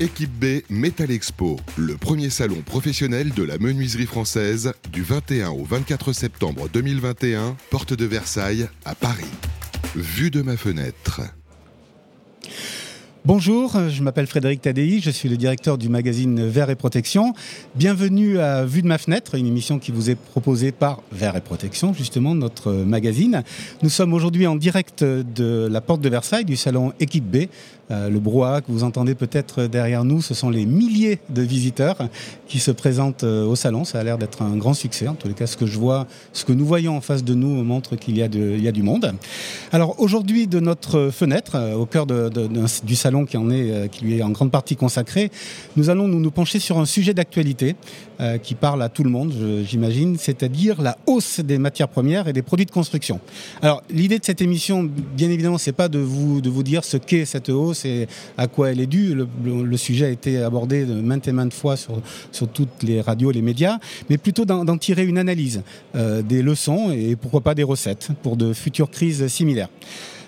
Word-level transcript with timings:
Équipe 0.00 0.32
B 0.32 0.62
Metal 0.70 1.10
Expo, 1.10 1.60
le 1.76 1.96
premier 1.96 2.30
salon 2.30 2.62
professionnel 2.64 3.30
de 3.34 3.42
la 3.42 3.58
menuiserie 3.58 4.06
française 4.06 4.72
du 4.90 5.02
21 5.02 5.50
au 5.50 5.64
24 5.64 6.12
septembre 6.12 6.68
2021, 6.72 7.56
porte 7.70 7.92
de 7.92 8.04
Versailles 8.06 8.68
à 8.84 8.94
Paris. 8.94 9.24
Vue 9.94 10.30
de 10.30 10.42
ma 10.42 10.56
fenêtre. 10.56 11.20
Bonjour, 13.24 13.76
je 13.88 14.02
m'appelle 14.02 14.26
Frédéric 14.26 14.62
Tadei, 14.62 14.98
je 14.98 15.10
suis 15.10 15.28
le 15.28 15.36
directeur 15.36 15.78
du 15.78 15.88
magazine 15.88 16.44
Vert 16.44 16.70
et 16.70 16.74
Protection. 16.74 17.34
Bienvenue 17.76 18.40
à 18.40 18.64
Vue 18.64 18.82
de 18.82 18.88
ma 18.88 18.98
fenêtre, 18.98 19.36
une 19.36 19.46
émission 19.46 19.78
qui 19.78 19.92
vous 19.92 20.10
est 20.10 20.16
proposée 20.16 20.72
par 20.72 21.02
Vert 21.12 21.36
et 21.36 21.40
Protection, 21.40 21.94
justement 21.94 22.34
notre 22.34 22.72
magazine. 22.72 23.44
Nous 23.84 23.90
sommes 23.90 24.12
aujourd'hui 24.12 24.48
en 24.48 24.56
direct 24.56 25.04
de 25.04 25.68
la 25.70 25.80
porte 25.80 26.00
de 26.00 26.08
Versailles 26.08 26.44
du 26.44 26.56
salon 26.56 26.94
Équipe 26.98 27.30
B, 27.30 27.46
euh, 27.90 28.08
le 28.08 28.20
brouhaha 28.20 28.60
que 28.60 28.70
vous 28.70 28.84
entendez 28.84 29.14
peut-être 29.14 29.64
derrière 29.64 30.04
nous, 30.04 30.22
ce 30.22 30.34
sont 30.34 30.50
les 30.50 30.66
milliers 30.66 31.18
de 31.30 31.42
visiteurs 31.42 31.98
qui 32.46 32.58
se 32.58 32.70
présentent 32.70 33.24
euh, 33.24 33.44
au 33.44 33.56
salon. 33.56 33.84
Ça 33.84 33.98
a 33.98 34.04
l'air 34.04 34.18
d'être 34.18 34.42
un 34.42 34.56
grand 34.56 34.74
succès. 34.74 35.08
En 35.08 35.14
tous 35.14 35.28
les 35.28 35.34
cas, 35.34 35.46
ce 35.46 35.56
que 35.56 35.66
je 35.66 35.78
vois, 35.78 36.06
ce 36.32 36.44
que 36.44 36.52
nous 36.52 36.64
voyons 36.64 36.96
en 36.96 37.00
face 37.00 37.24
de 37.24 37.34
nous 37.34 37.62
montre 37.64 37.96
qu'il 37.96 38.16
y, 38.16 38.22
a 38.22 38.28
du 38.28 38.82
monde. 38.82 39.12
Alors 39.72 39.98
aujourd'hui, 39.98 40.46
de 40.46 40.60
notre 40.60 41.10
fenêtre, 41.10 41.56
euh, 41.56 41.74
au 41.74 41.86
cœur 41.86 42.06
du 42.06 42.96
salon 42.96 43.24
qui, 43.24 43.36
en 43.36 43.50
est, 43.50 43.90
lui 44.00 44.18
est 44.18 44.22
en 44.22 44.30
grande 44.30 44.50
partie 44.50 44.76
consacré, 44.76 45.30
nous 45.76 45.90
allons 45.90 46.08
nous, 46.08 46.30
pencher 46.30 46.60
sur 46.60 46.78
un 46.78 46.86
sujet 46.86 47.14
d'actualité 47.14 47.76
qui 48.44 48.54
parle 48.54 48.82
à 48.82 48.88
tout 48.88 49.02
le 49.02 49.10
monde, 49.10 49.34
j'imagine, 49.64 50.16
c'est-à-dire 50.16 50.80
la 50.80 50.96
hausse 51.06 51.40
des 51.40 51.58
matières 51.58 51.88
premières 51.88 52.28
et 52.28 52.32
des 52.32 52.42
produits 52.42 52.66
de 52.66 52.70
construction. 52.70 53.20
Alors 53.62 53.82
l'idée 53.90 54.20
de 54.20 54.24
cette 54.24 54.40
émission, 54.40 54.88
bien 55.16 55.28
évidemment, 55.28 55.58
c'est 55.58 55.72
pas 55.72 55.88
de 55.88 55.98
vous 55.98 56.62
dire 56.62 56.84
ce 56.84 56.96
qu'est 56.96 57.24
cette 57.24 57.48
hausse 57.48 57.71
et 57.84 58.08
à 58.36 58.46
quoi 58.46 58.70
elle 58.70 58.80
est 58.80 58.86
due. 58.86 59.14
Le, 59.14 59.76
sujet 59.76 60.06
a 60.06 60.10
été 60.10 60.38
abordé 60.38 60.84
maintes 60.84 61.26
et 61.26 61.32
maintes 61.32 61.54
fois 61.54 61.76
sur, 61.76 62.00
sur 62.30 62.48
toutes 62.48 62.82
les 62.82 63.00
radios, 63.00 63.30
les 63.30 63.42
médias, 63.42 63.78
mais 64.10 64.18
plutôt 64.18 64.44
d'en 64.44 64.78
tirer 64.78 65.04
une 65.04 65.18
analyse, 65.18 65.62
euh, 65.96 66.22
des 66.22 66.42
leçons 66.42 66.92
et 66.92 67.16
pourquoi 67.16 67.40
pas 67.40 67.54
des 67.54 67.62
recettes 67.62 68.10
pour 68.22 68.36
de 68.36 68.52
futures 68.52 68.90
crises 68.90 69.26
similaires. 69.26 69.68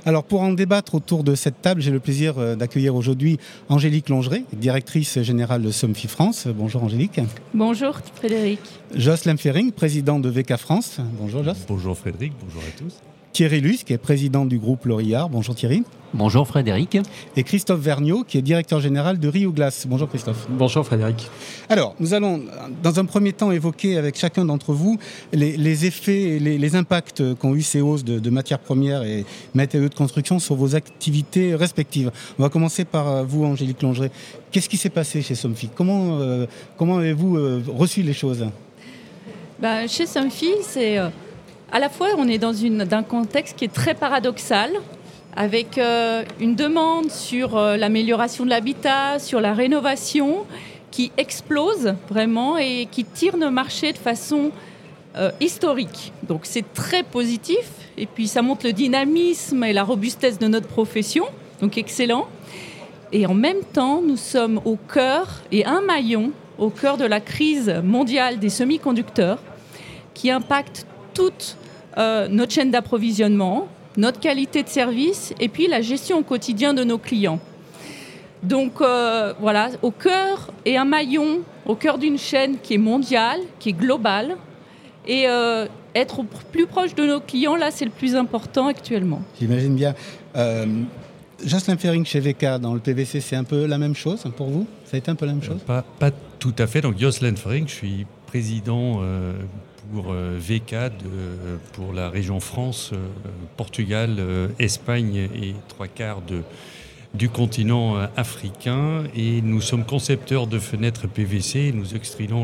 Alors 0.07 0.25
pour 0.25 0.43
en 0.43 0.53
débattre 0.53 0.95
autour 0.95 1.25
de 1.25 1.35
cette 1.35 1.63
table, 1.63 1.81
j'ai 1.81 1.91
le 1.91 2.01
plaisir 2.01 2.39
euh, 2.39 2.57
d'accueillir 2.57 2.95
aujourd'hui 2.95 3.39
Angélique 3.71 4.11
Longeret, 4.11 4.45
directrice 4.53 5.21
générale 5.23 5.63
de 5.63 5.71
Somfy 5.71 6.09
France. 6.09 6.47
Bonjour 6.47 6.85
Angélique. 6.85 7.21
Bonjour 7.55 7.99
Frédéric. 8.15 8.61
Jocelyn 8.95 9.39
Fering, 9.39 9.73
président 9.73 10.19
de 10.19 10.29
VK 10.29 10.57
France. 10.57 10.99
Bonjour 11.19 11.43
Jos. 11.43 11.53
Bonjour 11.69 11.97
Frédéric, 11.97 12.35
bonjour 12.43 12.63
à 12.63 12.79
tous. 12.79 13.14
Thierry 13.35 13.61
Luce, 13.61 13.83
qui 13.83 13.93
est 13.93 13.99
président 13.99 14.47
du 14.47 14.61
groupe 14.61 14.85
Laurillard. 14.85 15.29
Bonjour 15.29 15.57
Thierry. 15.57 15.83
Bonjour 16.13 16.47
Frédéric. 16.47 16.97
Et 17.35 17.43
Christophe 17.43 17.81
Vergniaud, 17.81 18.23
qui 18.23 18.39
est 18.39 18.43
directeur 18.43 18.79
général 18.79 19.19
de 19.19 19.27
Rio 19.27 19.51
Glace. 19.51 19.87
Bonjour 19.89 20.09
Christophe. 20.09 20.47
Bonjour 20.49 20.87
Frédéric. 20.87 21.29
Alors, 21.69 21.97
nous 21.99 22.15
allons 22.15 22.43
dans 22.81 23.01
un 23.01 23.05
premier 23.05 23.33
temps 23.33 23.51
évoquer 23.51 23.99
avec 23.99 24.17
chacun 24.17 24.45
d'entre 24.45 24.73
vous 24.73 25.01
les, 25.33 25.85
effets, 25.85 26.39
les, 26.41 26.59
les 26.59 26.77
impacts 26.77 27.35
qu'ont 27.35 27.57
eu 27.57 27.63
ces 27.63 27.81
hausses 27.81 28.05
de, 28.05 28.31
matières 28.31 28.61
premières 28.61 29.03
et 29.03 29.27
matériaux 29.53 29.89
de 29.89 29.97
construction 29.97 30.39
sur 30.39 30.55
vos 30.55 30.77
activités 30.77 31.57
respectives. 31.57 32.13
On 32.39 32.45
va 32.45 32.51
commencer 32.51 32.85
par 32.85 33.09
euh, 33.09 33.25
vous, 33.25 33.45
Angélique 33.45 33.83
Longeret. 33.83 34.13
Qu'est-ce 34.53 34.69
qui 34.69 34.77
s'est 34.77 34.91
passé 34.91 35.23
chez 35.23 35.35
Somfy? 35.35 35.71
Comment, 35.75 36.21
euh, 36.21 36.47
comment 36.77 36.99
avez-vous 36.99 37.37
euh, 37.37 37.65
reçu 37.67 38.03
les 38.03 38.15
choses? 38.15 38.47
Ben, 39.59 39.89
Chez 39.89 40.07
Somfy, 40.07 40.53
c'est 40.63 41.01
à 41.73 41.79
la 41.79 41.89
fois, 41.89 42.09
on 42.19 42.29
est 42.29 42.39
dans 42.39 42.55
un 42.95 43.03
contexte 43.03 43.57
qui 43.57 43.65
est 43.65 43.73
très 43.73 43.95
paradoxal, 43.95 44.71
avec 45.37 45.79
euh, 45.79 46.23
une 46.41 46.55
demande 46.55 47.11
sur 47.11 47.57
euh, 47.57 47.77
l'amélioration 47.77 48.45
de 48.45 48.51
l'habitat, 48.51 49.19
sur 49.19 49.41
la 49.41 49.53
rénovation, 49.53 50.47
qui 50.91 51.11
explose 51.17 51.95
vraiment 52.09 52.57
et 52.57 52.87
qui 52.91 53.05
tire 53.05 53.37
nos 53.37 53.51
marchés 53.51 53.93
de 53.93 53.99
façon 53.99 54.53
euh, 55.17 55.31
historique. 55.41 56.13
Donc 56.29 56.43
c'est 56.45 56.73
très 56.73 57.03
positif, 57.03 57.69
et 57.99 58.07
puis 58.07 58.29
ça 58.29 58.43
montre 58.43 58.65
le 58.65 58.73
dynamisme 58.73 59.65
et 59.65 59.73
la 59.73 59.83
robustesse 59.83 60.39
de 60.39 60.47
notre 60.47 60.69
profession, 60.69 61.25
donc 61.61 61.77
excellent. 61.79 62.29
Et 63.13 63.27
en 63.27 63.35
même 63.35 63.63
temps, 63.73 64.03
nous 64.03 64.17
sommes 64.17 64.61
au 64.65 64.77
cœur 64.77 65.43
et 65.51 65.65
un 65.65 65.81
maillon 65.81 66.31
au 66.59 66.71
cœur 66.71 66.97
de 66.97 67.05
la 67.05 67.21
crise 67.21 67.75
mondiale 67.83 68.39
des 68.39 68.49
semi-conducteurs 68.49 69.39
qui 70.15 70.31
impacte 70.31 70.87
toute 71.15 71.57
euh, 71.97 72.27
notre 72.29 72.53
chaîne 72.53 72.71
d'approvisionnement, 72.71 73.69
notre 73.97 74.19
qualité 74.19 74.65
de 74.65 74.69
service 74.69 75.33
et 75.39 75.49
puis 75.49 75.69
la 75.69 75.81
gestion 75.81 76.19
au 76.19 76.23
quotidien 76.23 76.75
de 76.75 76.83
nos 76.83 76.99
clients. 76.99 77.39
Donc 78.43 78.81
euh, 78.81 79.33
voilà, 79.41 79.71
au 79.83 79.93
cœur 79.93 80.51
et 80.65 80.77
un 80.77 80.85
maillon, 80.85 81.41
au 81.67 81.77
cœur 81.77 81.99
d'une 81.99 82.19
chaîne 82.19 82.57
qui 82.63 82.75
est 82.75 82.79
mondiale, 82.79 83.41
qui 83.61 83.71
est 83.71 83.75
globale, 83.75 84.37
et 85.07 85.29
euh, 85.29 85.67
être 85.95 86.25
plus 86.51 86.67
proche 86.67 86.95
de 86.95 87.05
nos 87.05 87.21
clients, 87.21 87.57
là, 87.57 87.71
c'est 87.71 87.85
le 87.85 87.91
plus 87.91 88.17
important 88.17 88.67
actuellement. 88.67 89.23
J'imagine 89.39 89.77
bien. 89.77 89.95
Jocelyn 91.45 91.77
Fering 91.77 92.05
chez 92.05 92.21
VK 92.21 92.59
dans 92.61 92.75
le 92.75 92.81
PVC, 92.81 93.21
c'est 93.21 93.37
un 93.37 93.45
peu 93.45 93.67
la 93.67 93.79
même 93.79 93.95
chose 93.95 94.25
pour 94.37 94.49
vous? 94.49 94.67
Ça 94.85 94.97
a 94.97 94.99
été 94.99 95.11
un 95.11 95.15
peu 95.15 95.27
la 95.27 95.33
même 95.33 95.43
chose? 95.43 95.61
pas, 95.67 95.85
pas, 95.99 96.11
tout 96.39 96.55
à 96.59 96.67
fait. 96.67 96.81
Donc 96.81 96.99
Jocelyn 96.99 97.37
Fering, 97.37 97.69
je 97.69 97.75
suis 97.75 98.07
président 98.27 99.01
pour 99.93 100.13
euh, 100.13 100.39
VK 100.39 100.93
pour 101.73 101.93
la 101.93 102.11
région 102.11 102.41
France, 102.41 102.91
euh, 102.93 102.99
Portugal, 103.57 104.17
euh, 104.19 104.49
Espagne 104.59 105.17
et 105.17 105.55
trois 105.69 105.89
quarts 105.89 106.23
du 107.15 107.29
continent 107.29 107.95
africain. 108.17 109.05
Et 109.15 109.41
nous 109.41 109.61
sommes 109.61 109.85
concepteurs 109.85 110.49
de 110.49 110.59
fenêtres 110.59 111.07
PVC. 111.07 111.73
Nous 111.73 111.95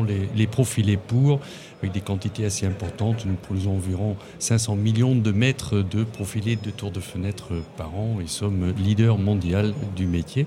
les, 0.01 0.29
les 0.33 0.47
profilés 0.47 0.95
pour 0.95 1.41
avec 1.81 1.91
des 1.91 1.99
quantités 1.99 2.45
assez 2.45 2.65
importantes. 2.65 3.25
Nous 3.25 3.33
produisons 3.33 3.75
environ 3.75 4.15
500 4.39 4.75
millions 4.77 5.15
de 5.15 5.31
mètres 5.31 5.81
de 5.81 6.05
profilés 6.05 6.55
de 6.55 6.69
tours 6.69 6.91
de 6.91 7.01
fenêtres 7.01 7.51
par 7.75 7.93
an 7.95 8.19
et 8.23 8.27
sommes 8.27 8.73
leader 8.77 9.17
mondial 9.17 9.73
du 9.95 10.05
métier. 10.05 10.45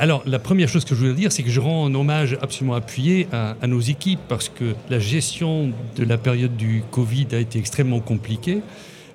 Alors, 0.00 0.24
la 0.26 0.40
première 0.40 0.68
chose 0.68 0.84
que 0.84 0.96
je 0.96 1.00
voulais 1.00 1.14
dire, 1.14 1.30
c'est 1.30 1.44
que 1.44 1.50
je 1.50 1.60
rends 1.60 1.86
un 1.86 1.94
hommage 1.94 2.36
absolument 2.42 2.74
appuyé 2.74 3.28
à, 3.32 3.54
nos 3.68 3.80
équipes 3.80 4.18
parce 4.28 4.48
que 4.48 4.74
la 4.90 4.98
gestion 4.98 5.70
de 5.94 6.04
la 6.04 6.18
période 6.18 6.56
du 6.56 6.82
Covid 6.90 7.28
a 7.30 7.38
été 7.38 7.60
extrêmement 7.60 8.00
compliquée. 8.00 8.60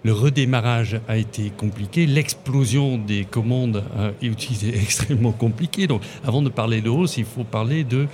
Le 0.06 0.14
redémarrage 0.14 1.02
a 1.10 1.18
été 1.18 1.50
compliqué, 1.50 2.06
l'explosion 2.06 2.98
des 2.98 3.26
commandes 3.26 3.84
a 3.98 4.12
été 4.26 4.70
extrêmement 4.74 5.34
compliquée. 5.34 5.86
Donc, 5.86 6.02
avant 6.26 6.42
de 6.42 6.48
parler 6.48 6.80
de 6.80 6.90
hausse, 6.90 7.18
il 7.18 7.26
faut 7.26 7.44
parler 7.44 7.84
de 7.84 8.08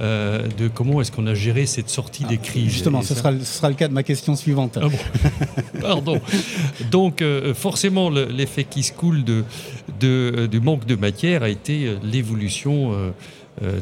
euh, 0.00 0.48
de 0.58 0.68
comment 0.68 1.00
est-ce 1.00 1.12
qu'on 1.12 1.26
a 1.26 1.34
géré 1.34 1.66
cette 1.66 1.88
sortie 1.88 2.24
des 2.24 2.38
ah, 2.40 2.44
crises. 2.44 2.72
Justement, 2.72 3.02
ce 3.02 3.14
sera, 3.14 3.32
ce 3.38 3.44
sera, 3.44 3.68
le 3.68 3.76
cas 3.76 3.86
de 3.86 3.92
ma 3.92 4.02
question 4.02 4.34
suivante. 4.34 4.78
Ah 4.80 4.88
Pardon. 5.80 6.20
Donc, 6.90 7.22
euh, 7.22 7.54
forcément, 7.54 8.10
l'effet 8.10 8.64
qui 8.64 8.82
se 8.82 8.92
coule 8.92 9.22
de, 9.22 9.44
de, 10.00 10.46
du 10.50 10.60
manque 10.60 10.86
de 10.86 10.96
matière 10.96 11.42
a 11.42 11.48
été 11.48 11.86
euh, 11.86 11.96
l'évolution 12.02 12.92
euh, 12.92 13.10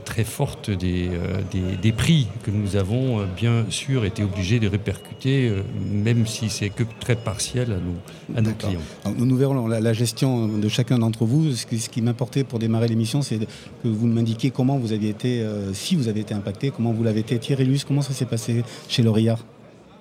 très 0.05 0.25
forte 0.25 0.71
des, 0.71 1.09
euh, 1.09 1.41
des, 1.51 1.77
des, 1.77 1.93
prix 1.93 2.29
que 2.43 2.51
nous 2.51 2.77
avons 2.77 3.21
euh, 3.21 3.25
bien 3.37 3.65
sûr 3.71 4.05
été 4.05 4.23
obligés 4.23 4.61
de 4.61 4.69
répercuter, 4.69 5.53
même 5.91 6.27
si 6.27 6.51
c'est 6.51 6.69
que 6.69 6.85
très 7.01 7.17
partiel 7.17 7.73
à 7.73 7.77
nos, 7.77 8.37
à 8.39 8.43
nos 8.43 8.53
clients. 8.53 8.81
nous, 9.17 9.37
verrons 9.37 9.67
la, 9.67 9.81
la, 9.81 9.93
gestion 9.93 10.49
de 10.49 10.69
chacun 10.69 10.99
d'entre 10.99 11.25
vous. 11.25 11.53
Ce 11.53 11.67
qui, 11.67 11.79
ce 11.79 11.89
qui 11.89 12.03
m'importait 12.03 12.45
pour 12.45 12.59
démarrer 12.59 12.89
l'émission, 12.89 13.23
c'est 13.23 13.39
que 13.39 13.89
vous 13.89 14.07
m'indiquiez 14.07 14.51
comment 14.51 14.79
vous 14.79 14.93
aviez 14.93 15.11
été, 15.11 15.47
si 15.73 15.97
vous 15.97 16.09
avez 16.09 16.21
été 16.21 16.35
impacté, 16.35 16.71
comment 16.71 16.93
vous 16.93 17.05
l'avez 17.05 17.21
été. 17.21 17.39
Thierry 17.39 17.65
Luce, 17.65 17.85
comment 17.85 18.03
ça 18.03 18.13
s'est 18.13 18.27
passé 18.27 18.65
chez 18.89 19.03
Laurillard 19.03 19.39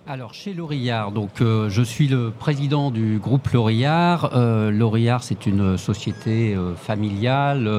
alors 0.08 0.34
chez 0.34 0.56
Laurillard, 0.56 1.12
donc 1.12 1.42
euh, 1.42 1.70
je 1.70 1.84
suis 1.84 2.08
le 2.08 2.32
président 2.32 2.90
du 2.90 3.20
groupe 3.20 3.48
Laurillard. 3.50 4.32
Euh, 4.34 4.72
Laurillard, 4.72 5.24
c'est 5.24 5.46
une 5.46 5.78
société 5.78 6.56
euh, 6.56 6.74
familiale 6.76 7.70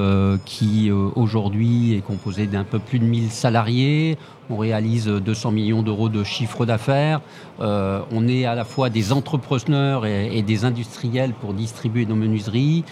qui 0.45 0.89
aujourd'hui 0.89 1.95
est 1.95 2.01
composée 2.01 2.47
d'un 2.47 2.63
peu 2.63 2.79
plus 2.79 2.99
de 2.99 3.03
1000 3.03 3.29
salariés. 3.29 4.17
On 4.49 4.55
réalise 4.55 5.07
200 5.07 5.51
millions 5.51 5.83
d'euros 5.83 6.09
de 6.09 6.23
chiffre 6.23 6.65
d'affaires. 6.65 7.21
on 7.59 8.27
est 8.27 8.45
à 8.45 8.55
la 8.55 8.65
fois 8.65 8.89
des 8.89 9.13
entrepreneurs 9.13 10.05
et, 10.05 10.41
des 10.41 10.65
industriels 10.65 11.33
pour 11.33 11.53
distribuer 11.53 12.05
nos 12.05 12.15
menuiseries. 12.15 12.83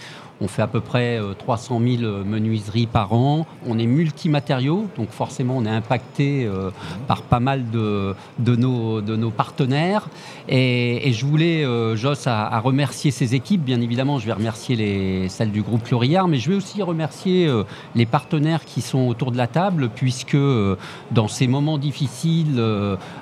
On 0.42 0.48
fait 0.48 0.62
à 0.62 0.66
peu 0.66 0.80
près 0.80 1.20
300 1.38 1.80
euh, 1.80 1.96
000 1.98 2.02
euh, 2.02 2.24
menuiseries 2.24 2.86
par 2.86 3.12
an. 3.12 3.46
On 3.64 3.78
est 3.78 3.86
multimatériaux, 3.86 4.88
donc 4.96 5.10
forcément 5.10 5.56
on 5.56 5.64
est 5.64 5.70
impacté 5.70 6.44
euh, 6.44 6.70
par 7.06 7.22
pas 7.22 7.38
mal 7.38 7.70
de, 7.70 8.16
de, 8.40 8.56
nos, 8.56 9.00
de 9.00 9.14
nos 9.14 9.30
partenaires. 9.30 10.08
Et, 10.48 11.12
je 11.12 11.26
voulais, 11.26 11.64
Joss, 11.96 12.26
à, 12.26 12.58
remercier 12.58 13.10
ses 13.10 13.34
équipes. 13.34 13.62
Bien 13.62 13.80
évidemment, 13.80 14.18
je 14.18 14.26
vais 14.26 14.32
remercier 14.32 14.74
les, 14.74 15.28
celles 15.28 15.52
du 15.52 15.62
groupe 15.62 15.86
Laurillard, 15.88 16.26
mais 16.26 16.38
je 16.38 16.50
vais 16.50 16.56
aussi 16.56 16.82
remercier 16.82 17.48
les 17.94 18.06
partenaires 18.06 18.64
qui 18.64 18.80
sont 18.80 19.06
autour 19.06 19.30
de 19.30 19.36
la 19.36 19.46
table, 19.46 19.90
puisque 19.94 20.36
dans 21.10 21.28
ces 21.28 21.46
moments 21.46 21.78
difficiles 21.78 22.60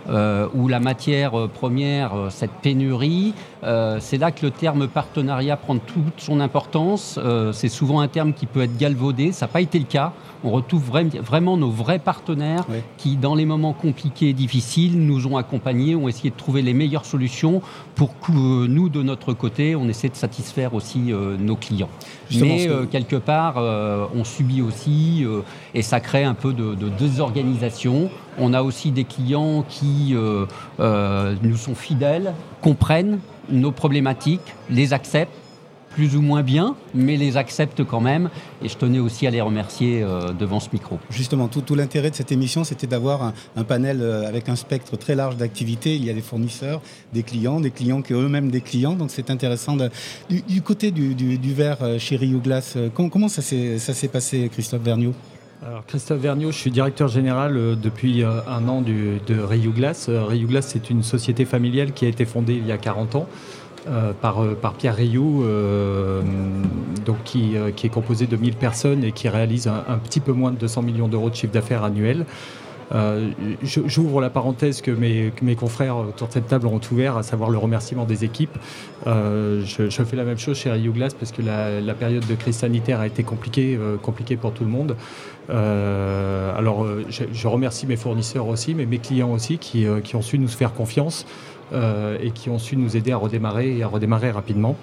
où 0.08 0.68
la 0.68 0.80
matière 0.80 1.48
première, 1.48 2.12
cette 2.30 2.52
pénurie, 2.62 3.34
c'est 3.62 4.18
là 4.18 4.30
que 4.30 4.46
le 4.46 4.50
terme 4.52 4.86
partenariat 4.86 5.56
prend 5.56 5.76
toute 5.76 6.20
son 6.20 6.40
importance 6.40 7.09
résilience, 7.16 7.56
c'est 7.56 7.68
souvent 7.68 8.00
un 8.00 8.08
terme 8.08 8.32
qui 8.32 8.46
peut 8.46 8.62
être 8.62 8.76
galvaudé. 8.76 9.32
Ça 9.32 9.46
n'a 9.46 9.52
pas 9.52 9.60
été 9.60 9.78
le 9.78 9.84
cas. 9.84 10.12
On 10.42 10.50
retrouve 10.50 10.90
vraiment 11.22 11.58
nos 11.58 11.70
vrais 11.70 11.98
partenaires 11.98 12.64
qui, 12.96 13.16
dans 13.16 13.34
les 13.34 13.44
moments 13.44 13.74
compliqués 13.74 14.30
et 14.30 14.32
difficiles, 14.32 14.98
nous 14.98 15.26
ont 15.26 15.36
accompagnés, 15.36 15.94
ont 15.94 16.08
essayé 16.08 16.30
de 16.30 16.36
trouver 16.36 16.62
les 16.62 16.72
meilleures 16.72 17.04
solutions 17.04 17.60
pour 17.94 18.18
que 18.20 18.66
nous, 18.66 18.88
de 18.88 19.02
notre 19.02 19.34
côté, 19.34 19.76
on 19.76 19.86
essaie 19.88 20.08
de 20.08 20.14
satisfaire 20.14 20.72
aussi 20.72 21.12
nos 21.38 21.56
clients. 21.56 21.90
Mais 22.34 22.68
quelque 22.90 23.16
part, 23.16 23.56
on 24.14 24.24
subit 24.24 24.62
aussi, 24.62 25.26
et 25.74 25.82
ça 25.82 26.00
crée 26.00 26.24
un 26.24 26.34
peu 26.34 26.54
de, 26.54 26.74
de 26.74 26.88
désorganisation. 26.88 28.08
On 28.38 28.54
a 28.54 28.62
aussi 28.62 28.92
des 28.92 29.04
clients 29.04 29.62
qui 29.68 30.14
nous 30.78 31.56
sont 31.56 31.74
fidèles, 31.74 32.32
comprennent 32.62 33.18
nos 33.50 33.72
problématiques, 33.72 34.54
les 34.70 34.94
acceptent 34.94 35.34
plus 36.00 36.16
ou 36.16 36.22
moins 36.22 36.42
bien, 36.42 36.76
mais 36.94 37.18
les 37.18 37.36
acceptent 37.36 37.84
quand 37.84 38.00
même. 38.00 38.30
Et 38.62 38.70
je 38.70 38.76
tenais 38.78 39.00
aussi 39.00 39.26
à 39.26 39.30
les 39.30 39.42
remercier 39.42 40.02
euh, 40.02 40.32
devant 40.32 40.58
ce 40.58 40.70
micro. 40.72 40.98
Justement, 41.10 41.46
tout, 41.46 41.60
tout 41.60 41.74
l'intérêt 41.74 42.08
de 42.08 42.14
cette 42.14 42.32
émission, 42.32 42.64
c'était 42.64 42.86
d'avoir 42.86 43.34
un, 43.54 43.64
panel 43.64 44.00
euh, 44.00 44.26
avec 44.26 44.48
un 44.48 44.56
spectre 44.56 44.96
très 44.96 45.14
large 45.14 45.36
d'activités. 45.36 45.96
Il 45.96 46.02
y 46.02 46.08
a 46.08 46.14
des 46.14 46.22
fournisseurs, 46.22 46.80
des 47.12 47.22
clients, 47.22 47.60
des 47.60 47.70
clients 47.70 48.00
qui 48.00 48.14
eux-mêmes 48.14 48.50
des 48.50 48.62
clients. 48.62 48.94
Donc 48.94 49.10
c'est 49.10 49.28
intéressant. 49.28 49.76
Du, 50.30 50.62
côté 50.62 50.90
du, 50.90 51.52
verre 51.52 51.82
euh, 51.82 51.98
chez 51.98 52.16
Rio 52.16 52.38
Glass, 52.38 52.78
comment, 52.94 53.28
ça 53.28 53.42
s'est 53.42 54.08
passé, 54.10 54.48
Christophe 54.50 54.80
Vergniaud? 54.80 55.12
Alors 55.62 55.84
Christophe 55.84 56.20
Vergniaud, 56.20 56.52
je 56.52 56.56
suis 56.56 56.70
directeur 56.70 57.08
général 57.08 57.54
euh, 57.54 57.74
depuis 57.76 58.24
euh, 58.24 58.40
un 58.48 58.66
an 58.66 58.80
de 58.80 59.20
Rio 59.28 59.72
Glass. 59.72 60.08
Euh, 60.08 60.24
Rio 60.24 60.48
Glass, 60.48 60.68
c'est 60.68 60.88
une 60.88 61.02
société 61.02 61.44
familiale 61.44 61.92
qui 61.92 62.06
a 62.06 62.08
été 62.08 62.24
fondée 62.24 62.54
il 62.54 62.66
y 62.66 62.72
a 62.72 62.78
40 62.78 63.16
ans 63.16 63.26
par, 64.20 64.44
par, 64.60 64.74
Pierre 64.74 64.96
Rioux, 64.96 65.44
donc 67.04 67.22
qui, 67.24 67.54
qui, 67.76 67.86
est 67.86 67.90
composé 67.90 68.26
de 68.26 68.36
1000 68.36 68.54
personnes 68.54 69.04
et 69.04 69.12
qui 69.12 69.28
réalise 69.28 69.68
un, 69.68 69.98
petit 69.98 70.20
peu 70.20 70.32
moins 70.32 70.50
de 70.50 70.56
200 70.56 70.82
millions 70.82 71.08
d'euros 71.08 71.30
de 71.30 71.34
chiffre 71.34 71.52
d'affaires 71.52 71.84
annuel. 71.84 72.26
J'ouvre 73.62 74.20
la 74.20 74.30
parenthèse 74.30 74.82
que 74.82 74.90
mes, 74.90 75.32
mes, 75.42 75.54
confrères 75.54 75.96
autour 75.96 76.28
de 76.28 76.32
cette 76.32 76.48
table 76.48 76.66
ont 76.66 76.80
ouvert, 76.90 77.16
à 77.16 77.22
savoir 77.22 77.50
le 77.50 77.58
remerciement 77.58 78.04
des 78.04 78.24
équipes. 78.24 78.58
je, 79.06 80.02
fais 80.04 80.16
la 80.16 80.24
même 80.24 80.38
chose 80.38 80.58
chez 80.58 80.70
Rio 80.70 80.92
Glass 80.92 81.14
parce 81.14 81.32
que 81.32 81.42
la, 81.42 81.94
période 81.94 82.26
de 82.26 82.34
crise 82.34 82.56
sanitaire 82.56 83.00
a 83.00 83.06
été 83.06 83.22
compliquée, 83.22 83.78
compliquée 84.02 84.36
pour 84.36 84.52
tout 84.52 84.64
le 84.64 84.70
monde. 84.70 84.96
Euh, 85.50 86.56
alors, 86.56 86.84
euh, 86.84 87.04
je, 87.08 87.48
remercie 87.48 87.86
mes 87.86 87.96
fournisseurs 87.96 88.46
aussi, 88.46 88.74
mais 88.74 88.86
mes 88.86 88.98
clients 88.98 89.32
aussi, 89.32 89.58
qui, 89.58 89.86
euh, 89.86 90.00
qui 90.00 90.16
ont 90.16 90.22
su 90.22 90.38
nous 90.38 90.48
faire 90.48 90.72
confiance 90.72 91.26
et 91.72 92.30
qui 92.32 92.50
ont 92.50 92.58
su 92.58 92.76
nous 92.76 92.96
aider 92.96 93.12
à 93.12 93.16
redémarrer 93.16 93.76
et 93.76 93.82
à 93.82 93.88
redémarrer 93.88 94.30
rapidement. 94.30 94.76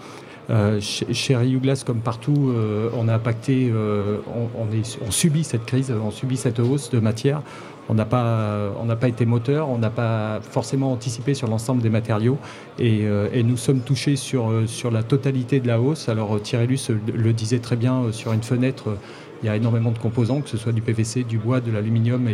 chez, 0.79 1.13
chez 1.13 1.35
Glass, 1.61 1.83
comme 1.83 1.99
partout, 1.99 2.53
on 2.95 3.07
a 3.07 3.13
impacté, 3.13 3.71
on, 3.73 5.11
subit 5.11 5.43
cette 5.43 5.65
crise, 5.65 5.91
on 5.91 6.11
subit 6.11 6.37
cette 6.37 6.59
hausse 6.59 6.89
de 6.89 6.99
matière. 6.99 7.41
On 7.89 7.93
n'a 7.93 8.05
pas, 8.05 8.69
pas 8.99 9.07
été 9.07 9.25
moteur, 9.25 9.69
on 9.69 9.77
n'a 9.77 9.89
pas 9.89 10.39
forcément 10.41 10.91
anticipé 10.91 11.33
sur 11.33 11.47
l'ensemble 11.47 11.81
des 11.81 11.89
matériaux 11.89 12.37
et, 12.79 13.05
nous 13.43 13.57
sommes 13.57 13.81
touchés 13.81 14.15
sur, 14.15 14.51
sur 14.67 14.91
la 14.91 15.03
totalité 15.03 15.59
de 15.59 15.67
la 15.67 15.81
hausse. 15.81 16.09
Alors 16.09 16.41
Thierry 16.41 16.67
Luce 16.67 16.89
le 16.89 17.33
disait 17.33 17.59
très 17.59 17.75
bien 17.75 18.11
sur 18.11 18.33
une 18.33 18.43
fenêtre 18.43 18.97
il 19.41 19.45
y 19.45 19.49
a 19.49 19.55
énormément 19.55 19.91
de 19.91 19.97
composants, 19.97 20.41
que 20.41 20.49
ce 20.49 20.57
soit 20.57 20.71
du 20.71 20.81
PVC, 20.81 21.23
du 21.23 21.37
bois, 21.37 21.59
de 21.61 21.71
l'aluminium 21.71 22.27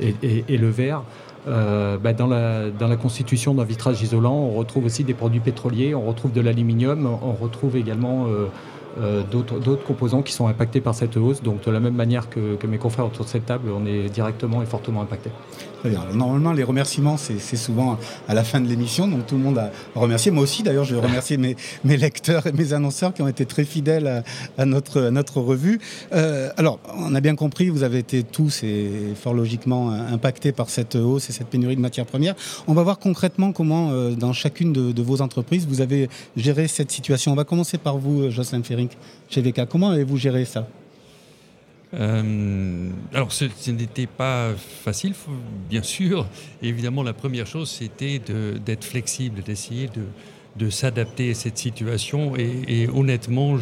et, 0.00 0.56
le 0.56 0.68
verre. 0.68 1.02
Euh, 1.46 1.98
bah, 1.98 2.12
dans, 2.12 2.26
la, 2.26 2.70
dans, 2.70 2.88
la, 2.88 2.96
constitution 2.96 3.54
d'un 3.54 3.64
vitrage 3.64 4.00
isolant, 4.02 4.34
on 4.34 4.52
retrouve 4.52 4.86
aussi 4.86 5.04
des 5.04 5.14
produits 5.14 5.40
pétroliers, 5.40 5.94
on 5.94 6.02
retrouve 6.02 6.32
de 6.32 6.40
l'aluminium, 6.40 7.06
on 7.06 7.32
retrouve 7.32 7.76
également 7.76 8.26
euh, 8.26 8.46
euh, 9.00 9.22
d'autres 9.30 9.84
composants 9.84 10.22
qui 10.22 10.32
sont 10.32 10.46
impactés 10.46 10.80
par 10.80 10.94
cette 10.94 11.16
hausse. 11.16 11.42
Donc 11.42 11.62
de 11.64 11.70
la 11.70 11.80
même 11.80 11.94
manière 11.94 12.30
que, 12.30 12.56
mes 12.66 12.78
confrères 12.78 13.06
autour 13.06 13.26
de 13.26 13.30
cette 13.30 13.46
table, 13.46 13.68
on 13.76 13.84
est 13.84 14.08
directement 14.08 14.62
et 14.62 14.66
fortement 14.66 15.02
impacté. 15.02 15.30
Normalement, 15.84 16.52
les 16.52 16.62
remerciements, 16.62 17.16
c'est 17.16 17.56
souvent 17.56 17.98
à 18.26 18.34
la 18.34 18.42
fin 18.42 18.60
de 18.60 18.68
l'émission, 18.68 19.06
donc 19.06 19.26
tout 19.26 19.36
le 19.36 19.42
monde 19.42 19.58
a 19.58 19.70
remercié. 19.94 20.30
Moi 20.30 20.42
aussi, 20.42 20.62
d'ailleurs, 20.62 20.84
je 20.84 20.94
veux 20.94 21.00
remercier 21.00 21.36
mes, 21.36 21.56
mes, 21.84 21.96
lecteurs 21.96 22.46
et 22.46 22.52
mes 22.52 22.72
annonceurs 22.72 23.12
qui 23.12 23.20
ont 23.20 23.28
été 23.28 23.44
très 23.44 23.64
fidèles 23.64 24.24
à, 24.56 24.64
notre, 24.64 25.40
revue. 25.40 25.80
Euh, 26.12 26.50
alors, 26.56 26.80
on 26.96 27.14
a 27.14 27.20
bien 27.20 27.34
compris, 27.34 27.68
vous 27.68 27.82
avez 27.82 27.98
été 27.98 28.22
tous 28.22 28.62
et 28.62 28.90
fort 29.14 29.34
logiquement 29.34 29.90
impactés 29.90 30.52
par 30.52 30.70
cette 30.70 30.96
hausse 30.96 31.28
et 31.28 31.32
cette 31.32 31.48
pénurie 31.48 31.76
de 31.76 31.80
matières 31.80 32.06
premières. 32.06 32.34
On 32.66 32.74
va 32.74 32.82
voir 32.82 32.98
concrètement 32.98 33.52
comment, 33.52 33.90
euh, 33.90 34.12
dans 34.12 34.32
chacune 34.32 34.72
de, 34.72 35.02
vos 35.02 35.20
entreprises, 35.20 35.66
vous 35.66 35.82
avez 35.82 36.08
géré 36.36 36.66
cette 36.66 36.90
situation. 36.90 37.32
On 37.32 37.36
va 37.36 37.44
commencer 37.44 37.76
par 37.76 37.98
vous, 37.98 38.30
Jocelyn 38.30 38.62
Ferry 38.62 38.88
chez 39.28 39.42
VK. 39.42 39.66
Comment 39.68 39.90
avez-vous 39.90 40.16
géré 40.16 40.44
ça? 40.44 40.66
Euh, 41.94 42.90
alors, 43.12 43.32
ce, 43.32 43.70
n'était 43.70 44.06
pas 44.06 44.52
facile, 44.56 45.14
bien 45.68 45.82
sûr. 45.82 46.26
évidemment, 46.62 47.02
la 47.02 47.12
première 47.12 47.46
chose, 47.46 47.70
c'était 47.70 48.20
d'être 48.64 48.84
flexible, 48.84 49.42
d'essayer 49.42 49.88
de, 50.56 50.70
s'adapter 50.70 51.30
à 51.30 51.34
cette 51.34 51.58
situation. 51.58 52.34
Et, 52.36 52.88
honnêtement, 52.88 53.58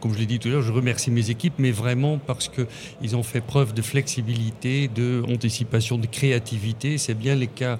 comme 0.00 0.14
je 0.14 0.18
l'ai 0.18 0.26
dit 0.26 0.38
tout 0.38 0.48
à 0.48 0.52
l'heure, 0.52 0.62
je 0.62 0.72
remercie 0.72 1.10
mes 1.10 1.30
équipes, 1.30 1.54
mais 1.58 1.70
vraiment 1.70 2.18
parce 2.18 2.48
qu'ils 2.48 3.16
ont 3.16 3.22
fait 3.22 3.40
preuve 3.40 3.74
de 3.74 3.82
flexibilité, 3.82 4.88
d'anticipation, 4.88 5.96
de, 5.96 6.02
de 6.02 6.06
créativité. 6.06 6.98
C'est 6.98 7.14
bien 7.14 7.34
les 7.34 7.48
cas 7.48 7.78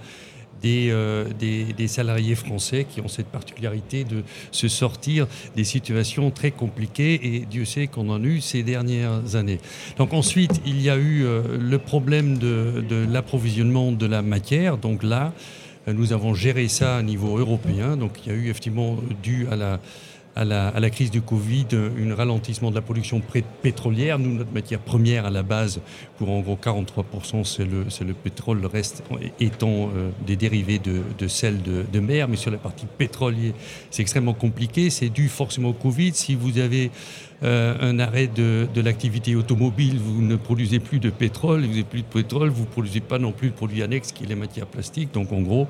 euh, 0.65 1.25
des, 1.39 1.65
des, 1.73 1.89
salariés 1.89 2.35
français 2.35 2.85
qui 2.89 3.01
ont 3.01 3.09
cette 3.09 3.29
particularité 3.29 4.05
de 4.05 4.23
se 4.51 4.67
sortir 4.67 5.27
des 5.55 5.65
situations 5.65 6.31
très 6.31 6.51
compliquées 6.51 7.21
et 7.23 7.41
Dieu 7.41 7.65
sait 7.65 7.87
qu'on 7.87 8.09
en 8.09 8.23
a 8.23 8.27
eu 8.27 8.41
ces 8.41 8.63
dernières 8.63 9.37
années. 9.37 9.61
Donc 9.99 10.13
ensuite, 10.13 10.61
il 10.67 10.81
y 10.81 10.91
a 10.91 10.97
eu 10.97 11.25
euh, 11.25 11.43
le 11.59 11.79
problème 11.79 12.39
de, 12.39 12.85
de 12.89 13.07
l'approvisionnement 13.09 13.93
de 13.93 14.07
la 14.07 14.23
matière. 14.23 14.79
Donc 14.79 15.03
là, 15.03 15.33
euh, 15.87 15.93
nous 15.93 16.13
avons 16.13 16.35
géré 16.35 16.69
ça 16.69 16.97
à 16.97 17.03
niveau 17.03 17.39
européen. 17.39 17.97
Donc 17.97 18.13
il 18.25 18.33
y 18.33 18.35
a 18.35 18.39
eu 18.39 18.49
effectivement 18.49 18.97
dû 19.23 19.47
à 19.51 19.57
la 19.57 19.81
à 20.39 20.45
la, 20.81 20.91
crise 20.91 21.11
du 21.11 21.21
Covid, 21.21 21.67
un 21.73 22.15
ralentissement 22.15 22.71
de 22.71 22.77
la 22.77 22.81
production 22.81 23.21
pétrolière. 23.63 24.21
Nous, 24.21 24.33
notre 24.33 24.53
matière 24.53 24.79
première 24.79 25.27
à 25.27 25.31
la 25.31 25.43
base, 25.43 25.81
pour 26.17 26.31
en 26.31 26.41
gros 26.41 26.57
43%, 26.63 27.45
c'est 27.45 27.65
le, 27.65 27.85
le, 28.07 28.15
pétrole, 28.15 28.61
le 28.61 28.69
reste 28.69 29.03
étant 29.41 29.91
euh, 29.97 30.11
des 30.27 30.37
dérivés 30.37 30.79
de, 30.79 31.03
de 31.19 31.29
sel 31.29 31.59
de, 31.63 32.01
mer. 32.01 32.29
Mais 32.29 32.37
sur 32.37 32.53
la 32.53 32.59
partie 32.59 32.87
pétrolière, 32.87 33.53
c'est 33.91 34.03
extrêmement 34.03 34.33
compliqué. 34.33 34.91
C'est 34.91 35.09
dû 35.09 35.29
forcément 35.29 35.71
au 35.71 35.73
Covid. 35.75 36.13
Si 36.15 36.37
vous 36.37 36.59
avez 36.59 36.93
euh, 37.43 37.77
un 37.81 37.99
arrêt 37.99 38.29
de, 38.29 38.69
de 38.73 38.81
l'activité 38.81 39.35
automobile, 39.35 39.99
vous 39.99 40.23
ne 40.23 40.37
produisez 40.37 40.79
plus 40.79 41.01
de 41.01 41.11
pétrole, 41.11 41.63
vous 41.63 41.69
n'avez 41.69 41.85
plus 41.85 42.03
de 42.03 42.07
pétrole, 42.07 42.51
vous 42.51 42.63
ne 42.63 42.67
produisez 42.67 43.01
pas 43.01 43.19
non 43.19 43.33
plus 43.33 43.49
de 43.49 43.55
produits 43.55 43.83
annexes 43.83 44.13
qui 44.13 44.23
est 44.23 44.29
les 44.29 44.37
matières 44.37 44.67
plastiques. 44.67 45.13
Donc 45.13 45.33
en 45.33 45.41
gros, 45.41 45.67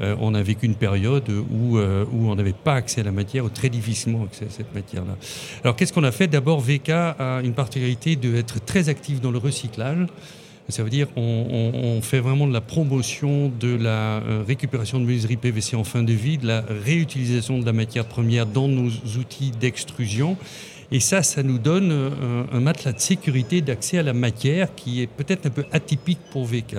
euh, 0.00 0.16
on 0.20 0.34
a 0.34 0.42
vécu 0.42 0.66
une 0.66 0.74
période 0.74 1.28
où, 1.28 1.76
euh, 1.76 2.04
où 2.12 2.30
on 2.30 2.34
n'avait 2.34 2.54
pas 2.54 2.74
accès 2.74 3.02
à 3.02 3.04
la 3.04 3.12
matière, 3.12 3.44
ou 3.44 3.50
très 3.50 3.68
difficilement 3.68 4.24
accès 4.24 4.46
à 4.46 4.50
cette 4.50 4.74
matière-là. 4.74 5.16
Alors 5.62 5.76
qu'est-ce 5.76 5.92
qu'on 5.92 6.04
a 6.04 6.12
fait? 6.12 6.28
D'abord, 6.28 6.60
VK 6.60 6.88
a 6.90 7.40
une 7.44 7.52
particularité 7.52 8.16
d'être 8.16 8.64
très 8.64 8.88
actif 8.88 9.20
dans 9.20 9.30
le 9.30 9.38
recyclage. 9.38 10.06
Ça 10.68 10.82
veut 10.82 10.90
dire 10.90 11.08
on, 11.16 12.00
fait 12.02 12.20
vraiment 12.20 12.46
de 12.46 12.52
la 12.52 12.60
promotion 12.62 13.52
de 13.60 13.74
la 13.76 14.22
euh, 14.22 14.44
récupération 14.46 14.98
de 14.98 15.04
menuiserie 15.04 15.36
PVC 15.36 15.76
en 15.76 15.84
fin 15.84 16.02
de 16.02 16.12
vie, 16.12 16.38
de 16.38 16.46
la 16.46 16.62
réutilisation 16.62 17.58
de 17.58 17.66
la 17.66 17.72
matière 17.72 18.06
première 18.06 18.46
dans 18.46 18.68
nos 18.68 18.88
outils 19.18 19.50
d'extrusion. 19.50 20.38
Et 20.90 21.00
ça, 21.00 21.22
ça 21.22 21.42
nous 21.42 21.58
donne 21.58 22.12
un 22.52 22.60
matelas 22.60 22.92
de 22.92 23.00
sécurité 23.00 23.62
d'accès 23.62 23.98
à 23.98 24.02
la 24.02 24.12
matière 24.12 24.74
qui 24.74 25.00
est 25.00 25.06
peut-être 25.06 25.46
un 25.46 25.50
peu 25.50 25.64
atypique 25.72 26.18
pour 26.30 26.44
VK. 26.44 26.76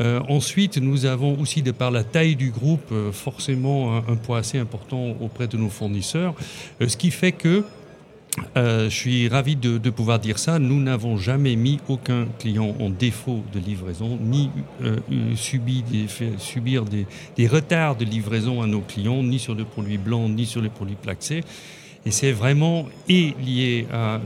Euh, 0.00 0.20
ensuite, 0.28 0.78
nous 0.78 1.04
avons 1.04 1.38
aussi, 1.38 1.62
de 1.62 1.72
par 1.72 1.90
la 1.90 2.04
taille 2.04 2.36
du 2.36 2.50
groupe, 2.50 2.90
euh, 2.92 3.12
forcément 3.12 3.96
un, 3.96 4.16
poids 4.16 4.38
assez 4.38 4.58
important 4.58 5.14
auprès 5.20 5.46
de 5.46 5.56
nos 5.56 5.68
fournisseurs, 5.68 6.34
euh, 6.80 6.88
ce 6.88 6.96
qui 6.96 7.10
fait 7.10 7.32
que 7.32 7.64
je 8.54 8.88
suis 8.88 9.26
ravi 9.26 9.56
de, 9.56 9.90
pouvoir 9.90 10.20
dire 10.20 10.38
ça. 10.38 10.60
Nous 10.60 10.80
n'avons 10.80 11.16
jamais 11.16 11.56
mis 11.56 11.80
aucun 11.88 12.26
client 12.38 12.76
en 12.78 12.88
défaut 12.88 13.42
de 13.52 13.58
livraison, 13.58 14.18
ni 14.22 14.50
subi 15.34 15.82
des, 15.82 16.06
subir 16.38 16.84
des, 16.84 17.06
des, 17.36 17.48
retards 17.48 17.96
de 17.96 18.04
livraison 18.04 18.62
à 18.62 18.68
nos 18.68 18.82
clients, 18.82 19.24
ni 19.24 19.40
sur 19.40 19.56
les 19.56 19.64
produits 19.64 19.98
blancs, 19.98 20.30
ni 20.30 20.46
sur 20.46 20.62
les 20.62 20.68
produits 20.68 20.94
plaxés. 20.94 21.42
Et 22.06 22.12
c'est 22.12 22.30
vraiment 22.30 22.86
lié 23.08 23.86
à 23.92 24.20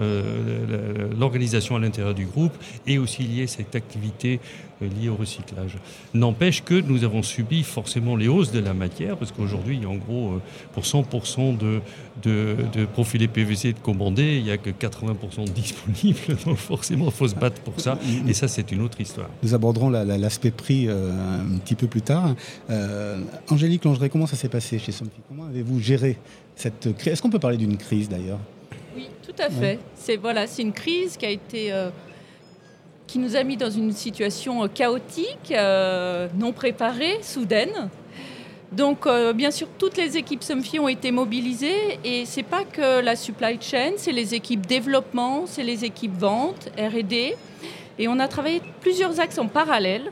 l'organisation 1.18 1.76
à 1.76 1.78
l'intérieur 1.78 2.14
du 2.14 2.26
groupe 2.26 2.52
et 2.86 2.98
aussi 2.98 3.22
lié 3.22 3.44
à 3.44 3.48
cette 3.48 3.74
activité 3.74 4.38
liées 4.80 5.08
au 5.08 5.16
recyclage. 5.16 5.76
N'empêche 6.12 6.62
que 6.64 6.74
nous 6.74 7.04
avons 7.04 7.22
subi 7.22 7.62
forcément 7.62 8.16
les 8.16 8.28
hausses 8.28 8.52
de 8.52 8.60
la 8.60 8.74
matière, 8.74 9.16
parce 9.16 9.32
qu'aujourd'hui, 9.32 9.84
en 9.86 9.94
gros, 9.94 10.32
euh, 10.32 10.40
pour 10.72 10.84
100% 10.84 11.56
de, 11.56 11.80
de, 12.22 12.56
de 12.72 12.84
profilés 12.84 13.28
PVC 13.28 13.72
de 13.72 13.78
commandés, 13.78 14.36
il 14.38 14.44
n'y 14.44 14.50
a 14.50 14.58
que 14.58 14.70
80% 14.70 15.48
disponibles, 15.50 16.18
donc 16.46 16.56
forcément, 16.56 17.06
il 17.06 17.12
faut 17.12 17.28
se 17.28 17.34
battre 17.34 17.60
pour 17.62 17.80
ça, 17.80 17.98
et 18.26 18.34
ça, 18.34 18.48
c'est 18.48 18.70
une 18.72 18.82
autre 18.82 19.00
histoire. 19.00 19.28
Nous 19.42 19.54
aborderons 19.54 19.90
l'aspect 19.90 20.50
prix 20.50 20.86
euh, 20.88 21.10
un 21.12 21.58
petit 21.58 21.74
peu 21.74 21.86
plus 21.86 22.02
tard. 22.02 22.34
Euh, 22.70 23.20
Angélique 23.50 23.84
Langeret, 23.84 24.08
comment 24.08 24.26
ça 24.26 24.36
s'est 24.36 24.48
passé 24.48 24.78
chez 24.78 24.92
Somfy? 24.92 25.20
Comment 25.28 25.46
avez-vous 25.46 25.80
géré 25.80 26.18
cette 26.56 26.96
crise 26.96 27.12
Est-ce 27.14 27.22
qu'on 27.22 27.30
peut 27.30 27.38
parler 27.38 27.56
d'une 27.56 27.76
crise 27.76 28.08
d'ailleurs? 28.08 28.38
Oui, 28.96 29.08
tout 29.26 29.34
à 29.42 29.50
fait. 29.50 29.78
C'est 29.94 30.16
voilà, 30.16 30.46
c'est 30.46 30.62
une 30.62 30.72
crise 30.72 31.16
qui 31.16 31.26
a 31.26 31.30
été 31.30 31.72
euh, 31.72 31.90
qui 33.06 33.18
nous 33.18 33.36
a 33.36 33.42
mis 33.44 33.56
dans 33.56 33.70
une 33.70 33.92
situation 33.92 34.66
chaotique, 34.68 35.52
euh, 35.52 36.28
non 36.36 36.52
préparée, 36.52 37.18
soudaine. 37.22 37.88
Donc, 38.72 39.06
euh, 39.06 39.32
bien 39.32 39.50
sûr, 39.50 39.68
toutes 39.78 39.96
les 39.96 40.16
équipes 40.16 40.42
Somfy 40.42 40.80
ont 40.80 40.88
été 40.88 41.12
mobilisées 41.12 41.98
et 42.02 42.24
c'est 42.26 42.42
pas 42.42 42.64
que 42.64 43.00
la 43.00 43.14
supply 43.14 43.58
chain, 43.60 43.92
c'est 43.96 44.12
les 44.12 44.34
équipes 44.34 44.66
développement, 44.66 45.44
c'est 45.46 45.62
les 45.62 45.84
équipes 45.84 46.18
vente, 46.18 46.70
R&D, 46.76 47.36
et 47.98 48.08
on 48.08 48.18
a 48.18 48.26
travaillé 48.26 48.60
plusieurs 48.80 49.20
axes 49.20 49.38
en 49.38 49.46
parallèle. 49.46 50.10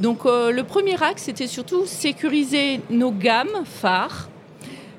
Donc, 0.00 0.24
le 0.24 0.62
premier 0.62 1.00
axe, 1.02 1.24
c'était 1.24 1.46
surtout 1.46 1.84
sécuriser 1.84 2.80
nos 2.88 3.12
gammes 3.12 3.64
phares. 3.64 4.30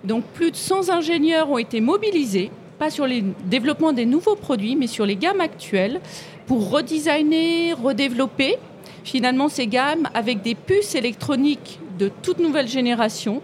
Donc, 0.03 0.23
plus 0.25 0.51
de 0.51 0.55
100 0.55 0.89
ingénieurs 0.89 1.49
ont 1.49 1.57
été 1.57 1.81
mobilisés 1.81 2.51
pas 2.73 2.89
sur 2.89 3.07
le 3.07 3.21
développement 3.45 3.93
des 3.93 4.05
nouveaux 4.05 4.35
produits, 4.35 4.75
mais 4.75 4.87
sur 4.87 5.05
les 5.05 5.15
gammes 5.15 5.41
actuelles, 5.41 6.01
pour 6.47 6.69
redesigner, 6.69 7.73
redévelopper 7.73 8.57
finalement 9.03 9.49
ces 9.49 9.67
gammes 9.67 10.07
avec 10.13 10.41
des 10.41 10.55
puces 10.55 10.95
électroniques 10.95 11.79
de 11.99 12.09
toute 12.21 12.39
nouvelle 12.39 12.67
génération 12.67 13.41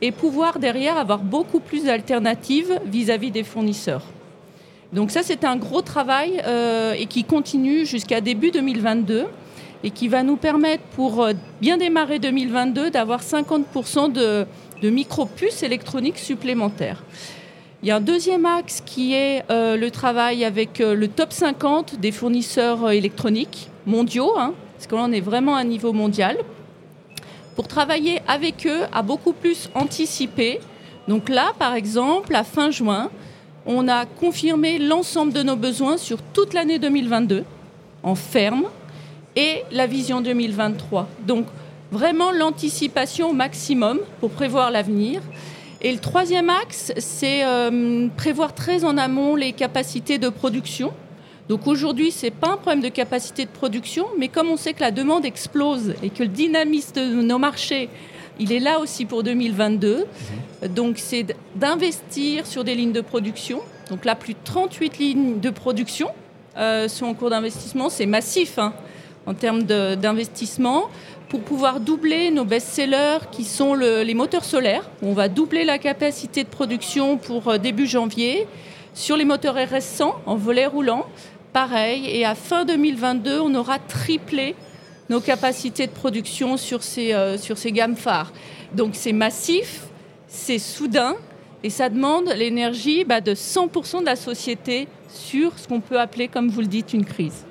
et 0.00 0.12
pouvoir 0.12 0.58
derrière 0.58 0.98
avoir 0.98 1.20
beaucoup 1.20 1.60
plus 1.60 1.84
d'alternatives 1.84 2.80
vis-à-vis 2.86 3.30
des 3.30 3.44
fournisseurs. 3.44 4.04
Donc 4.92 5.10
ça, 5.10 5.22
c'est 5.22 5.44
un 5.44 5.56
gros 5.56 5.80
travail 5.80 6.42
euh, 6.46 6.92
et 6.92 7.06
qui 7.06 7.24
continue 7.24 7.86
jusqu'à 7.86 8.20
début 8.20 8.50
2022 8.50 9.26
et 9.84 9.90
qui 9.90 10.08
va 10.08 10.22
nous 10.22 10.36
permettre, 10.36 10.82
pour 10.94 11.22
euh, 11.22 11.32
bien 11.60 11.76
démarrer 11.76 12.18
2022, 12.18 12.90
d'avoir 12.90 13.22
50% 13.22 14.12
de, 14.12 14.46
de 14.82 14.90
micro-puces 14.90 15.62
électroniques 15.62 16.18
supplémentaires. 16.18 17.02
Il 17.82 17.88
y 17.88 17.90
a 17.90 17.96
un 17.96 18.00
deuxième 18.00 18.46
axe 18.46 18.80
qui 18.86 19.12
est 19.12 19.42
euh, 19.50 19.76
le 19.76 19.90
travail 19.90 20.44
avec 20.44 20.80
euh, 20.80 20.94
le 20.94 21.08
top 21.08 21.32
50 21.32 21.98
des 21.98 22.12
fournisseurs 22.12 22.84
euh, 22.84 22.90
électroniques 22.90 23.70
mondiaux, 23.86 24.34
hein, 24.38 24.54
parce 24.76 24.86
que 24.86 24.94
là 24.94 25.02
on 25.04 25.10
est 25.10 25.20
vraiment 25.20 25.56
à 25.56 25.62
un 25.62 25.64
niveau 25.64 25.92
mondial, 25.92 26.36
pour 27.56 27.66
travailler 27.66 28.20
avec 28.28 28.68
eux 28.68 28.82
à 28.92 29.02
beaucoup 29.02 29.32
plus 29.32 29.68
anticiper. 29.74 30.60
Donc 31.08 31.28
là, 31.28 31.54
par 31.58 31.74
exemple, 31.74 32.36
à 32.36 32.44
fin 32.44 32.70
juin, 32.70 33.10
on 33.66 33.88
a 33.88 34.06
confirmé 34.06 34.78
l'ensemble 34.78 35.32
de 35.32 35.42
nos 35.42 35.56
besoins 35.56 35.96
sur 35.96 36.22
toute 36.22 36.54
l'année 36.54 36.78
2022 36.78 37.42
en 38.04 38.14
ferme 38.14 38.66
et 39.34 39.64
la 39.72 39.88
vision 39.88 40.20
2023. 40.20 41.08
Donc 41.26 41.46
vraiment 41.90 42.30
l'anticipation 42.30 43.30
au 43.30 43.32
maximum 43.32 43.98
pour 44.20 44.30
prévoir 44.30 44.70
l'avenir. 44.70 45.20
Et 45.84 45.90
le 45.90 45.98
troisième 45.98 46.48
axe, 46.48 46.92
c'est 46.96 47.44
euh, 47.44 48.06
prévoir 48.16 48.54
très 48.54 48.84
en 48.84 48.96
amont 48.96 49.34
les 49.34 49.52
capacités 49.52 50.18
de 50.18 50.28
production. 50.28 50.92
Donc 51.48 51.66
aujourd'hui, 51.66 52.12
ce 52.12 52.26
n'est 52.26 52.30
pas 52.30 52.50
un 52.50 52.56
problème 52.56 52.80
de 52.80 52.88
capacité 52.88 53.44
de 53.44 53.50
production, 53.50 54.06
mais 54.16 54.28
comme 54.28 54.48
on 54.48 54.56
sait 54.56 54.74
que 54.74 54.80
la 54.80 54.92
demande 54.92 55.24
explose 55.24 55.94
et 56.04 56.10
que 56.10 56.22
le 56.22 56.28
dynamisme 56.28 56.94
de 56.94 57.22
nos 57.22 57.38
marchés, 57.38 57.88
il 58.38 58.52
est 58.52 58.60
là 58.60 58.78
aussi 58.78 59.06
pour 59.06 59.24
2022, 59.24 60.06
mhm. 60.62 60.68
donc 60.68 60.98
c'est 60.98 61.26
d'investir 61.56 62.46
sur 62.46 62.62
des 62.62 62.76
lignes 62.76 62.92
de 62.92 63.00
production. 63.00 63.60
Donc 63.90 64.04
là, 64.04 64.14
plus 64.14 64.34
de 64.34 64.38
38 64.44 64.98
lignes 64.98 65.40
de 65.40 65.50
production 65.50 66.08
euh, 66.56 66.86
sont 66.86 67.06
en 67.06 67.14
cours 67.14 67.30
d'investissement. 67.30 67.90
C'est 67.90 68.06
massif 68.06 68.58
hein, 68.58 68.72
en 69.26 69.34
termes 69.34 69.62
d'investissement 69.62 70.88
pour 71.28 71.40
pouvoir 71.40 71.80
doubler 71.80 72.30
nos 72.30 72.44
best-sellers 72.44 73.20
qui 73.30 73.44
sont 73.44 73.74
les 73.74 74.14
moteurs 74.14 74.44
solaires. 74.44 74.90
On 75.02 75.12
va 75.12 75.28
doubler 75.28 75.64
la 75.64 75.78
capacité 75.78 76.44
de 76.44 76.48
production 76.48 77.16
pour 77.16 77.48
euh, 77.48 77.58
début 77.58 77.86
janvier. 77.86 78.46
Sur 78.94 79.16
les 79.16 79.24
moteurs 79.24 79.56
RS100 79.56 80.12
en 80.26 80.36
volet 80.36 80.66
roulant, 80.66 81.06
pareil. 81.54 82.06
Et 82.06 82.26
à 82.26 82.34
fin 82.34 82.66
2022, 82.66 83.40
on 83.40 83.54
aura 83.54 83.78
triplé 83.78 84.54
nos 85.08 85.20
capacités 85.20 85.86
de 85.86 85.92
production 85.92 86.58
sur 86.58 86.82
ces, 86.82 87.14
euh, 87.14 87.38
sur 87.38 87.56
ces 87.56 87.72
gammes 87.72 87.96
phares. 87.96 88.32
Donc 88.74 88.90
c'est 88.92 89.12
massif, 89.12 89.84
c'est 90.28 90.58
soudain 90.58 91.14
et 91.62 91.70
ça 91.70 91.88
demande 91.88 92.28
l'énergie 92.36 93.04
bah, 93.04 93.20
de 93.20 93.34
100% 93.34 94.00
de 94.00 94.06
la 94.06 94.16
société 94.16 94.88
sur 95.08 95.58
ce 95.58 95.68
qu'on 95.68 95.80
peut 95.80 96.00
appeler, 96.00 96.28
comme 96.28 96.48
vous 96.48 96.60
le 96.60 96.66
dites, 96.66 96.92
une 96.92 97.04
crise. 97.04 97.46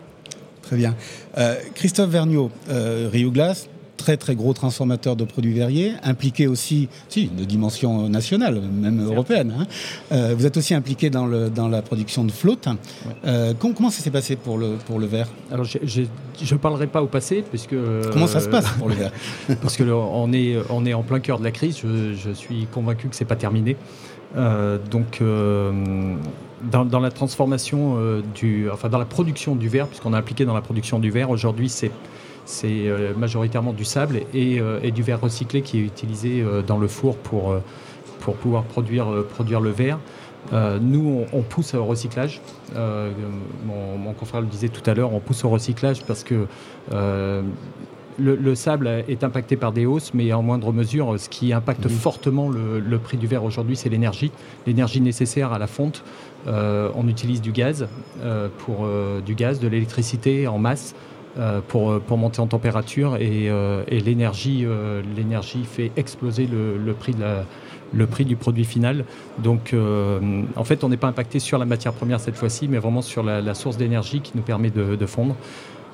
Très 0.72 0.78
bien. 0.78 0.96
Euh, 1.38 1.56
Christophe 1.76 2.12
Vergniaud, 2.12 2.50
euh, 2.70 3.10
Rio 3.12 3.30
Glass, 3.30 3.68
très 3.98 4.16
très 4.16 4.36
gros 4.36 4.54
transformateur 4.54 5.18
de 5.18 5.26
produits 5.26 5.52
verriers, 5.52 5.96
impliqué 6.02 6.48
aussi, 6.48 6.88
si, 7.10 7.28
de 7.28 7.44
dimension 7.44 8.08
nationale, 8.08 8.62
même 8.62 9.06
européenne. 9.06 9.54
Hein. 9.60 9.68
Euh, 10.14 10.34
vous 10.34 10.46
êtes 10.46 10.56
aussi 10.56 10.74
impliqué 10.74 11.10
dans, 11.10 11.26
le, 11.26 11.50
dans 11.50 11.68
la 11.68 11.82
production 11.82 12.24
de 12.24 12.32
flotte. 12.32 12.70
comment, 13.60 13.90
ça 13.90 14.02
s'est 14.02 14.12
passé 14.12 14.38
pour 14.38 14.58
le, 14.58 14.78
pour 14.86 14.98
le 14.98 15.08
verre? 15.08 15.28
Alors, 15.52 15.66
je 15.66 16.04
ne 16.40 16.58
parlerai 16.58 16.88
pas 16.88 17.04
au 17.04 17.08
passé, 17.08 17.44
puisque... 17.50 17.76
Comment 18.14 18.28
ça 18.28 18.40
se 18.40 18.48
passe 18.48 18.70
pour 18.80 18.88
le 18.88 18.96
verre? 18.96 19.12
Parce 19.62 19.76
qu'on 19.76 20.32
est, 20.32 20.56
on 20.70 20.86
est 20.86 20.94
en 20.94 21.04
plein 21.04 21.20
cœur 21.20 21.40
de 21.40 21.44
la 21.44 21.52
crise. 21.52 21.80
Je, 21.84 22.14
je 22.14 22.32
suis 22.32 22.66
convaincu 22.72 23.10
que 23.10 23.16
ce 23.18 23.26
n'est 23.26 23.28
pas 23.28 23.36
terminé. 23.36 23.76
donc 24.90 25.22
dans, 26.64 27.00
la 27.00 27.12
transformation 27.12 27.96
euh, 27.98 28.22
du, 28.36 28.70
enfin 28.70 28.90
dans 28.90 28.98
la 28.98 29.06
production 29.06 29.56
du 29.56 29.68
verre, 29.68 29.88
puisqu'on 29.88 30.14
a 30.14 30.18
appliqué 30.18 30.46
dans 30.46 30.54
la 30.54 30.62
production 30.62 31.00
du 31.00 31.12
verre, 31.12 31.30
aujourd'hui 31.30 31.70
c'est 31.70 31.92
c'est 32.44 32.88
euh, 32.88 33.14
majoritairement 33.16 33.72
du 33.72 33.86
sable 33.86 34.22
et, 34.34 34.60
euh, 34.60 34.80
et, 34.82 34.92
du 34.92 35.04
verre 35.04 35.22
recyclé 35.22 35.62
qui 35.62 35.78
est 35.78 35.84
utilisé 35.84 36.44
dans 36.66 36.80
le 36.80 36.88
four 36.88 37.16
pour, 37.16 37.56
pour 38.20 38.36
pouvoir 38.36 38.64
produire, 38.64 39.06
produire 39.30 39.62
le 39.62 39.70
verre. 39.70 40.00
nous, 40.82 41.24
on, 41.32 41.42
pousse 41.44 41.76
au 41.76 41.86
recyclage. 41.86 42.42
Mon, 42.76 43.98
mon, 43.98 44.14
confrère 44.14 44.42
le 44.42 44.48
disait 44.48 44.70
tout 44.70 44.88
à 44.90 44.96
l'heure, 44.96 45.14
on 45.14 45.20
pousse 45.20 45.46
au 45.46 45.50
recyclage 45.50 46.04
parce 46.04 46.24
que 46.24 46.48
le, 48.22 48.56
sable 48.56 49.04
est 49.08 49.24
impacté 49.24 49.56
par 49.56 49.72
des 49.72 49.86
hausses, 49.86 50.14
mais 50.14 50.32
en 50.34 50.42
moindre 50.42 50.72
mesure, 50.72 51.20
ce 51.20 51.30
qui 51.30 51.54
impacte 51.54 51.88
fortement 51.88 52.50
le, 52.50 52.98
prix 52.98 53.18
du 53.18 53.28
verre 53.28 53.44
aujourd'hui, 53.44 53.76
c'est 53.76 53.90
l'énergie. 53.90 54.32
L'énergie 54.68 55.02
nécessaire 55.02 55.54
à 55.54 55.60
la 55.60 55.68
fonte. 55.68 56.04
Euh, 56.48 56.90
on 56.96 57.08
utilise 57.08 57.42
du 57.42 57.52
gaz, 57.52 57.88
euh, 58.22 58.50
pour, 58.60 58.86
euh, 58.86 59.22
du 59.22 59.36
gaz, 59.36 59.60
de 59.60 59.68
l'électricité 59.68 60.48
en 60.48 60.58
masse. 60.58 60.96
pour, 61.70 62.18
monter 62.18 62.42
en 62.42 62.48
température 62.48 63.16
et, 63.16 63.50
l'énergie, 63.90 64.68
l'énergie 65.16 65.64
fait 65.64 65.90
exploser 65.96 66.46
le, 66.46 66.94
prix 66.94 67.14
de 67.14 67.24
le 67.94 68.06
prix 68.06 68.26
du 68.26 68.36
produit 68.36 68.66
final. 68.66 69.06
Donc, 69.38 69.74
en 69.74 70.64
fait, 70.66 70.84
on 70.84 70.90
n'est 70.90 70.98
pas 70.98 71.08
impacté 71.08 71.40
sur 71.40 71.58
la 71.58 71.64
matière 71.64 71.94
première 71.94 72.20
cette 72.20 72.36
fois-ci, 72.36 72.68
mais 72.68 72.80
vraiment 72.80 73.02
sur 73.02 73.24
la, 73.24 73.54
source 73.54 73.78
d'énergie 73.78 74.20
qui 74.20 74.34
nous 74.36 74.44
permet 74.44 74.72
de 74.72 75.06
fondre. 75.06 75.38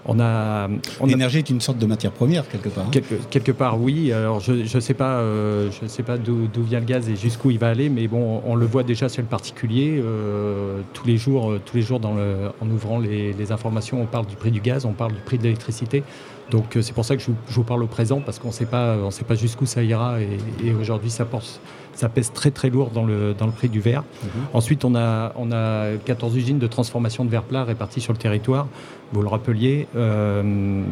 On 0.07 0.19
a, 0.19 0.69
L'énergie 1.05 1.39
est 1.39 1.49
une 1.49 1.59
sorte 1.59 1.77
de 1.77 1.85
matière 1.85 2.11
première 2.11 2.47
quelque 2.47 2.69
part. 2.69 2.85
Hein. 2.87 3.01
Quelque, 3.29 3.51
part, 3.51 3.79
oui. 3.79 4.13
Alors 4.13 4.39
je 4.39 4.53
ne 4.53 4.79
sais 4.79 4.93
pas, 4.93 5.19
euh, 5.19 5.69
je 5.81 5.87
sais 5.87 6.03
pas 6.03 6.17
d'où, 6.17 6.47
vient 6.57 6.79
le 6.79 6.85
gaz 6.85 7.09
et 7.09 7.15
jusqu'où 7.15 7.51
il 7.51 7.59
va 7.59 7.69
aller, 7.69 7.89
mais 7.89 8.07
bon, 8.07 8.41
on, 8.45 8.55
le 8.55 8.65
voit 8.65 8.83
déjà 8.83 9.09
sur 9.09 9.21
le 9.21 9.27
particulier. 9.27 10.01
Euh, 10.01 10.79
tous 10.93 11.05
les 11.05 11.17
jours, 11.17 11.51
euh, 11.51 11.61
tous 11.63 11.75
les 11.75 11.83
jours 11.83 11.99
dans 11.99 12.15
le, 12.15 12.49
en 12.61 12.69
ouvrant 12.69 12.99
les, 12.99 13.51
informations, 13.51 14.01
on 14.01 14.05
parle 14.05 14.25
du 14.25 14.35
prix 14.35 14.51
du 14.51 14.59
gaz, 14.59 14.85
on 14.85 14.93
parle 14.93 15.13
du 15.13 15.19
prix 15.19 15.37
de 15.37 15.43
l'électricité. 15.43 16.03
Donc 16.51 16.77
c'est 16.81 16.93
pour 16.93 17.05
ça 17.05 17.17
que 17.17 17.21
je, 17.21 17.31
vous 17.49 17.63
parle 17.63 17.83
au 17.83 17.87
présent 17.87 18.21
parce 18.21 18.39
qu'on 18.39 18.47
ne 18.47 18.53
sait 18.53 18.65
pas, 18.65 18.97
on 18.97 19.11
sait 19.11 19.25
pas 19.25 19.35
jusqu'où 19.35 19.65
ça 19.65 19.83
ira 19.83 20.21
et, 20.21 20.37
et 20.63 20.73
aujourd'hui 20.73 21.09
ça 21.09 21.25
porte 21.25 21.59
ça 21.97 22.09
pèse 22.09 22.31
très 22.31 22.51
très 22.51 22.69
lourd 22.69 22.91
dans 22.91 23.03
le, 23.03 23.33
dans 23.33 23.47
le 23.47 23.51
prix 23.51 23.69
du 23.69 23.81
verre. 23.81 24.03
Mhm. 24.23 24.29
Ensuite, 24.53 24.85
on 24.85 24.95
a, 24.95 25.33
on 25.35 25.51
a 25.51 25.97
14 26.05 26.35
usines 26.37 26.59
de 26.59 26.67
transformation 26.67 27.25
de 27.25 27.29
verre 27.29 27.43
plat 27.43 27.63
réparties 27.63 28.01
sur 28.01 28.13
le 28.13 28.19
territoire. 28.19 28.67
Vous 29.13 29.21
le 29.21 29.27
rappeliez. 29.27 29.87
Euh, 29.95 30.83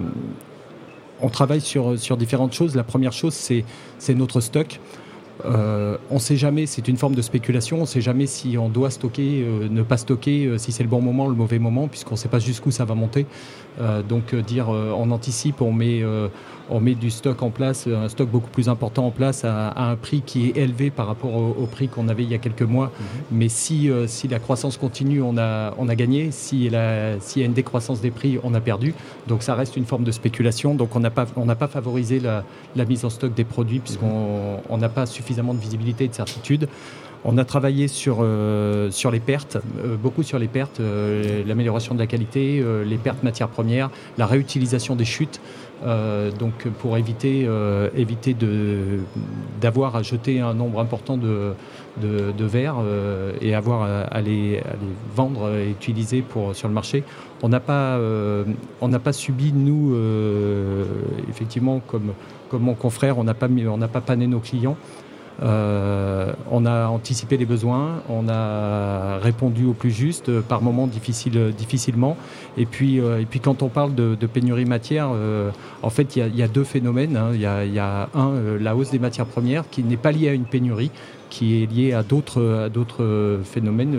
on 1.22 1.30
travaille 1.30 1.62
sur, 1.62 1.98
sur 1.98 2.18
différentes 2.18 2.54
choses. 2.54 2.76
La 2.76 2.84
première 2.84 3.14
chose, 3.14 3.34
c'est 3.34 4.14
notre 4.16 4.42
stock. 4.42 4.80
Euh, 5.44 5.98
on 6.10 6.15
ne 6.15 6.20
sait 6.20 6.38
jamais, 6.38 6.65
c'est 6.65 6.88
une 6.88 6.96
forme 6.98 7.15
de 7.15 7.22
spéculation, 7.22 7.77
on 7.77 7.82
ne 7.82 7.86
sait 7.86 8.01
jamais 8.01 8.25
si 8.25 8.58
on 8.58 8.70
doit 8.70 8.89
stocker, 8.89 9.44
euh, 9.44 9.68
ne 9.70 9.84
pas 9.84 9.98
stocker, 9.98 10.58
si 10.58 10.72
c'est 10.72 10.84
le 10.84 10.89
bon 10.89 11.01
moment, 11.01 11.27
le 11.27 11.36
mauvais 11.36 11.60
moment, 11.60 11.88
puisqu'on 11.88 12.13
ne 12.13 12.20
sait 12.20 12.30
pas 12.30 12.39
jusqu'où 12.39 12.72
ça 12.72 12.86
va 12.86 12.96
monter. 12.96 13.25
donc 14.08 14.34
dire 14.34 14.70
on 14.70 15.12
anticipe, 15.12 15.62
on 15.62 15.74
met, 15.74 16.01
on 16.70 16.80
met 16.80 16.96
du 16.96 17.10
stock 17.10 17.42
en 17.44 17.50
place, 17.50 17.88
un 17.88 18.10
stock 18.10 18.30
beaucoup 18.30 18.50
plus 18.50 18.70
important 18.70 19.06
en 19.06 19.12
place 19.12 19.46
à, 19.46 19.90
un 19.90 19.96
prix 19.96 20.22
qui 20.26 20.50
est 20.50 20.58
élevé 20.58 20.90
par 20.90 21.08
rapport 21.08 21.36
au, 21.36 21.66
prix 21.66 21.88
qu'on 21.88 22.08
avait 22.08 22.24
il 22.24 22.30
y 22.30 22.34
a 22.34 22.38
quelques 22.38 22.62
mois. 22.62 22.86
Mhm. 22.86 23.06
Mais 23.32 23.50
si, 23.50 23.90
euh, 23.90 24.08
si 24.08 24.28
la 24.28 24.40
croissance 24.40 24.78
continue, 24.78 25.22
on 25.22 25.38
a, 25.38 25.74
on 25.78 25.90
a 25.90 25.96
gagné. 25.96 26.32
S'il 26.32 26.72
y 26.72 26.76
a 26.76 27.18
une 27.38 27.54
décroissance 27.54 28.02
des 28.02 28.12
prix, 28.12 28.40
on 28.44 28.54
a 28.54 28.62
perdu. 28.62 28.94
Donc 29.28 29.44
ça 29.44 29.56
reste 29.56 29.78
une 29.78 29.86
forme 29.86 30.04
de 30.04 30.12
spéculation. 30.12 30.76
Donc 30.76 30.96
on 30.96 31.00
n'a 31.00 31.12
pas, 31.12 31.26
on 31.36 31.46
pas 31.46 31.68
favorisé 31.68 32.20
la, 32.20 32.44
mise 32.86 33.06
en 33.06 33.10
stock 33.10 33.34
des 33.34 33.44
produits 33.46 33.80
puisqu'on 33.80 34.78
n'a 34.78 34.90
pas 34.90 35.06
suffisamment 35.06 35.54
de 35.54 35.60
visibilité 35.60 36.06
et 36.06 36.08
de 36.08 36.14
certitude. 36.14 36.68
On 37.28 37.40
a 37.40 37.46
travaillé 37.46 37.88
sur, 37.88 38.24
sur 38.92 39.10
les 39.10 39.20
pertes, 39.20 39.58
beaucoup 40.04 40.22
sur 40.22 40.38
les 40.38 40.48
pertes, 40.48 40.80
l'amélioration 41.48 41.96
de 41.96 42.00
la 42.00 42.06
qualité, 42.06 42.64
les 42.86 42.98
pertes 42.98 43.24
matières 43.24 43.48
premières, 43.48 43.90
la 44.20 44.28
réutilisation 44.28 44.96
des 44.96 45.06
chutes. 45.06 45.42
Donc 45.84 46.67
pour 46.79 46.98
éviter, 46.98 47.48
éviter 47.96 48.36
d'avoir 49.62 49.96
à 49.96 50.01
jeter 50.01 50.39
un 50.39 50.53
nombre 50.53 50.79
important 50.79 51.17
de, 51.17 51.53
de, 52.01 52.46
verre 52.46 52.77
et 53.41 53.53
avoir 53.53 53.84
à, 53.84 54.22
les, 54.22 54.62
vendre 55.15 55.53
et 55.55 55.70
utiliser 55.70 56.22
pour, 56.22 56.55
sur 56.55 56.67
le 56.67 56.74
marché. 56.74 57.03
On 57.44 57.50
n'a 57.50 57.60
pas, 57.60 58.00
pas 59.03 59.13
subi, 59.13 59.53
nous, 59.53 59.96
effectivement, 61.29 61.82
comme, 61.86 62.13
comme 62.50 62.63
mon 62.63 62.75
confrère, 62.75 63.17
on 63.17 63.24
n'a 63.24 63.34
pas, 63.34 63.48
pas 63.91 64.01
pané 64.01 64.27
nos 64.27 64.39
clients. 64.39 64.77
Euh, 65.44 66.34
on 66.50 66.65
a 66.65 66.88
anticipé 66.88 67.38
les 67.38 67.46
besoins, 67.46 68.01
on 68.10 68.30
a 68.30 69.18
répondu 69.18 69.65
au 69.65 69.74
plus 69.74 69.92
juste, 69.92 70.30
euh, 70.30 70.42
par 70.42 70.62
moments 70.62 70.88
difficile, 70.88 71.54
difficilement. 71.58 72.15
Et 72.58 72.65
puis, 72.65 73.00
euh, 73.00 73.24
quand 73.44 73.62
on 73.62 73.68
parle 73.68 73.94
de, 73.96 74.15
pénurie 74.25 74.65
matière, 74.65 75.10
en 75.84 75.89
fait, 75.89 76.15
il 76.15 76.36
y, 76.36 76.42
a 76.42 76.48
deux 76.48 76.63
phénomènes. 76.63 77.15
Hein. 77.15 77.32
Il 77.34 77.42
y, 77.42 77.80
a, 77.80 78.10
un, 78.15 78.58
la 78.60 78.75
hausse 78.75 78.92
des 78.92 79.00
matières 79.00 79.25
premières, 79.25 79.70
qui 79.70 79.84
n'est 79.84 79.98
pas 79.98 80.12
liée 80.12 80.30
à 80.30 80.34
une 80.34 80.46
pénurie, 80.46 80.92
qui 81.30 81.62
est 81.62 81.72
liée 81.72 81.94
à 81.94 82.04
d'autres 82.04 83.39
phénomènes 83.44 83.98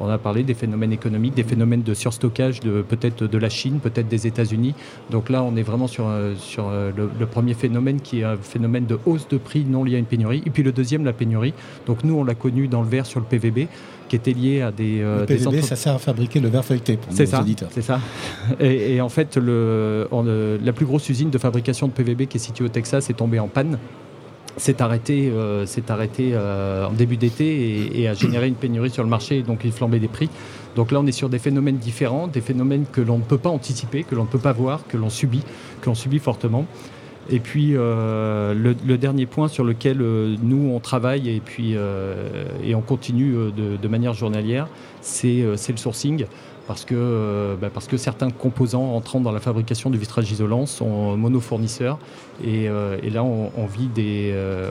on 0.00 0.08
a 0.08 0.18
parlé 0.18 0.42
des 0.42 0.54
phénomènes 0.54 0.92
économiques, 0.92 1.34
des 1.34 1.42
phénomènes 1.42 1.82
de 1.82 1.94
surstockage 1.94 2.60
de 2.60 2.82
peut-être 2.82 3.24
de 3.24 3.38
la 3.38 3.48
Chine, 3.48 3.80
peut-être 3.80 4.08
des 4.08 4.26
États-Unis. 4.26 4.74
Donc 5.10 5.28
là, 5.28 5.42
on 5.42 5.56
est 5.56 5.62
vraiment 5.62 5.86
sur, 5.86 6.06
euh, 6.08 6.34
sur 6.36 6.68
euh, 6.68 6.90
le, 6.96 7.26
premier 7.26 7.54
phénomène 7.54 8.00
qui 8.00 8.20
est 8.20 8.24
un 8.24 8.36
phénomène 8.36 8.86
de 8.86 8.98
hausse 9.06 9.28
de 9.28 9.36
prix 9.36 9.64
non 9.64 9.84
lié 9.84 9.96
à 9.96 9.98
une 9.98 10.06
pénurie. 10.06 10.42
Et 10.46 10.50
puis 10.50 10.62
le 10.62 10.72
deuxième, 10.72 11.04
la 11.04 11.12
pénurie. 11.12 11.52
Donc 11.86 12.04
nous, 12.04 12.14
on 12.14 12.24
l'a 12.24 12.34
connu 12.34 12.68
dans 12.68 12.82
le 12.82 12.88
verre 12.88 13.06
sur 13.06 13.20
le 13.20 13.26
PVB 13.26 13.68
qui 14.08 14.16
était 14.16 14.32
lié 14.32 14.62
à 14.62 14.72
des. 14.72 15.00
Euh, 15.02 15.20
le 15.20 15.26
PVB, 15.26 15.60
ça 15.60 15.76
sert 15.76 15.94
à 15.94 15.98
fabriquer 15.98 16.40
le 16.40 16.48
verre 16.48 16.64
feuilleté 16.64 16.96
pour 16.96 17.12
nos 17.12 17.26
ça, 17.26 17.40
auditeurs. 17.40 17.68
C'est 17.72 17.82
ça. 17.82 18.00
Et, 18.60 19.00
en 19.00 19.08
fait, 19.08 19.36
le, 19.36 20.08
la 20.62 20.72
plus 20.72 20.86
grosse 20.86 21.08
usine 21.08 21.30
de 21.30 21.38
fabrication 21.38 21.88
de 21.88 21.92
PVB 21.92 22.26
qui 22.26 22.38
est 22.38 22.40
située 22.40 22.64
au 22.64 22.68
Texas 22.68 23.10
est 23.10 23.14
tombée 23.14 23.38
en 23.38 23.48
panne 23.48 23.78
s'est 24.58 24.82
arrêté, 24.82 25.30
euh, 25.32 25.66
arrêté 25.88 26.30
euh, 26.32 26.86
en 26.86 26.92
début 26.92 27.16
d'été 27.16 28.00
et, 28.00 28.08
a 28.08 28.14
généré 28.14 28.48
une 28.48 28.54
pénurie 28.54 28.90
sur 28.90 29.02
le 29.02 29.08
marché, 29.08 29.42
donc 29.42 29.60
il 29.64 29.72
flambait 29.72 29.98
des 29.98 30.08
prix. 30.08 30.28
Donc 30.76 30.92
là, 30.92 31.00
on 31.00 31.06
est 31.06 31.12
sur 31.12 31.28
des 31.28 31.38
phénomènes 31.38 31.78
différents, 31.78 32.26
des 32.28 32.40
phénomènes 32.40 32.84
que 32.90 33.00
l'on 33.00 33.18
ne 33.18 33.22
peut 33.22 33.38
pas 33.38 33.50
anticiper, 33.50 34.04
que 34.04 34.14
l'on 34.14 34.24
ne 34.24 34.28
peut 34.28 34.38
pas 34.38 34.52
voir, 34.52 34.86
que 34.86 34.96
l'on 34.96 35.10
subit, 35.10 35.42
que 35.80 35.86
l'on 35.86 35.94
subit 35.94 36.18
fortement. 36.18 36.66
Et 37.30 37.40
puis 37.40 37.72
euh, 37.74 38.54
le, 38.54 38.96
dernier 38.96 39.26
point 39.26 39.48
sur 39.48 39.62
lequel 39.62 39.98
nous 39.98 40.70
on 40.72 40.80
travaille 40.80 41.28
et 41.28 41.40
puis 41.40 41.74
et 42.64 42.74
on 42.74 42.80
continue 42.80 43.34
de, 43.54 43.76
de 43.76 43.88
manière 43.88 44.14
journalière, 44.14 44.66
c'est 45.02 45.42
le 45.42 45.76
sourcing 45.76 46.24
parce 46.68 46.84
que, 46.84 46.94
euh, 46.94 47.56
bah, 47.56 47.70
parce 47.72 47.86
que 47.86 47.96
certains 47.96 48.30
composants 48.30 48.94
entrant 48.94 49.20
dans 49.20 49.32
la 49.32 49.40
fabrication 49.40 49.88
du 49.88 49.96
vitrage 49.96 50.30
isolant 50.30 50.66
sont 50.66 51.16
monofournisseurs 51.16 51.98
et, 52.44 52.68
euh, 52.68 52.98
et 53.02 53.10
là 53.10 53.24
on, 53.24 53.66
vit 53.66 53.88
des, 53.88 54.30
euh, 54.32 54.70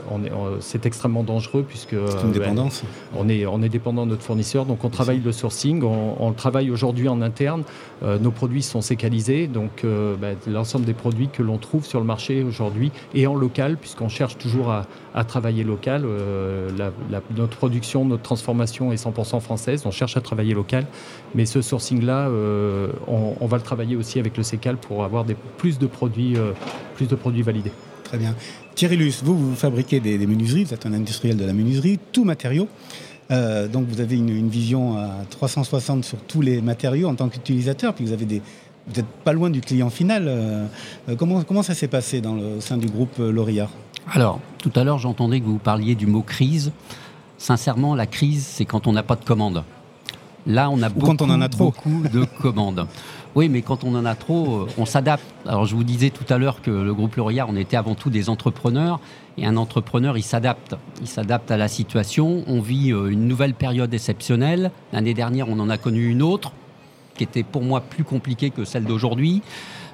c'est 0.60 0.86
extrêmement 0.86 1.22
dangereux 1.22 1.64
puisque 1.66 1.94
c'est 2.08 2.22
une 2.24 2.32
dépendance. 2.32 2.82
on 3.16 3.28
est 3.28 3.46
on 3.46 3.62
est 3.62 3.68
dépendant 3.68 4.04
de 4.06 4.10
notre 4.10 4.22
fournisseur 4.22 4.64
donc 4.64 4.84
on 4.84 4.88
travaille 4.88 5.20
le 5.20 5.32
sourcing, 5.32 5.82
on, 5.82 6.28
le 6.28 6.34
travaille 6.34 6.70
aujourd'hui 6.70 7.08
en 7.08 7.20
interne. 7.20 7.62
nos 8.02 8.30
produits 8.30 8.62
sont 8.62 8.80
sécalisés 8.80 9.46
donc 9.46 9.84
bah, 10.20 10.28
l'ensemble 10.46 10.84
des 10.84 10.94
produits 10.94 11.28
que 11.28 11.42
l'on 11.42 11.58
trouve 11.58 11.84
sur 11.84 12.00
le 12.00 12.06
marché 12.06 12.42
aujourd'hui 12.42 12.90
et 13.14 13.26
en 13.26 13.34
local 13.34 13.76
puisqu'on 13.76 14.08
cherche 14.08 14.38
toujours 14.38 14.70
à, 14.70 14.86
à 15.14 15.24
travailler 15.24 15.64
local. 15.64 16.04
notre 17.36 17.56
production, 17.56 18.04
notre 18.04 18.22
transformation 18.22 18.92
est 18.92 19.04
100% 19.04 19.40
française. 19.40 19.82
On 19.86 19.90
cherche 19.90 20.16
à 20.16 20.20
travailler 20.20 20.54
local, 20.54 20.86
mais 21.34 21.46
ce 21.46 21.62
sourcing 21.62 22.04
là 22.04 22.28
euh, 22.28 22.88
on, 23.06 23.46
va 23.46 23.56
le 23.56 23.62
travailler 23.62 23.96
aussi 23.96 24.18
avec 24.18 24.36
le 24.36 24.42
CECAL 24.42 24.76
pour 24.76 25.04
avoir 25.04 25.24
des, 25.24 25.36
plus, 25.56 25.78
de 25.78 25.86
produits, 25.86 26.36
euh, 26.36 26.52
plus 26.98 27.06
de 27.06 27.14
produits 27.14 27.42
validés. 27.42 27.72
Très 28.04 28.18
bien. 28.18 28.34
Thierry 28.74 28.96
Luce, 28.96 29.22
vous, 29.22 29.38
vous 29.38 29.54
fabriquez 29.54 30.00
des, 30.00 30.18
menuiseries, 30.26 30.64
vous 30.64 30.74
êtes 30.74 30.84
un 30.84 30.92
industriel 30.92 31.36
de 31.36 31.44
la 31.44 31.52
menuiserie, 31.52 31.98
tout 32.12 32.24
matériaux. 32.24 32.68
Euh, 33.30 33.68
donc 33.68 33.86
vous 33.88 34.00
avez 34.00 34.16
une, 34.16 34.48
vision 34.48 34.98
à 34.98 35.08
360 35.30 36.04
sur 36.04 36.18
tous 36.18 36.40
les 36.40 36.60
matériaux 36.60 37.08
en 37.08 37.14
tant 37.14 37.28
qu'utilisateur, 37.28 37.94
puis 37.94 38.04
vous 38.04 38.12
avez 38.12 38.24
des, 38.24 38.42
n'êtes 38.94 39.06
pas 39.24 39.32
loin 39.32 39.48
du 39.48 39.60
client 39.60 39.90
final. 39.90 40.68
comment, 41.18 41.42
comment 41.44 41.62
ça 41.62 41.74
s'est 41.74 41.88
passé 41.88 42.20
dans 42.20 42.34
le, 42.34 42.56
au 42.56 42.60
sein 42.60 42.76
du 42.76 42.88
groupe 42.88 43.18
L'Oréal? 43.18 43.68
Alors, 44.12 44.40
tout 44.58 44.72
à 44.74 44.84
l'heure, 44.84 44.98
j'entendais 44.98 45.40
que 45.40 45.46
vous 45.46 45.58
parliez 45.58 45.94
du 45.94 46.06
mot 46.06 46.22
crise. 46.22 46.72
Sincèrement, 47.36 47.94
la 47.94 48.06
crise, 48.06 48.44
c'est 48.44 48.64
quand 48.64 48.86
on 48.86 48.92
n'a 48.92 49.02
pas 49.02 49.16
de 49.16 49.24
commande. 49.24 49.62
Là, 50.46 50.70
on 50.70 50.80
a 50.82 50.88
beaucoup, 50.88 51.06
quand 51.06 51.22
on 51.22 51.30
en 51.30 51.40
a 51.42 51.48
trop. 51.48 51.66
beaucoup 51.66 52.02
de 52.12 52.24
commandes. 52.40 52.86
Oui, 53.38 53.48
mais 53.48 53.62
quand 53.62 53.84
on 53.84 53.94
en 53.94 54.04
a 54.04 54.16
trop, 54.16 54.62
euh, 54.62 54.68
on 54.78 54.84
s'adapte. 54.84 55.22
Alors, 55.46 55.64
je 55.64 55.76
vous 55.76 55.84
disais 55.84 56.10
tout 56.10 56.24
à 56.28 56.38
l'heure 56.38 56.60
que 56.60 56.72
le 56.72 56.92
groupe 56.92 57.14
L'Oréal, 57.14 57.46
on 57.48 57.54
était 57.54 57.76
avant 57.76 57.94
tout 57.94 58.10
des 58.10 58.30
entrepreneurs. 58.30 58.98
Et 59.36 59.46
un 59.46 59.56
entrepreneur, 59.56 60.18
il 60.18 60.24
s'adapte. 60.24 60.74
Il 61.00 61.06
s'adapte 61.06 61.48
à 61.52 61.56
la 61.56 61.68
situation. 61.68 62.42
On 62.48 62.60
vit 62.60 62.90
euh, 62.92 63.12
une 63.12 63.28
nouvelle 63.28 63.54
période 63.54 63.94
exceptionnelle. 63.94 64.72
L'année 64.92 65.14
dernière, 65.14 65.48
on 65.48 65.60
en 65.60 65.70
a 65.70 65.78
connu 65.78 66.08
une 66.08 66.20
autre, 66.20 66.50
qui 67.16 67.22
était 67.22 67.44
pour 67.44 67.62
moi 67.62 67.80
plus 67.80 68.02
compliquée 68.02 68.50
que 68.50 68.64
celle 68.64 68.86
d'aujourd'hui. 68.86 69.40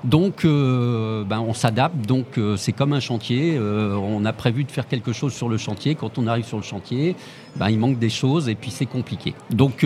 Donc, 0.04 0.46
euh, 0.46 1.22
ben, 1.24 1.40
on 1.40 1.52
s'adapte. 1.52 1.96
Donc, 2.07 2.40
c'est 2.57 2.72
comme 2.72 2.94
un 2.94 3.00
chantier. 3.00 3.59
on 3.61 4.24
a 4.24 4.33
prévu 4.33 4.64
de 4.64 4.70
faire 4.70 4.88
quelque 4.88 5.12
chose 5.12 5.35
sur 5.35 5.50
le 5.50 5.59
chantier. 5.59 5.96
Quand 5.96 6.16
on 6.16 6.26
arrive 6.26 6.46
sur 6.46 6.57
le 6.57 6.62
chantier, 6.62 7.14
ben, 7.57 7.68
il 7.68 7.78
manque 7.78 7.98
des 7.98 8.09
choses 8.09 8.48
et 8.48 8.54
puis 8.54 8.70
c'est 8.70 8.87
compliqué. 8.87 9.35
Donc, 9.50 9.85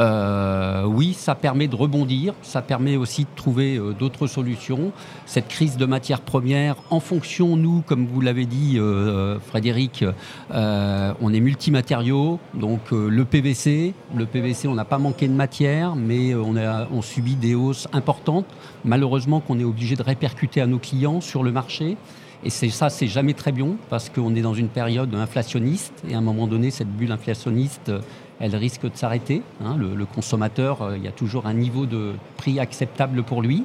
euh, 0.00 0.84
oui, 0.84 1.12
ça 1.12 1.34
permet 1.34 1.68
de 1.68 1.76
rebondir, 1.76 2.32
ça 2.40 2.62
permet 2.62 2.96
aussi 2.96 3.24
de 3.24 3.28
trouver 3.36 3.76
euh, 3.76 3.92
d'autres 3.92 4.26
solutions. 4.26 4.92
Cette 5.26 5.48
crise 5.48 5.76
de 5.76 5.84
matières 5.84 6.22
premières, 6.22 6.76
en 6.88 7.00
fonction, 7.00 7.54
nous, 7.56 7.82
comme 7.82 8.06
vous 8.06 8.22
l'avez 8.22 8.46
dit, 8.46 8.78
euh, 8.78 9.38
Frédéric, 9.40 10.04
on 10.50 11.34
est 11.34 11.40
multimatériaux, 11.40 12.38
donc 12.54 12.90
le 12.90 13.24
PVC, 13.24 13.92
le 14.14 14.26
PVC, 14.26 14.68
on 14.68 14.74
n'a 14.74 14.84
pas 14.84 14.98
manqué 14.98 15.28
de 15.28 15.34
matière, 15.34 15.94
mais 15.96 16.34
on, 16.34 17.02
subit 17.02 17.34
des 17.34 17.54
hausses 17.54 17.88
importantes, 17.92 18.46
malheureusement 18.84 19.40
qu'on 19.40 19.58
est 19.58 19.64
obligé 19.64 19.96
de 19.96 20.02
répercuter 20.02 20.60
à 20.60 20.66
nos 20.66 20.78
clients 20.78 21.20
sur 21.20 21.42
le 21.42 21.52
marché. 21.52 21.96
Et 22.42 22.50
ça, 22.50 22.88
c'est 22.88 23.06
jamais 23.06 23.34
très 23.34 23.52
bien 23.52 23.68
parce 23.90 24.08
qu'on 24.08 24.34
est 24.34 24.40
dans 24.40 24.54
une 24.54 24.68
période 24.68 25.14
inflationniste 25.14 25.92
et 26.08 26.14
à 26.14 26.18
un 26.18 26.22
moment 26.22 26.46
donné, 26.46 26.70
cette 26.70 26.88
bulle 26.88 27.12
inflationniste, 27.12 27.92
elle 28.40 28.56
risque 28.56 28.82
de 28.82 28.96
s'arrêter. 28.96 29.42
Hein. 29.64 29.76
Le, 29.76 30.06
consommateur, 30.06 30.82
euh, 30.82 30.96
il 30.96 31.04
y 31.04 31.08
a 31.08 31.12
toujours 31.12 31.46
un 31.46 31.54
niveau 31.54 31.86
de 31.86 32.14
prix 32.36 32.58
acceptable 32.58 33.22
pour 33.22 33.42
lui. 33.42 33.62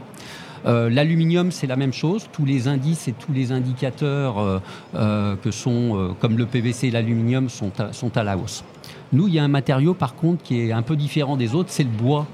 Euh, 0.66 0.90
l'aluminium, 0.90 1.52
c'est 1.52 1.68
la 1.68 1.76
même 1.76 1.94
chose. 1.94 2.28
Tous 2.32 2.46
les 2.46 2.68
indices 2.68 3.08
et 3.08 3.14
tous 3.14 3.32
les 3.32 3.52
indicateurs 3.52 4.62
euh, 4.96 5.36
que 5.38 5.52
sont, 5.52 6.16
comme 6.20 6.38
le 6.38 6.46
PVC 6.46 6.88
et 6.88 6.92
l'aluminium, 6.92 7.50
sont 7.50 7.72
sont 7.92 8.18
à 8.18 8.24
la 8.24 8.38
hausse. 8.38 8.64
Nous, 9.14 9.28
il 9.28 9.36
y 9.36 9.40
a 9.40 9.44
un 9.44 9.48
matériau, 9.48 9.94
par 9.94 10.16
contre, 10.16 10.44
qui 10.44 10.60
est 10.60 10.72
un 10.72 10.82
peu 10.82 10.96
différent 10.96 11.38
des 11.38 11.56
autres, 11.56 11.70
c'est 11.72 11.84
le 11.84 11.90
bois 11.90 12.28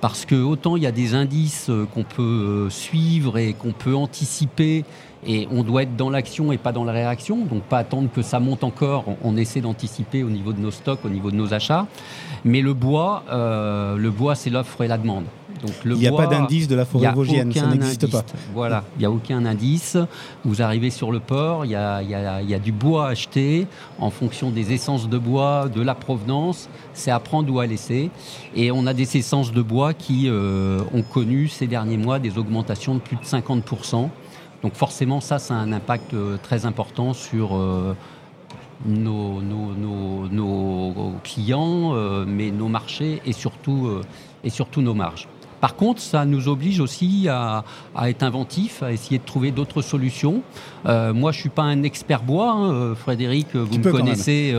parce 0.00 0.26
que 0.26 0.34
autant 0.34 0.76
il 0.76 0.82
y 0.82 0.86
a 0.88 0.90
des 0.90 1.14
indices 1.14 1.70
qu'on 1.94 2.02
peut 2.02 2.66
suivre 2.70 3.38
et 3.38 3.52
qu'on 3.52 3.70
peut 3.70 3.94
anticiper 3.94 4.84
et 5.26 5.46
on 5.50 5.62
doit 5.62 5.84
être 5.84 5.96
dans 5.96 6.10
l'action 6.10 6.52
et 6.52 6.58
pas 6.58 6.72
dans 6.72 6.84
la 6.84 6.92
réaction, 6.92 7.44
donc 7.44 7.62
pas 7.62 7.78
attendre 7.78 8.08
que 8.12 8.22
ça 8.22 8.40
monte 8.40 8.64
encore. 8.64 9.04
On, 9.22 9.36
essaie 9.36 9.60
d'anticiper 9.60 10.22
au 10.22 10.30
niveau 10.30 10.52
de 10.52 10.60
nos 10.60 10.70
stocks, 10.70 11.04
au 11.04 11.08
niveau 11.08 11.30
de 11.30 11.36
nos 11.36 11.54
achats. 11.54 11.86
Mais 12.44 12.60
le 12.60 12.74
bois, 12.74 13.24
euh, 13.30 13.96
le 13.96 14.10
bois, 14.10 14.34
c'est 14.34 14.50
l'offre 14.50 14.82
et 14.82 14.88
la 14.88 14.98
demande. 14.98 15.24
Donc, 15.62 15.72
le 15.84 15.94
il 15.94 16.00
n'y 16.00 16.08
a 16.08 16.12
pas 16.12 16.26
d'indice 16.26 16.66
de 16.66 16.74
la 16.74 16.84
forêt 16.84 17.12
vosgienne, 17.12 17.52
ça 17.52 17.66
n'existe 17.66 18.10
pas. 18.10 18.24
Voilà, 18.52 18.82
il 18.96 19.00
n'y 19.00 19.04
a 19.04 19.10
aucun 19.10 19.44
indice. 19.46 19.96
Vous 20.44 20.60
arrivez 20.60 20.90
sur 20.90 21.12
le 21.12 21.20
port, 21.20 21.64
il 21.64 21.70
y 21.70 21.76
a, 21.76 22.02
y 22.02 22.54
a, 22.54 22.58
du 22.58 22.72
bois 22.72 23.06
à 23.06 23.10
acheter 23.10 23.66
en 24.00 24.10
fonction 24.10 24.50
des 24.50 24.72
essences 24.72 25.08
de 25.08 25.18
bois, 25.18 25.68
de 25.72 25.80
la 25.80 25.94
provenance. 25.94 26.68
C'est 26.94 27.12
à 27.12 27.20
prendre 27.20 27.52
ou 27.52 27.60
à 27.60 27.66
laisser. 27.66 28.10
Et 28.56 28.72
on 28.72 28.86
a 28.86 28.94
des 28.94 29.16
essences 29.16 29.52
de 29.52 29.62
bois 29.62 29.94
qui 29.94 30.28
euh, 30.28 30.80
ont 30.92 31.02
connu 31.02 31.46
ces 31.46 31.68
derniers 31.68 31.96
mois 31.96 32.18
des 32.18 32.38
augmentations 32.38 32.94
de 32.94 33.00
plus 33.00 33.16
de 33.16 33.24
50%. 33.24 34.08
Donc 34.62 34.74
forcément, 34.74 35.20
ça, 35.20 35.38
ça 35.38 35.54
a 35.54 35.58
un 35.58 35.72
impact 35.72 36.14
euh, 36.14 36.36
très 36.40 36.66
important 36.66 37.14
sur 37.14 37.56
euh, 37.56 37.96
nos, 38.86 39.40
clients, 41.24 41.94
euh, 41.94 42.24
mais 42.26 42.50
nos 42.50 42.68
marchés 42.68 43.20
et 43.26 43.32
surtout, 43.32 44.00
et 44.44 44.50
surtout 44.50 44.80
nos 44.80 44.94
marges. 44.94 45.28
Par 45.62 45.76
contre, 45.76 46.02
ça 46.02 46.26
nous 46.26 46.48
oblige 46.48 46.80
aussi 46.80 47.28
à, 47.30 47.64
être 48.04 48.22
inventif, 48.22 48.82
à 48.82 48.92
essayer 48.92 49.18
de 49.18 49.24
trouver 49.24 49.50
d'autres 49.50 49.80
solutions. 49.80 50.42
moi, 50.84 51.32
je 51.32 51.38
suis 51.38 51.48
pas 51.48 51.62
un 51.62 51.84
expert 51.84 52.24
bois, 52.24 52.52
hein, 52.52 52.94
Frédéric, 52.94 53.54
vous 53.54 53.78
me 53.78 53.90
connaissez, 53.90 54.54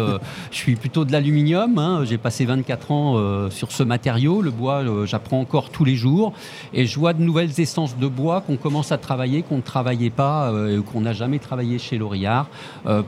je 0.52 0.58
suis 0.58 0.76
plutôt 0.76 1.06
de 1.06 1.12
l'aluminium. 1.12 1.78
Hein. 1.78 2.06
J'ai 2.06 2.18
passé 2.18 2.46
24 2.46 2.92
ans 2.92 3.50
sur 3.52 3.72
ce 3.72 3.84
matériau. 3.84 4.42
Le 4.42 4.50
bois, 4.50 5.06
j'apprends 5.06 5.42
encore 5.42 5.70
tous 5.70 5.86
les 5.86 5.96
jours. 5.96 6.34
Et 6.74 6.86
je 6.86 6.98
vois 6.98 7.14
de 7.14 7.22
nouvelles 7.22 7.60
essences 7.60 7.98
de 7.98 8.08
bois 8.08 8.42
qu'on 8.42 8.58
commence 8.58 8.92
à 8.92 8.98
travailler, 8.98 9.44
qu'on 9.44 9.58
ne 9.58 9.62
travaillait 9.62 10.10
pas, 10.10 10.52
qu'on 10.92 11.02
n'a 11.02 11.14
jamais 11.14 11.40
travaillé 11.40 11.80
chez 11.80 11.98
Lorillard, 11.98 12.48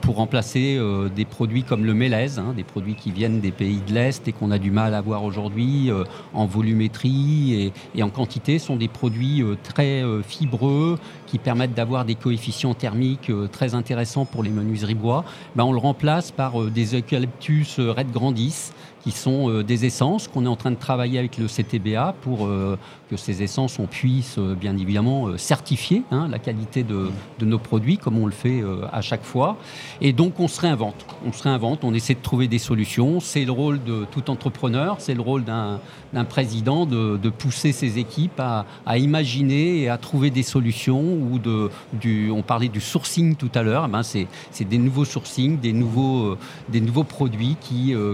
pour 0.01 0.17
remplacer 0.17 0.77
des 1.15 1.25
produits 1.25 1.63
comme 1.63 1.85
le 1.85 1.93
mélèze, 1.93 2.39
hein, 2.39 2.53
des 2.55 2.65
produits 2.65 2.95
qui 2.95 3.11
viennent 3.11 3.39
des 3.39 3.51
pays 3.51 3.81
de 3.87 3.93
l'Est 3.93 4.27
et 4.27 4.33
qu'on 4.33 4.51
a 4.51 4.57
du 4.57 4.71
mal 4.71 4.93
à 4.93 5.01
voir 5.01 5.23
aujourd'hui 5.23 5.89
euh, 5.89 6.03
en 6.33 6.45
volumétrie 6.45 7.71
et, 7.93 8.03
en 8.03 8.09
quantité, 8.09 8.59
sont 8.59 8.75
des 8.75 8.87
produits 8.87 9.41
euh, 9.41 9.55
très 9.61 10.01
euh, 10.01 10.21
fibreux 10.21 10.97
qui 11.27 11.37
permettent 11.37 11.73
d'avoir 11.73 12.05
des 12.05 12.15
coefficients 12.15 12.73
thermiques 12.73 13.31
très 13.51 13.75
intéressants 13.75 14.25
pour 14.25 14.43
les 14.43 14.49
menuiseries 14.49 14.95
bois. 14.95 15.25
Ben, 15.55 15.63
on 15.63 15.71
le 15.71 15.79
remplace 15.79 16.31
par 16.31 16.61
des 16.65 16.95
eucalyptus 16.95 17.79
red 17.79 18.11
grandis 18.11 18.71
qui 19.05 19.11
sont 19.11 19.51
euh, 19.51 19.63
des 19.63 19.85
essences 19.85 20.27
qu'on 20.27 20.45
est 20.45 20.49
en 20.49 20.55
train 20.55 20.71
de 20.71 20.77
travailler 20.77 21.19
avec 21.19 21.37
le 21.37 21.45
CTBA 21.45 22.15
pour 22.21 22.47
euh, 22.47 22.75
que 23.09 23.17
ces 23.17 23.43
essences, 23.43 23.79
on 23.79 23.85
puisse 23.85 24.37
euh, 24.37 24.55
bien 24.55 24.77
évidemment 24.77 25.37
certifier 25.37 26.03
hein, 26.11 26.27
la 26.29 26.39
qualité 26.39 26.83
de, 26.83 27.09
nos 27.41 27.59
produits, 27.59 27.97
comme 27.97 28.17
on 28.17 28.25
le 28.25 28.31
fait 28.31 28.63
à 28.91 29.01
chaque 29.01 29.23
fois. 29.23 29.57
Et 30.01 30.13
donc 30.13 30.39
on 30.39 30.47
se 30.47 30.59
réinvente, 30.61 31.05
on 31.25 31.31
se 31.31 31.43
réinvente, 31.43 31.83
on 31.83 31.93
essaie 31.93 32.15
de 32.15 32.21
trouver 32.21 32.47
des 32.47 32.57
solutions. 32.57 33.19
C'est 33.19 33.45
le 33.45 33.51
rôle 33.51 33.83
de 33.83 34.05
tout 34.09 34.29
entrepreneur, 34.29 34.95
c'est 34.99 35.13
le 35.13 35.21
rôle 35.21 35.43
d'un 35.43 35.79
président 36.27 36.85
de, 36.85 37.29
pousser 37.29 37.71
ses 37.71 37.99
équipes 37.99 38.39
à, 38.39 38.97
imaginer 38.97 39.81
et 39.81 39.89
à 39.89 39.97
trouver 39.97 40.29
des 40.31 40.43
solutions. 40.43 41.13
Ou 41.15 41.39
de, 41.39 41.69
du, 41.93 42.31
on 42.31 42.41
parlait 42.41 42.69
du 42.69 42.81
sourcing 42.81 43.35
tout 43.35 43.51
à 43.53 43.61
l'heure, 43.61 43.85
eh 43.87 43.91
ben 43.91 44.01
c'est 44.03 44.27
des 44.63 44.77
nouveaux 44.77 45.05
sourcings, 45.05 45.59
des 45.59 45.73
nouveaux, 45.73 46.37
des 46.69 46.81
nouveaux 46.81 47.03
produits 47.03 47.57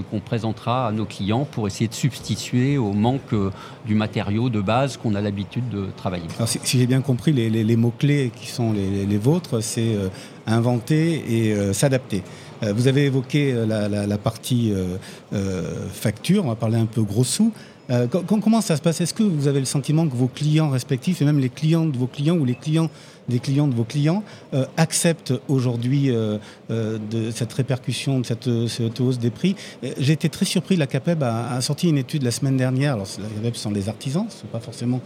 qu'on 0.09 0.19
présentera 0.19 0.87
à 0.87 0.91
nos 0.91 1.05
clients 1.05 1.45
pour 1.45 1.67
essayer 1.67 1.87
de 1.87 1.93
substituer 1.93 2.77
au 2.77 2.93
manque 2.93 3.33
euh, 3.33 3.51
du 3.85 3.95
matériau 3.95 4.49
de 4.49 4.61
base 4.61 4.80
qu'on 4.97 5.15
a 5.15 5.21
l'habitude 5.21 5.69
de 5.69 5.87
travailler. 5.95 6.25
si, 6.45 6.79
j'ai 6.79 6.87
bien 6.87 7.01
compris, 7.01 7.31
les, 7.33 7.75
mots-clés 7.75 8.31
qui 8.35 8.47
sont 8.47 8.73
les, 8.73 9.17
vôtres, 9.17 9.61
c'est 9.61 9.95
euh, 9.95 10.09
inventer 10.47 11.23
et 11.27 11.53
euh, 11.53 11.73
s'adapter. 11.73 12.23
vous 12.61 12.87
avez 12.87 13.05
évoqué 13.05 13.53
la, 13.53 14.17
partie 14.17 14.73
facture, 15.93 16.45
on 16.45 16.49
va 16.49 16.55
parler 16.55 16.77
un 16.77 16.85
peu 16.85 17.01
gros 17.01 17.23
sous. 17.23 17.51
comment 18.25 18.61
ça 18.61 18.77
se 18.77 18.81
passe? 18.81 19.01
Est-ce 19.01 19.13
que 19.13 19.23
vous 19.23 19.47
avez 19.47 19.59
le 19.59 19.65
sentiment 19.65 20.07
que 20.07 20.15
vos 20.15 20.27
clients 20.27 20.69
respectifs, 20.69 21.21
et 21.21 21.25
même 21.25 21.39
les 21.39 21.49
clients 21.49 21.85
de 21.85 21.97
vos 21.97 22.07
clients 22.07 22.37
ou 22.37 22.45
les 22.45 22.55
clients 22.55 22.89
des 23.31 23.39
clients 23.39 23.67
de 23.67 23.73
vos 23.73 23.83
clients 23.83 24.23
euh, 24.53 24.65
acceptent 24.77 25.33
aujourd'hui 25.47 26.11
euh, 26.11 26.37
euh, 26.69 26.99
de 27.09 27.31
cette 27.31 27.53
répercussion, 27.53 28.19
de 28.19 28.25
cette, 28.25 28.99
hausse 28.99 29.19
des 29.19 29.31
prix. 29.31 29.55
J'ai 29.97 30.13
été 30.13 30.29
très 30.29 30.45
surpris, 30.45 30.75
la 30.75 30.87
CAPEB 30.87 31.23
a, 31.23 31.59
sorti 31.61 31.89
une 31.89 31.97
étude 31.97 32.23
la 32.23 32.31
semaine 32.31 32.57
dernière. 32.57 32.93
Alors, 32.93 33.07
la 33.17 33.27
CAPEB 33.29 33.55
sont 33.55 33.71
les 33.71 33.89
artisans, 33.89 34.25
ce 34.29 34.35
ne 34.35 34.41
sont 34.41 34.47
pas 34.47 34.59
forcément 34.59 34.99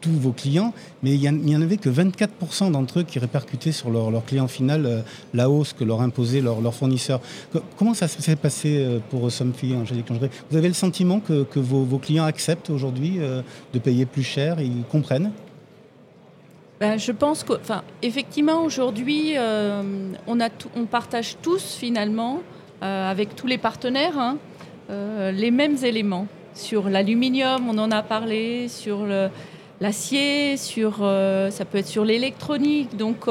tous 0.00 0.10
vos 0.10 0.32
clients, 0.32 0.74
mais 1.02 1.14
il 1.14 1.30
n'y 1.30 1.56
en 1.56 1.62
avait 1.62 1.78
que 1.78 1.88
24% 1.88 2.70
d'entre 2.70 3.00
eux 3.00 3.02
qui 3.04 3.18
répercutaient 3.18 3.72
sur 3.72 3.88
leur, 3.88 4.10
leur 4.10 4.22
client 4.26 4.48
final 4.48 5.02
la 5.32 5.48
hausse 5.48 5.72
que 5.72 5.82
leur 5.82 6.02
imposaient 6.02 6.42
leurs 6.42 6.74
fournisseurs. 6.74 7.22
comment 7.78 7.94
ça 7.94 8.06
s'est 8.06 8.36
passé 8.36 9.00
pour 9.08 9.32
Somfy, 9.32 9.74
Angélique 9.74 10.08
Vous 10.50 10.56
avez 10.58 10.68
le 10.68 10.74
sentiment 10.74 11.20
que, 11.20 11.58
vos, 11.58 11.98
clients 11.98 12.24
acceptent 12.24 12.68
aujourd'hui 12.68 13.18
de 13.72 13.78
payer 13.78 14.04
plus 14.04 14.24
cher, 14.24 14.60
ils 14.60 14.84
comprennent? 14.90 15.32
Ben, 16.80 16.98
je 16.98 17.12
pense 17.12 17.44
que, 17.44 17.52
effectivement, 18.02 18.62
aujourd'hui, 18.62 19.34
euh, 19.36 19.82
on, 20.26 20.38
on 20.76 20.84
partage 20.86 21.36
tous 21.40 21.76
finalement, 21.76 22.40
euh, 22.82 23.10
avec 23.10 23.36
tous 23.36 23.46
les 23.46 23.58
partenaires, 23.58 24.18
hein, 24.18 24.38
euh, 24.90 25.30
les 25.30 25.52
mêmes 25.52 25.76
éléments. 25.84 26.26
Sur 26.54 26.88
l'aluminium, 26.88 27.68
on 27.68 27.78
en 27.78 27.90
a 27.90 28.02
parlé, 28.02 28.68
sur 28.68 29.06
l'acier, 29.80 30.56
sur, 30.56 30.98
ça 30.98 31.64
peut 31.64 31.78
être 31.78 31.88
sur 31.88 32.04
l'électronique. 32.04 32.96
Donc, 32.96 33.26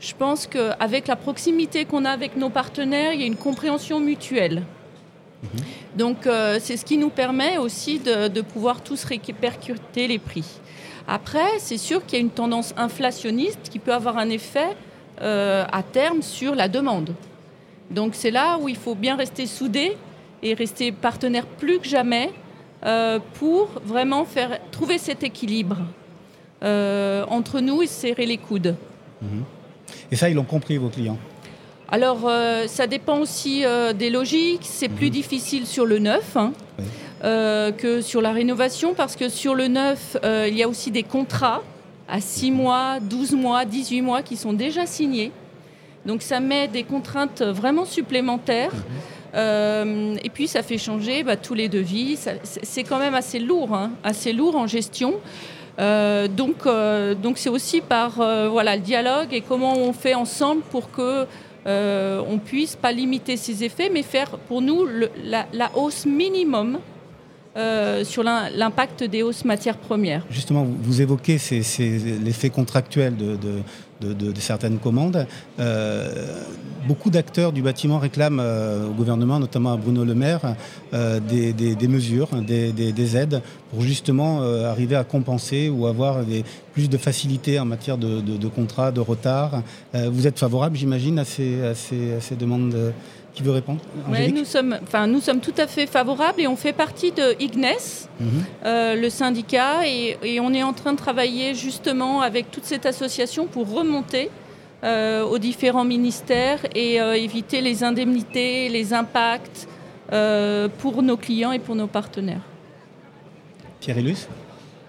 je 0.00 0.12
pense 0.18 0.48
qu'avec 0.48 1.06
la 1.06 1.14
proximité 1.14 1.84
qu'on 1.84 2.04
a 2.04 2.10
avec 2.10 2.36
nos 2.36 2.50
partenaires, 2.50 3.12
il 3.12 3.20
y 3.20 3.22
a 3.22 3.28
une 3.28 3.36
compréhension 3.36 4.00
mutuelle. 4.00 4.64
Mhm. 5.44 5.60
Donc, 5.96 6.16
c'est 6.58 6.76
ce 6.76 6.84
qui 6.84 6.98
nous 6.98 7.10
permet 7.10 7.58
aussi 7.58 8.00
de, 8.00 8.26
de 8.26 8.40
pouvoir 8.40 8.80
tous 8.80 9.04
répercuter 9.04 10.08
les 10.08 10.18
prix. 10.18 10.58
Après, 11.06 11.58
c'est 11.58 11.78
sûr 11.78 12.04
qu'il 12.04 12.18
y 12.18 12.22
a 12.22 12.24
une 12.24 12.30
tendance 12.30 12.74
inflationniste 12.76 13.68
qui 13.70 13.78
peut 13.78 13.92
avoir 13.92 14.18
un 14.18 14.28
effet 14.28 14.76
euh, 15.20 15.64
à 15.70 15.82
terme 15.82 16.22
sur 16.22 16.54
la 16.54 16.68
demande. 16.68 17.14
Donc 17.90 18.14
c'est 18.14 18.30
là 18.30 18.58
où 18.60 18.68
il 18.68 18.76
faut 18.76 18.94
bien 18.94 19.16
rester 19.16 19.46
soudé 19.46 19.96
et 20.42 20.54
rester 20.54 20.90
partenaire 20.90 21.46
plus 21.46 21.78
que 21.78 21.86
jamais 21.86 22.30
euh, 22.84 23.18
pour 23.34 23.68
vraiment 23.84 24.24
faire 24.24 24.58
trouver 24.70 24.98
cet 24.98 25.22
équilibre 25.22 25.78
euh, 26.64 27.24
entre 27.28 27.60
nous 27.60 27.82
et 27.82 27.86
serrer 27.86 28.26
les 28.26 28.38
coudes. 28.38 28.74
Mhm. 29.20 29.44
Et 30.10 30.16
ça, 30.16 30.28
ils 30.28 30.34
l'ont 30.34 30.44
compris, 30.44 30.78
vos 30.78 30.88
clients? 30.88 31.18
Alors, 31.90 32.30
ça 32.68 32.86
dépend 32.86 33.18
aussi 33.18 33.64
des 33.98 34.08
logiques. 34.08 34.62
C'est 34.64 34.88
plus 34.88 35.06
mhm. 35.06 35.12
difficile 35.12 35.66
sur 35.66 35.84
le 35.84 35.98
neuf. 35.98 36.36
Hein. 36.36 36.52
Que 37.22 38.00
sur 38.00 38.20
la 38.20 38.32
rénovation, 38.32 38.94
parce 38.94 39.14
que 39.14 39.28
sur 39.28 39.54
le 39.54 39.68
neuf, 39.68 40.16
euh, 40.24 40.46
il 40.48 40.56
y 40.56 40.62
a 40.62 40.68
aussi 40.68 40.90
des 40.90 41.04
contrats 41.04 41.62
à 42.08 42.20
6 42.20 42.50
mois, 42.50 42.98
12 43.00 43.34
mois, 43.34 43.64
18 43.64 44.02
mois 44.02 44.22
qui 44.22 44.36
sont 44.36 44.52
déjà 44.52 44.86
signés. 44.86 45.30
Donc 46.04 46.22
ça 46.22 46.40
met 46.40 46.66
des 46.66 46.82
contraintes 46.82 47.42
vraiment 47.42 47.84
supplémentaires. 47.84 48.72
Euh, 49.34 50.14
et 50.22 50.28
puis 50.28 50.46
ça 50.48 50.62
fait 50.62 50.78
changer 50.78 51.22
bah, 51.22 51.36
tous 51.36 51.54
les 51.54 51.68
devis. 51.68 52.18
C'est 52.42 52.82
quand 52.82 52.98
même 52.98 53.14
assez 53.14 53.38
lourd, 53.38 53.72
hein, 53.72 53.92
assez 54.02 54.32
lourd 54.32 54.56
en 54.56 54.66
gestion. 54.66 55.14
donc 55.78 56.66
donc 57.22 57.38
c'est 57.38 57.48
aussi 57.48 57.80
par 57.80 58.16
voilà 58.50 58.74
le 58.76 58.82
dialogue 58.82 59.32
et 59.32 59.40
comment 59.40 59.74
on 59.78 59.92
fait 59.92 60.14
ensemble 60.14 60.62
pour 60.70 60.90
que 60.90 61.24
on 61.64 62.38
puisse 62.44 62.74
pas 62.76 62.92
limiter 62.92 63.36
ces 63.36 63.62
effets, 63.62 63.90
mais 63.90 64.02
faire 64.02 64.30
pour 64.48 64.60
nous 64.60 64.86
la, 65.24 65.46
la, 65.52 65.70
hausse 65.76 66.04
minimum 66.04 66.78
euh, 67.54 68.02
sur 68.02 68.22
l'impact 68.22 69.04
des 69.04 69.22
hausses 69.22 69.44
matières 69.44 69.76
premières. 69.76 70.24
Justement, 70.30 70.64
vous 70.64 71.02
évoquez 71.02 71.36
l'effet 72.24 72.48
contractuel 72.48 73.14
de, 73.14 74.40
certaines 74.40 74.78
commandes. 74.78 75.26
Euh, 75.60 76.38
beaucoup 76.88 77.10
d'acteurs 77.10 77.52
du 77.52 77.60
bâtiment 77.60 77.98
réclament 77.98 78.40
euh, 78.40 78.88
au 78.88 78.92
gouvernement, 78.92 79.38
notamment 79.38 79.74
à 79.74 79.76
Bruno 79.76 80.02
Le 80.02 80.14
Maire, 80.14 80.56
des, 80.92 81.88
mesures, 81.88 82.28
des, 82.40 83.16
aides 83.18 83.42
pour 83.70 83.82
justement 83.82 84.40
arriver 84.64 84.96
à 84.96 85.04
compenser 85.04 85.68
ou 85.68 85.86
avoir 85.86 86.20
plus 86.72 86.88
de 86.88 86.96
facilité 86.96 87.60
en 87.60 87.66
matière 87.66 87.98
de, 87.98 88.48
contrats, 88.48 88.92
de 88.92 89.00
retard. 89.00 89.62
vous 89.92 90.26
êtes 90.26 90.38
favorable, 90.38 90.76
j'imagine, 90.76 91.18
à 91.18 91.24
ces, 91.26 92.36
demandes 92.38 92.94
qui 93.34 93.42
veut 93.42 93.52
répondre? 93.52 93.80
Nous, 94.34 94.44
sommes, 94.44 94.78
enfin, 94.82 95.06
nous 95.06 95.20
sommes 95.20 95.40
tout 95.40 95.54
à 95.56 95.66
fait 95.66 95.86
favorables 95.86 96.40
et 96.40 96.46
on 96.46 96.56
fait 96.56 96.72
partie 96.72 97.12
de 97.12 97.34
IGNES, 97.40 98.08
mhm. 98.20 98.28
euh, 98.64 98.94
le 98.94 99.10
syndicat, 99.10 99.86
et, 99.86 100.40
on 100.40 100.52
est 100.52 100.62
en 100.62 100.72
train 100.72 100.92
de 100.92 100.98
travailler 100.98 101.54
justement 101.54 102.20
avec 102.20 102.50
toute 102.50 102.64
cette 102.64 102.86
association 102.86 103.46
pour 103.46 103.72
remonter 103.72 104.30
euh, 104.84 105.22
aux 105.24 105.38
différents 105.38 105.84
ministères 105.84 106.60
et 106.74 107.00
euh, 107.00 107.14
éviter 107.14 107.60
les 107.60 107.84
indemnités, 107.84 108.68
les 108.68 108.92
impacts 108.92 109.68
pour 110.78 111.02
nos 111.02 111.16
clients 111.16 111.52
et 111.52 111.58
pour 111.58 111.74
nos 111.74 111.86
partenaires. 111.86 112.42
Pierre 113.80 113.96
Illus 113.96 114.28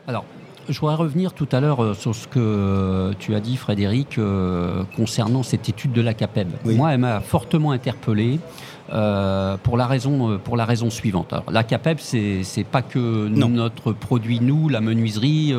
Alors, 0.05 0.25
je 0.69 0.79
voudrais 0.79 0.95
revenir 0.95 1.33
tout 1.33 1.47
à 1.51 1.59
l'heure 1.59 1.83
euh, 1.83 1.93
sur 1.93 2.15
ce 2.15 2.27
que 2.27 2.39
euh, 2.39 3.13
tu 3.19 3.35
as 3.35 3.39
dit, 3.39 3.57
Frédéric, 3.57 4.17
euh, 4.17 4.83
concernant 4.95 5.43
cette 5.43 5.69
étude 5.69 5.91
de 5.91 6.01
la 6.01 6.13
CAPEB. 6.13 6.49
Moi, 6.65 6.93
elle 6.93 6.99
m'a 6.99 7.19
fortement 7.19 7.71
interpellé. 7.71 8.39
pour, 9.63 9.77
la 9.77 9.87
raison, 9.87 10.39
pour 10.43 10.55
la 10.55 10.65
raison 10.65 10.89
suivante. 10.89 11.33
la 11.49 11.63
CAPEB, 11.63 11.97
c'est 11.99 12.41
n'est 12.57 12.63
pas 12.63 12.81
que 12.81 13.27
notre 13.27 13.91
produit, 13.91 14.39
nous, 14.39 14.69
la 14.69 14.81
menuiserie. 14.81 15.53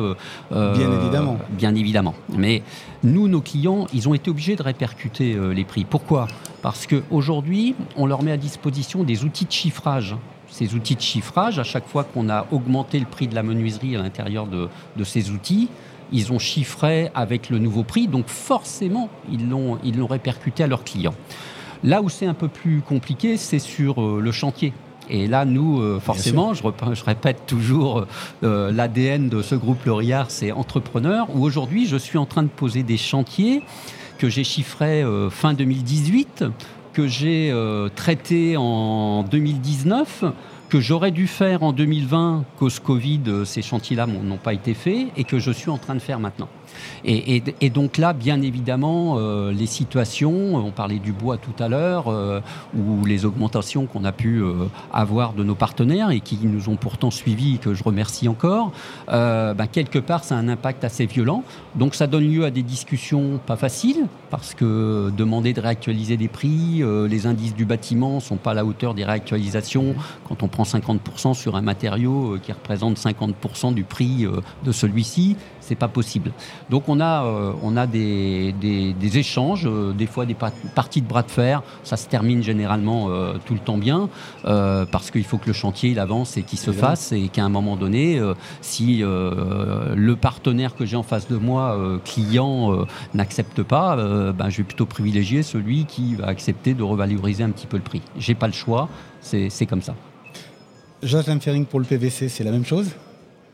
bien 0.51 0.91
évidemment. 1.01 1.37
Bien 1.49 1.75
évidemment. 1.75 2.15
Mais 2.29 2.63
nous, 3.03 3.27
nos 3.27 3.41
clients, 3.41 3.87
ils 3.93 4.07
ont 4.07 4.13
été 4.13 4.29
obligés 4.29 4.55
de 4.55 4.63
répercuter 4.63 5.37
les 5.53 5.65
prix. 5.65 5.85
Pourquoi? 5.85 6.27
Parce 6.61 6.87
qu'aujourd'hui, 6.87 7.75
on 7.97 8.05
leur 8.05 8.23
met 8.23 8.31
à 8.31 8.37
disposition 8.37 9.03
des 9.03 9.23
outils 9.23 9.45
de 9.45 9.51
chiffrage 9.51 10.15
ces 10.47 10.73
outils 10.75 10.95
de 10.95 11.01
chiffrage, 11.01 11.59
à 11.59 11.63
chaque 11.63 11.87
fois 11.87 12.03
qu'on 12.03 12.29
a 12.29 12.45
augmenté 12.51 12.99
le 12.99 13.05
prix 13.05 13.27
de 13.27 13.35
la 13.35 13.43
menuiserie 13.43 13.95
à 13.95 14.01
l'intérieur 14.01 14.47
de, 14.47 14.69
ces 15.03 15.31
outils, 15.31 15.69
ils 16.11 16.31
ont 16.31 16.39
chiffré 16.39 17.09
avec 17.15 17.49
le 17.49 17.59
nouveau 17.59 17.83
prix, 17.83 18.07
donc 18.07 18.27
forcément, 18.27 19.09
ils 19.31 19.49
l'ont, 19.49 19.79
ils 19.83 19.97
l'ont 19.97 20.07
répercuté 20.07 20.63
à 20.63 20.67
leurs 20.67 20.83
clients. 20.83 21.15
Là 21.83 22.01
où 22.01 22.09
c'est 22.09 22.25
un 22.25 22.33
peu 22.33 22.47
plus 22.47 22.81
compliqué, 22.81 23.37
c'est 23.37 23.59
sur 23.59 24.01
euh, 24.01 24.19
le 24.21 24.31
chantier. 24.31 24.73
Et 25.09 25.27
là, 25.27 25.45
nous, 25.45 25.81
euh, 25.81 25.99
forcément, 25.99 26.53
je, 26.53 26.63
je, 26.93 27.03
répète 27.03 27.45
toujours, 27.45 28.05
euh, 28.43 28.71
l'ADN 28.71 29.29
de 29.29 29.43
ce 29.43 29.53
groupe 29.53 29.85
Lauriard, 29.85 30.31
c'est 30.31 30.51
entrepreneur, 30.51 31.27
où 31.35 31.43
aujourd'hui, 31.43 31.85
je 31.85 31.97
suis 31.97 32.17
en 32.17 32.25
train 32.25 32.43
de 32.43 32.47
poser 32.47 32.81
des 32.81 32.97
chantiers 32.97 33.61
que 34.17 34.29
j'ai 34.29 34.43
chiffrés 34.43 35.03
fin 35.29 35.53
2018, 35.53 36.45
que 36.95 37.07
j'ai 37.07 37.53
traités 37.95 38.55
en 38.57 39.23
2019 39.23 40.23
que 40.69 40.79
j'aurais 40.79 41.11
dû 41.11 41.27
faire 41.27 41.61
en 41.63 41.73
2020, 41.73 42.43
cause 42.57 42.79
Covid, 42.79 43.45
ces 43.45 43.61
chantiers-là 43.61 44.07
n'ont 44.07 44.37
pas 44.37 44.53
été 44.53 44.73
faits, 44.73 45.07
et 45.15 45.23
que 45.23 45.37
je 45.37 45.51
suis 45.51 45.69
en 45.69 45.77
train 45.77 45.93
de 45.93 45.99
faire 45.99 46.19
maintenant. 46.19 46.49
Et, 47.03 47.69
donc 47.69 47.97
là, 47.97 48.13
bien 48.13 48.41
évidemment, 48.41 49.17
euh, 49.17 49.51
les 49.51 49.65
situations, 49.65 50.55
on 50.55 50.71
parlait 50.71 50.99
du 50.99 51.11
bois 51.11 51.37
tout 51.37 51.63
à 51.63 51.67
l'heure, 51.67 52.07
euh, 52.07 52.39
ou 52.75 53.05
les 53.05 53.25
augmentations 53.25 53.85
qu'on 53.85 54.03
a 54.05 54.11
pu 54.11 54.41
euh, 54.41 54.53
avoir 54.91 55.33
de 55.33 55.43
nos 55.43 55.55
partenaires 55.55 56.11
et 56.11 56.19
qui 56.19 56.39
nous 56.43 56.69
ont 56.69 56.75
pourtant 56.75 57.11
suivis, 57.11 57.59
que 57.59 57.73
je 57.73 57.83
remercie 57.83 58.27
encore, 58.27 58.71
ben, 59.07 59.67
quelque 59.71 59.99
part, 59.99 60.23
ça 60.23 60.35
a 60.35 60.39
un 60.39 60.47
impact 60.47 60.83
assez 60.83 61.05
violent. 61.05 61.43
Donc 61.75 61.95
ça 61.95 62.07
donne 62.07 62.27
lieu 62.27 62.45
à 62.45 62.51
des 62.51 62.63
discussions 62.63 63.39
pas 63.45 63.55
faciles, 63.55 64.07
parce 64.29 64.53
que 64.53 65.11
demander 65.15 65.53
de 65.53 65.61
réactualiser 65.61 66.17
des 66.17 66.27
prix, 66.27 66.83
les 67.09 67.27
indices 67.27 67.55
du 67.55 67.65
bâtiment 67.65 68.15
ne 68.15 68.19
sont 68.19 68.37
pas 68.37 68.51
à 68.51 68.53
la 68.53 68.65
hauteur 68.65 68.93
des 68.93 69.05
réactualisations 69.05 69.95
quand 70.27 70.43
on 70.43 70.47
prend 70.47 70.63
50% 70.63 71.33
sur 71.33 71.55
un 71.55 71.61
matériau 71.61 72.37
qui 72.41 72.51
représente 72.51 72.97
50% 72.97 73.73
du 73.73 73.83
prix 73.83 74.25
de 74.63 74.71
celui-ci 74.71 75.35
c'est 75.65 75.75
pas 75.75 75.87
possible. 75.87 76.31
Donc 76.69 76.87
on 76.87 76.99
a, 76.99 77.25
euh, 77.25 77.53
on 77.63 77.75
a 77.75 77.87
des, 77.87 78.53
des, 78.53 79.17
échanges, 79.17 79.65
euh, 79.65 79.93
des 79.93 80.05
fois 80.05 80.25
des 80.25 80.35
parties 80.35 81.01
de 81.01 81.07
bras 81.07 81.23
de 81.23 81.31
fer. 81.31 81.63
Ça 81.83 81.97
se 81.97 82.07
termine 82.07 82.43
généralement 82.43 83.09
euh, 83.09 83.33
tout 83.45 83.53
le 83.53 83.59
temps 83.59 83.77
bien 83.77 84.09
parce 84.43 85.11
qu'il 85.11 85.23
faut 85.23 85.37
que 85.37 85.47
le 85.47 85.53
chantier 85.53 85.89
il 85.89 85.99
avance 85.99 86.37
et 86.37 86.43
qu'il 86.43 86.59
se 86.59 86.71
fasse 86.71 87.11
et 87.11 87.29
qu'à 87.29 87.43
un 87.43 87.49
moment 87.49 87.75
donné, 87.75 88.21
si 88.61 89.01
le 89.01 90.13
partenaire 90.15 90.75
que 90.75 90.85
j'ai 90.85 90.95
en 90.95 91.03
face 91.03 91.27
de 91.27 91.37
moi, 91.37 91.77
client, 92.05 92.85
n'accepte 93.13 93.63
pas, 93.63 93.95
ben, 93.95 94.49
je 94.49 94.57
vais 94.57 94.63
plutôt 94.63 94.85
privilégier 94.85 95.43
celui 95.43 95.85
qui 95.85 96.15
va 96.15 96.27
accepter 96.27 96.73
de 96.73 96.83
revaloriser 96.83 97.43
un 97.43 97.49
petit 97.49 97.67
peu 97.67 97.77
le 97.77 97.83
prix. 97.83 98.01
J'ai 98.17 98.35
pas 98.35 98.47
le 98.47 98.53
choix, 98.53 98.89
c'est 99.21 99.65
comme 99.65 99.81
ça. 99.81 99.95
Joachim 101.01 101.39
Fering 101.39 101.65
pour 101.65 101.79
le 101.79 101.85
PVC, 101.85 102.29
c'est 102.29 102.43
la 102.43 102.51
même 102.51 102.65
chose? 102.65 102.91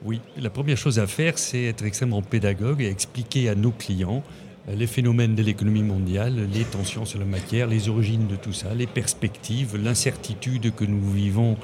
Oui, 0.03 0.19
la 0.37 0.49
première 0.49 0.77
chose 0.77 0.97
à 0.97 1.05
faire, 1.05 1.37
c'est 1.37 1.63
être 1.63 1.85
extrêmement 1.85 2.21
pédagogue 2.21 2.81
et 2.81 2.89
expliquer 2.89 3.49
à 3.49 3.55
nos 3.55 3.71
clients 3.71 4.23
euh, 4.67 4.75
les 4.75 4.87
phénomènes 4.87 5.35
de 5.35 5.43
l'économie 5.43 5.83
mondiale, 5.83 6.47
les 6.51 6.63
tensions 6.63 7.05
sur 7.05 7.19
la 7.19 7.25
matière, 7.25 7.67
les 7.67 7.87
origines 7.87 8.27
de 8.27 8.35
tout 8.35 8.53
ça, 8.53 8.73
les 8.73 8.87
perspectives, 8.87 9.77
l'incertitude 9.77 10.73
que 10.73 10.85
nous 10.85 11.11
vivons 11.11 11.57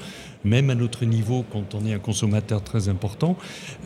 même 0.44 0.70
à 0.70 0.74
notre 0.74 1.04
niveau 1.04 1.44
quand 1.50 1.74
on 1.74 1.84
est 1.86 1.92
un 1.92 1.98
consommateur 1.98 2.62
très 2.62 2.88
important, 2.88 3.36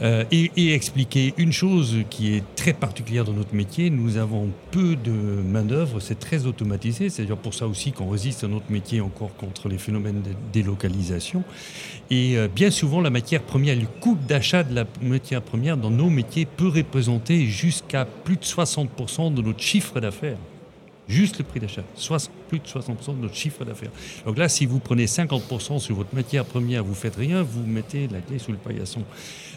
euh, 0.03 0.25
et, 0.31 0.51
expliquer 0.73 1.35
une 1.37 1.53
chose 1.53 1.99
qui 2.11 2.35
est 2.35 2.43
très 2.57 2.73
particulière 2.73 3.25
dans 3.25 3.33
notre 3.33 3.55
métier, 3.55 3.91
nous 3.91 4.17
avons 4.17 4.49
peu 4.71 4.97
de 4.97 5.11
main-d'œuvre, 5.11 6.01
c'est 6.01 6.19
très 6.19 6.47
automatisé, 6.47 7.11
c'est-à-dire 7.11 7.37
pour 7.37 7.55
ça 7.55 7.67
aussi 7.67 7.93
qu'on 7.93 8.09
résiste 8.09 8.45
à 8.45 8.49
notre 8.49 8.71
métier 8.71 9.01
encore 9.01 9.35
contre 9.37 9.69
les 9.69 9.79
phénomènes 9.79 10.23
de 10.23 10.31
délocalisation. 10.53 11.45
Et 12.11 12.37
euh, 12.37 12.49
bien 12.49 12.71
souvent, 12.71 13.01
la 13.01 13.11
matière 13.11 13.43
première, 13.43 13.77
le 13.77 13.87
coût 14.01 14.17
d'achat 14.29 14.62
de 14.62 14.75
la 14.75 14.85
matière 15.03 15.43
première 15.43 15.77
dans 15.77 15.91
nos 15.91 16.11
métiers 16.11 16.47
peut 16.47 16.69
représenter 16.69 17.47
jusqu'à 17.47 18.05
plus 18.05 18.37
de 18.37 18.45
60% 18.45 19.35
de 19.35 19.43
notre 19.43 19.61
chiffre 19.61 20.01
d'affaires. 20.01 20.38
Juste 21.09 21.38
le 21.38 21.45
prix 21.45 21.61
d'achat, 21.61 21.83
plus 22.53 22.59
de 22.59 22.67
60% 22.67 23.17
de 23.17 23.23
notre 23.23 23.35
chiffre 23.35 23.65
d'affaires. 23.65 23.91
Donc 24.27 24.37
là, 24.37 24.49
si 24.49 24.67
vous 24.67 24.79
prenez 24.79 25.07
50% 25.07 25.79
sur 25.79 25.97
votre 25.97 26.15
matière 26.15 26.45
première, 26.45 26.85
vous 26.85 26.95
faites 26.95 27.17
rien, 27.17 27.43
vous 27.43 27.65
mettez 27.67 28.09
la 28.09 28.21
clé 28.21 28.38
sous 28.38 28.53
le 28.53 28.59
paillasson. 28.59 29.03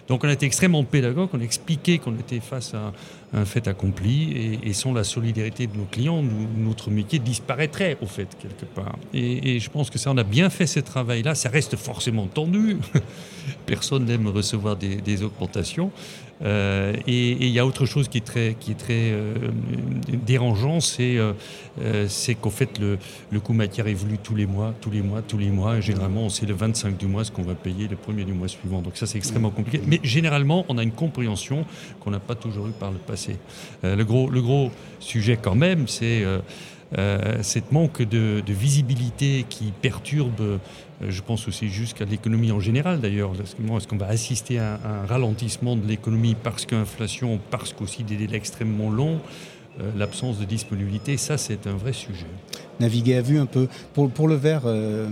Donc 0.07 0.23
on 0.23 0.29
a 0.29 0.33
été 0.33 0.45
extrêmement 0.45 0.83
pédagogue, 0.83 1.29
on 1.33 1.41
a 1.41 1.43
expliqué 1.43 1.97
qu'on 1.97 2.13
était 2.13 2.39
face 2.39 2.73
à 2.73 2.93
un 3.33 3.43
fait 3.43 3.67
accompli 3.67 4.59
et, 4.63 4.71
sans 4.71 4.93
la 4.93 5.03
solidarité 5.03 5.67
de 5.67 5.75
nos 5.75 5.85
clients, 5.85 6.23
notre 6.57 6.89
métier 6.89 7.19
disparaîtrait 7.19 7.97
au 8.01 8.05
fait 8.05 8.27
quelque 8.39 8.65
part. 8.65 8.97
Et, 9.13 9.59
je 9.59 9.69
pense 9.69 9.89
que 9.89 9.97
ça, 9.97 10.11
on 10.11 10.17
a 10.17 10.23
bien 10.23 10.49
fait 10.49 10.67
ce 10.67 10.79
travail-là. 10.79 11.35
Ça 11.35 11.49
reste 11.49 11.75
forcément 11.75 12.27
tendu. 12.27 12.77
Personne 13.65 14.05
n'aime 14.05 14.27
recevoir 14.27 14.77
des 14.77 15.23
augmentations. 15.23 15.91
Euh, 16.43 16.93
et 17.07 17.31
il 17.31 17.49
y 17.49 17.59
a 17.59 17.65
autre 17.65 17.85
chose 17.85 18.09
qui 18.09 18.17
est 18.17 18.25
très, 18.25 18.55
qui 18.59 18.71
est 18.71 18.79
très 18.79 19.11
euh, 19.11 19.33
dérangeant, 20.07 20.81
c'est 20.81 21.17
euh, 21.17 21.33
c'est 22.09 22.35
qu'en 22.35 22.49
fait 22.49 22.77
le, 22.79 22.84
le, 23.31 23.39
coût 23.39 23.53
matière 23.53 23.87
évolue 23.87 24.17
tous 24.17 24.35
les 24.35 24.45
mois, 24.45 24.73
tous 24.81 24.91
les 24.91 25.01
mois, 25.01 25.21
tous 25.21 25.37
les 25.37 25.49
mois. 25.49 25.79
Généralement, 25.79 26.29
c'est 26.29 26.45
le 26.45 26.53
25 26.53 26.97
du 26.97 27.07
mois 27.07 27.23
ce 27.23 27.31
qu'on 27.31 27.43
va 27.43 27.55
payer 27.55 27.87
le 27.87 27.95
premier 27.95 28.23
du 28.23 28.33
mois 28.33 28.47
suivant. 28.47 28.81
Donc 28.81 28.97
ça, 28.97 29.05
c'est 29.05 29.17
extrêmement 29.17 29.51
compliqué. 29.51 29.81
Mais 29.85 29.99
généralement, 30.03 30.65
on 30.69 30.77
a 30.77 30.83
une 30.83 30.91
compréhension 30.91 31.65
qu'on 31.99 32.11
n'a 32.11 32.19
pas 32.19 32.35
toujours 32.35 32.67
eu 32.67 32.71
par 32.71 32.91
le 32.91 32.97
passé. 32.97 33.37
le, 33.83 34.03
gros, 34.03 34.29
le 34.29 34.41
gros 34.41 34.71
sujet 34.99 35.37
quand 35.41 35.55
même, 35.55 35.87
c'est 35.87 36.23
euh, 36.97 37.39
cette 37.41 37.71
manque 37.71 38.01
de, 38.03 38.41
visibilité 38.47 39.45
qui 39.49 39.73
perturbe, 39.81 40.39
euh, 40.39 40.57
je 41.01 41.21
pense 41.21 41.47
aussi 41.47 41.67
jusqu'à 41.67 42.05
l'économie 42.05 42.51
en 42.51 42.59
général 42.59 43.01
d'ailleurs. 43.01 43.31
Est-ce 43.41 43.87
qu'on 43.87 43.97
va 43.97 44.07
assister 44.07 44.59
à 44.59 44.79
un, 44.83 45.05
ralentissement 45.05 45.75
de 45.75 45.85
l'économie 45.85 46.35
parce 46.41 46.65
qu'inflation, 46.65 47.39
parce 47.49 47.73
qu'aussi 47.73 48.03
des 48.03 48.15
délais 48.15 48.37
extrêmement 48.37 48.89
longs? 48.89 49.19
euh, 49.19 49.54
l'absence 49.95 50.39
de 50.39 50.45
disponibilité, 50.45 51.17
ça 51.17 51.37
c'est 51.37 51.67
un 51.67 51.75
vrai 51.75 51.93
sujet. 51.93 52.27
Naviguer 52.79 53.15
à 53.15 53.21
vue 53.21 53.39
un 53.39 53.45
peu. 53.45 53.67
Pour, 53.93 54.09
pour 54.09 54.27
le 54.27 54.35
verre, 54.35 54.63
euh, 54.65 55.07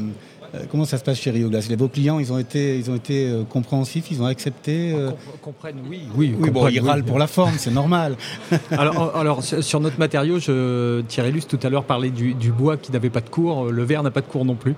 comment 0.69 0.85
ça 0.85 0.97
se 0.97 1.03
passe 1.03 1.19
chez 1.19 1.31
Rio 1.31 1.49
Glass 1.49 1.69
Vos 1.71 1.87
clients, 1.87 2.19
ils 2.19 2.31
ont 2.31 2.37
été, 2.37 2.77
ils 2.77 2.91
ont 2.91 2.95
été 2.95 3.27
euh, 3.27 3.43
compréhensifs, 3.43 4.11
ils 4.11 4.21
ont 4.21 4.25
accepté 4.25 4.93
euh 4.93 5.11
Comprennent, 5.41 5.79
oui. 5.89 6.03
Oui, 6.15 6.35
oui 6.39 6.49
bon, 6.49 6.67
ils 6.67 6.79
râlent 6.79 7.03
pour 7.03 7.19
la 7.19 7.27
forme, 7.27 7.53
c'est 7.57 7.71
normal. 7.71 8.15
alors, 8.71 9.15
alors, 9.15 9.43
sur 9.43 9.79
notre 9.79 9.99
matériau, 9.99 10.39
je, 10.39 11.01
Thierry 11.01 11.31
Luce 11.31 11.47
tout 11.47 11.59
à 11.63 11.69
l'heure 11.69 11.85
parlait 11.85 12.11
du, 12.11 12.51
bois 12.51 12.77
qui 12.77 12.91
n'avait 12.91 13.09
pas 13.09 13.21
de 13.21 13.29
cours. 13.29 13.71
Le 13.71 13.83
verre 13.83 14.03
n'a 14.03 14.11
pas 14.11 14.21
de 14.21 14.27
cours 14.27 14.45
non 14.45 14.55
plus. 14.55 14.75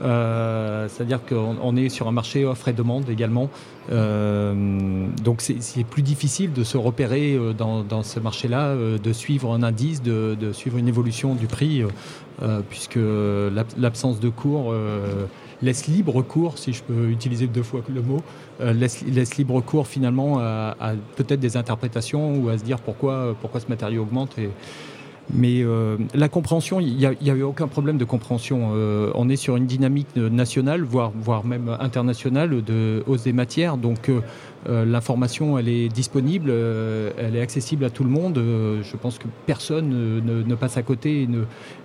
C'est-à-dire 0.00 1.20
qu'on 1.28 1.76
est 1.76 1.88
sur 1.88 2.08
un 2.08 2.12
marché 2.12 2.44
offre 2.44 2.68
et 2.68 2.72
demande 2.72 3.08
également. 3.10 3.50
donc 3.90 5.40
c'est 5.40 5.84
plus 5.84 6.02
difficile 6.02 6.52
de 6.52 6.64
se 6.64 6.76
repérer 6.76 7.38
dans, 7.56 8.02
ce 8.02 8.20
marché-là, 8.20 8.74
de 8.74 9.12
suivre 9.12 9.52
un 9.52 9.62
indice, 9.62 10.02
de, 10.02 10.36
de, 10.38 10.52
suivre 10.52 10.78
une 10.78 10.88
évolution 10.88 11.34
du 11.34 11.46
prix 11.46 11.82
euh, 11.82 11.88
puisque 12.68 12.98
l'absence 13.76 14.20
de 14.20 14.28
cours 14.28 14.72
euh, 14.72 15.26
laisse 15.62 15.86
libre 15.86 16.22
cours, 16.22 16.58
si 16.58 16.72
je 16.72 16.82
peux 16.82 17.08
utiliser 17.08 17.46
deux 17.46 17.62
fois 17.62 17.80
le 17.92 18.02
mot, 18.02 18.22
euh, 18.60 18.72
laisse, 18.72 19.36
libre 19.36 19.60
cours 19.60 19.86
finalement 19.86 20.38
à, 20.38 20.74
peut-être 21.16 21.40
des 21.40 21.56
interprétations 21.56 22.36
ou 22.36 22.48
à 22.48 22.58
se 22.58 22.64
dire 22.64 22.78
pourquoi, 22.78 23.34
pourquoi 23.40 23.60
ce 23.60 23.68
matériau 23.68 24.02
augmente. 24.02 24.36
Mais 25.34 25.62
la 26.14 26.28
compréhension, 26.30 26.80
il 26.80 26.96
n'y 26.96 27.04
a, 27.04 27.34
eu 27.34 27.42
aucun 27.42 27.68
problème 27.68 27.98
de 27.98 28.04
compréhension. 28.04 28.70
on 29.14 29.28
est 29.28 29.36
sur 29.36 29.56
une 29.56 29.66
dynamique 29.66 30.16
nationale, 30.16 30.82
voire, 30.82 31.12
voire 31.20 31.44
même 31.44 31.76
internationale, 31.80 32.62
de 32.62 33.02
hausse 33.06 33.24
des 33.24 33.34
matières. 33.34 33.76
Donc 33.76 34.08
euh, 34.08 34.20
l'information, 34.66 35.58
elle 35.58 35.68
est 35.68 35.88
disponible, 35.88 36.50
euh, 36.50 37.10
elle 37.16 37.36
est 37.36 37.40
accessible 37.40 37.84
à 37.84 37.90
tout 37.90 38.04
le 38.04 38.10
monde. 38.10 38.38
Euh, 38.38 38.82
je 38.82 38.96
pense 38.96 39.18
que 39.18 39.26
personne 39.46 39.88
ne, 40.24 40.54
passe 40.54 40.76
à 40.76 40.82
côté 40.82 41.28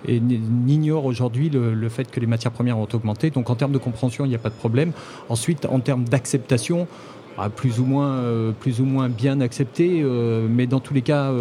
et, 0.08 0.20
n'ignore 0.20 1.04
aujourd'hui 1.04 1.50
le, 1.50 1.88
fait 1.88 2.10
que 2.10 2.20
les 2.20 2.26
matières 2.26 2.52
premières 2.52 2.78
ont 2.78 2.88
augmenté. 2.92 3.30
Donc 3.30 3.48
en 3.50 3.54
termes 3.54 3.72
de 3.72 3.78
compréhension, 3.78 4.24
il 4.24 4.28
n'y 4.28 4.34
a 4.34 4.38
pas 4.38 4.50
de 4.50 4.54
problème. 4.54 4.92
Ensuite, 5.28 5.66
en 5.66 5.80
termes 5.80 6.04
d'acceptation, 6.04 6.86
ah, 7.36 7.48
plus 7.48 7.80
ou 7.80 7.84
moins 7.84 8.22
plus 8.60 8.80
ou 8.80 8.84
moins 8.84 9.08
bien 9.08 9.40
accepté 9.40 10.04
mais 10.48 10.68
dans 10.68 10.78
tous 10.78 10.94
les 10.94 11.02
cas 11.02 11.32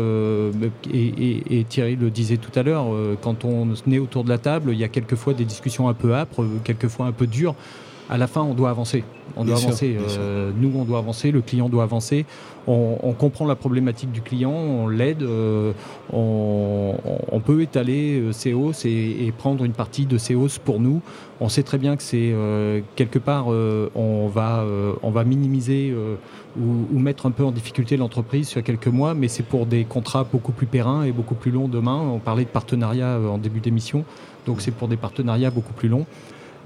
et, 0.92 1.60
et, 1.60 1.64
Thierry 1.66 1.96
le 1.96 2.10
disait 2.10 2.38
tout 2.38 2.50
à 2.58 2.64
l'heure 2.64 2.88
quand 3.22 3.46
on 3.46 3.76
est 3.92 4.00
autour 4.00 4.24
de 4.24 4.30
la 4.30 4.40
table 4.40 4.72
il 4.74 4.80
y 4.80 4.84
a 4.84 4.88
quelquefois 4.88 5.36
des 5.36 5.46
discussions 5.46 5.88
un 5.90 5.94
peu 5.94 6.16
âpres 6.16 6.44
quelquefois 6.64 7.06
un 7.06 7.12
peu 7.12 7.28
dures 7.28 7.54
à 8.10 8.18
la 8.18 8.28
fin, 8.28 8.42
on 8.42 8.54
doit 8.54 8.70
avancer. 8.70 9.04
On 9.36 9.46
doit 9.46 9.58
avancer. 9.58 9.98
Euh, 9.98 10.52
nous, 10.56 10.72
on 10.76 10.84
doit 10.84 11.00
avancer. 11.00 11.32
Le 11.32 11.42
client 11.42 11.70
doit 11.70 11.84
avancer. 11.84 12.26
On, 12.68 13.14
comprend 13.18 13.46
la 13.46 13.56
problématique 13.56 14.12
du 14.12 14.22
client. 14.22 14.52
On 14.52 14.88
l'aide. 14.88 15.24
Euh, 15.24 15.72
on, 16.12 17.40
peut 17.46 17.62
étaler 17.62 18.20
euh, 18.20 18.32
ces 18.32 18.54
hausses 18.54 18.86
et, 18.86 19.34
prendre 19.38 19.64
une 19.66 19.74
partie 19.74 20.06
de 20.06 20.18
ces 20.18 20.36
hausses 20.36 20.60
pour 20.60 20.80
nous. 20.80 21.02
On 21.42 21.50
sait 21.50 21.64
très 21.64 21.78
bien 21.78 21.96
que 21.96 22.04
c'est 22.04 22.34
quelque 22.96 23.20
part, 23.20 23.48
on 23.48 24.28
va, 24.28 24.64
on 25.02 25.10
va 25.10 25.24
minimiser 25.24 25.94
ou, 26.58 27.00
mettre 27.00 27.26
un 27.26 27.32
peu 27.32 27.44
en 27.44 27.52
difficulté 27.52 27.98
l'entreprise 27.98 28.48
sur 28.48 28.64
quelques 28.64 28.88
mois, 28.88 29.14
mais 29.14 29.28
c'est 29.28 29.44
pour 29.44 29.66
des 29.66 29.84
contrats 29.84 30.24
beaucoup 30.24 30.54
plus 30.54 30.68
périns 30.68 31.04
et 31.04 31.12
beaucoup 31.12 31.36
plus 31.36 31.52
longs 31.52 31.68
demain. 31.68 32.00
On 32.00 32.20
parlait 32.20 32.46
de 32.46 32.50
partenariat 32.50 33.20
en 33.20 33.40
début 33.40 33.60
d'émission, 33.60 34.06
donc 34.46 34.62
c'est 34.62 34.72
pour 34.72 34.88
des 34.88 34.96
partenariats 34.96 35.52
beaucoup 35.52 35.74
plus 35.74 35.90
longs. 35.90 36.06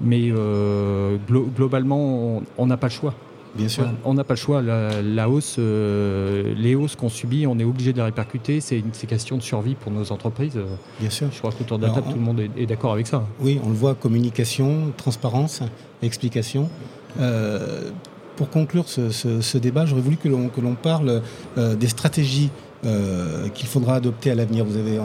Mais 0.00 0.30
euh, 0.30 1.16
globalement, 1.56 2.42
on 2.56 2.66
n'a 2.66 2.76
pas 2.76 2.88
le 2.88 2.92
choix. 2.92 3.14
Bien 3.54 3.68
sûr. 3.68 3.88
On 4.04 4.14
n'a 4.14 4.24
pas 4.24 4.34
le 4.34 4.38
choix. 4.38 4.62
La, 4.62 5.28
hausse, 5.28 5.56
euh, 5.58 6.54
les 6.56 6.74
hausses 6.74 6.96
qu'on 6.96 7.08
subit, 7.08 7.46
on 7.46 7.58
est 7.58 7.64
obligé 7.64 7.92
de 7.92 7.98
les 7.98 8.04
répercuter. 8.04 8.60
C'est 8.60 8.78
une 8.78 8.90
question 8.90 9.36
de 9.36 9.42
survie 9.42 9.74
pour 9.74 9.92
nos 9.92 10.12
entreprises. 10.12 10.58
Bien 11.00 11.10
sûr. 11.10 11.28
Je 11.32 11.38
crois 11.38 11.52
qu'autour 11.52 11.78
de 11.78 11.86
la 11.86 11.92
table, 11.92 12.06
tout 12.10 12.16
le 12.16 12.22
monde 12.22 12.40
est, 12.40 12.66
d'accord 12.66 12.92
avec 12.92 13.06
ça. 13.06 13.26
Oui, 13.40 13.60
on 13.64 13.68
le 13.68 13.74
voit 13.74 13.94
communication, 13.94 14.92
transparence, 14.96 15.62
explication. 16.02 16.68
Euh, 17.20 17.90
pour 18.36 18.50
conclure 18.50 18.88
ce, 18.88 19.58
débat, 19.58 19.86
j'aurais 19.86 20.02
voulu 20.02 20.16
que 20.16 20.28
l'on 20.28 20.74
parle 20.74 21.22
euh, 21.56 21.74
des 21.74 21.88
stratégies 21.88 22.50
qu'il 23.54 23.66
faudra 23.66 23.96
adopter 23.96 24.30
à 24.30 24.36
l'avenir. 24.36 24.64
Vous 24.64 24.76
avez 24.76 25.00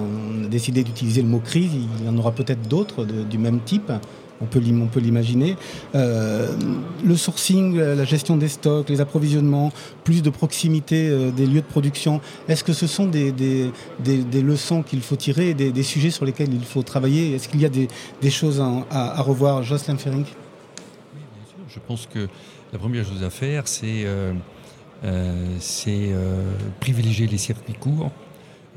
décidé 0.48 0.84
d'utiliser 0.84 1.24
le 1.24 1.28
mot 1.28 1.40
crise, 1.40 1.72
il 1.74 2.06
y 2.06 2.08
en 2.08 2.16
aura 2.20 2.32
peut-être 2.32 2.70
d'autres 2.70 3.04
du 3.04 3.40
même 3.40 3.62
type 3.62 3.92
on 4.44 4.88
peut, 4.88 5.00
l'imaginer. 5.00 5.56
Euh, 5.96 6.52
le 7.04 7.16
sourcing, 7.16 7.78
la 7.78 8.04
gestion 8.06 8.38
des 8.38 8.48
stocks, 8.48 8.90
les 8.90 9.02
approvisionnements, 9.02 9.72
plus 10.04 10.22
de 10.22 10.30
proximité 10.30 11.10
euh, 11.10 11.32
des 11.32 11.46
lieux 11.46 11.62
de 11.62 11.66
production, 11.66 12.22
est-ce 12.48 12.64
que 12.64 12.74
ce 12.74 12.88
sont 12.88 13.06
des, 13.06 13.34
leçons 14.42 14.84
qu'il 14.84 15.02
faut 15.02 15.16
tirer, 15.16 15.54
des, 15.54 15.84
sujets 15.84 16.12
sur 16.12 16.26
lesquels 16.26 16.54
il 16.54 16.66
faut 16.66 16.84
travailler? 16.84 17.36
Est-ce 17.36 17.48
qu'il 17.48 17.62
y 17.62 17.66
a 17.66 17.70
des, 17.70 17.88
choses 18.30 18.62
à, 18.62 19.22
revoir? 19.22 19.64
Jocelyn 19.64 19.98
Ferring. 19.98 20.26
Oui, 20.26 21.22
bien 21.36 21.46
sûr. 21.46 21.58
Je 21.68 21.80
pense 21.80 22.08
que 22.08 22.28
la 22.72 22.80
première 22.80 23.06
chose 23.06 23.24
à 23.24 23.30
faire, 23.30 23.68
c'est 23.68 24.06
euh, 25.06 26.54
privilégier 26.80 27.28
les 27.28 27.38
circuits 27.38 27.74
courts 27.74 28.12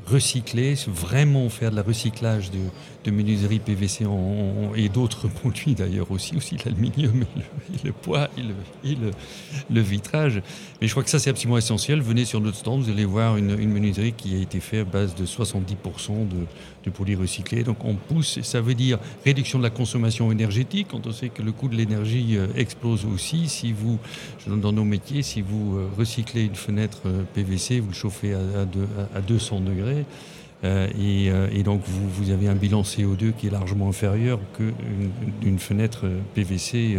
recycler, 0.07 0.75
vraiment 0.87 1.49
faire 1.49 1.71
de 1.71 1.75
la 1.75 1.81
recyclage 1.81 2.49
de, 2.51 2.59
de 3.03 3.11
menuiserie 3.11 3.59
PVC 3.59 4.05
et 4.75 4.89
d'autres 4.89 5.27
produits 5.41 5.75
d'ailleurs 5.75 6.11
aussi, 6.11 6.35
aussi 6.35 6.57
l'aluminium 6.65 7.25
et, 7.73 7.85
le, 7.87 7.91
poids 7.91 8.29
et, 8.37 8.95
le, 8.95 9.81
vitrage. 9.81 10.41
Mais 10.81 10.87
je 10.87 10.93
crois 10.93 11.03
que 11.03 11.09
ça 11.09 11.19
c'est 11.19 11.29
absolument 11.29 11.57
essentiel. 11.57 12.01
Venez 12.01 12.25
sur 12.25 12.39
notre 12.41 12.57
stand, 12.57 12.81
vous 12.83 12.89
allez 12.89 13.05
voir 13.05 13.37
une, 13.37 13.59
une 13.59 13.71
menuiserie 13.71 14.13
qui 14.13 14.35
a 14.35 14.39
été 14.39 14.59
faite 14.59 14.87
à 14.87 14.89
base 14.89 15.15
de 15.15 15.25
70% 15.25 16.27
de, 16.27 16.45
de 16.87 16.93
produits 16.93 17.15
recyclés. 17.15 17.63
Donc 17.63 17.83
on 17.85 17.95
pousse, 17.95 18.41
ça 18.41 18.61
veut 18.61 18.73
dire 18.73 18.99
réduction 19.25 19.59
de 19.59 19.63
la 19.63 19.69
consommation 19.69 20.31
énergétique, 20.31 20.87
quand 20.91 21.05
on 21.05 21.11
sait 21.11 21.29
que 21.29 21.41
le 21.41 21.51
coût 21.51 21.67
de 21.67 21.75
l'énergie 21.75 22.37
euh, 22.37 22.47
explose 22.55 23.05
aussi. 23.05 23.47
Si 23.47 23.73
vous, 23.73 23.99
dans 24.47 24.71
nos 24.71 24.83
métiers, 24.83 25.21
si 25.21 25.41
vous 25.41 25.77
euh, 25.77 25.89
recyclez 25.97 26.45
une 26.45 26.55
fenêtre 26.55 27.01
euh, 27.05 27.23
PVC, 27.33 27.79
vous 27.79 27.89
le 27.89 27.93
chauffez 27.93 28.33
à, 28.33 28.39
à 29.15 29.21
200 29.21 29.61
degrés. 29.61 30.05
Et, 30.63 31.63
donc 31.63 31.81
vous, 31.85 32.31
avez 32.31 32.47
un 32.47 32.55
bilan 32.55 32.81
CO2 32.81 33.33
qui 33.33 33.45
est 33.45 33.51
largement 33.51 33.89
inférieur 33.89 34.39
qu'une 34.55 35.59
fenêtre 35.59 36.07
PVC 36.33 36.97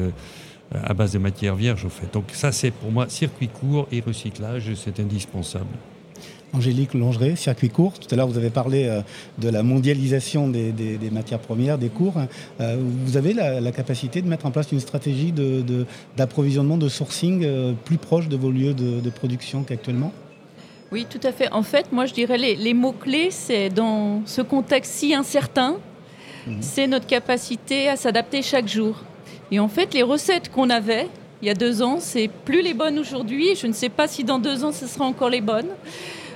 à 0.72 0.94
base 0.94 1.12
de 1.12 1.18
matière 1.18 1.57
vierge 1.57 1.85
au 1.85 1.88
fait. 1.88 2.12
Donc 2.12 2.27
ça 2.33 2.53
c'est 2.53 2.70
pour 2.70 2.92
moi 2.92 3.09
circuit 3.09 3.48
court 3.48 3.88
et 3.90 4.01
recyclage, 4.01 4.72
c'est 4.74 5.01
indispensable. 5.01 5.66
Angélique 6.54 6.94
Longeret, 6.94 7.37
circuit 7.37 7.68
court. 7.68 7.98
Tout 7.98 8.08
à 8.11 8.16
l'heure, 8.16 8.28
vous 8.28 8.38
avez 8.38 8.50
parlé 8.50 8.90
de 9.38 9.48
la 9.48 9.62
mondialisation 9.62 10.48
des, 10.48 11.11
matières 11.12 11.40
premières, 11.40 11.78
des 11.78 11.88
cours. 11.88 12.14
Vous 12.58 13.16
avez 13.16 13.34
la, 13.34 13.72
capacité 13.72 14.22
de 14.22 14.28
mettre 14.28 14.46
en 14.46 14.50
place 14.50 14.72
une 14.72 14.80
stratégie 14.80 15.32
d'approvisionnement, 16.16 16.78
de, 16.78 16.88
sourcing 16.88 17.74
plus 17.84 17.98
proche 17.98 18.28
de 18.28 18.37
vos 18.37 18.50
lieux 18.50 18.74
de 18.74 19.11
production 19.11 19.62
qu'actuellement? 19.62 20.12
Oui, 20.90 21.06
tout 21.08 21.20
à 21.22 21.32
fait. 21.32 21.50
En 21.52 21.62
fait, 21.62 21.92
moi, 21.92 22.06
je 22.06 22.14
dirais 22.14 22.38
les, 22.38 22.56
les 22.56 22.72
mots-clés, 22.72 23.30
c'est 23.30 23.68
dans 23.68 24.22
ce 24.24 24.40
contexte 24.40 24.92
si 24.92 25.14
incertain, 25.14 25.76
mhm. 26.46 26.56
c'est 26.61 26.87
notre 26.87 27.06
capacité 27.06 27.88
à 27.88 27.96
s'adapter 27.96 28.40
chaque 28.42 28.68
jour. 28.68 29.02
Et 29.50 29.61
en 29.61 29.68
fait, 29.68 29.92
les 29.92 30.02
recettes 30.02 30.50
qu'on 30.50 30.70
avait 30.70 31.08
il 31.40 31.46
y 31.46 31.50
a 31.50 31.54
deux 31.54 31.82
ans, 31.82 31.98
c'est 32.00 32.28
plus 32.28 32.62
les 32.62 32.74
bonnes 32.74 32.98
aujourd'hui. 32.98 33.54
Je 33.54 33.68
ne 33.68 33.72
sais 33.72 33.90
pas 33.90 34.08
si 34.08 34.24
dans 34.24 34.40
deux 34.40 34.64
ans, 34.64 34.72
ce 34.72 34.87
sera 34.88 35.04
encore 35.04 35.28
les 35.28 35.40
bonnes. 35.40 35.68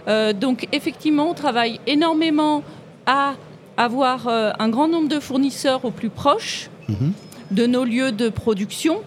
Euh, 0.08 0.32
donc, 0.32 0.68
effectivement, 0.72 1.30
on 1.30 1.34
travaille 1.34 1.80
énormément 1.86 2.62
à 3.06 3.34
avoir 3.76 4.28
euh, 4.28 4.50
un 4.58 4.68
grand 4.68 4.88
nombre 4.88 5.08
de 5.08 5.20
fournisseurs 5.20 5.84
au 5.84 5.90
plus 5.90 6.10
proche 6.10 6.70
mhm. 6.88 7.12
de 7.50 7.66
nos 7.66 7.84
lieux 7.84 8.12
de 8.12 8.28
production 8.28 9.00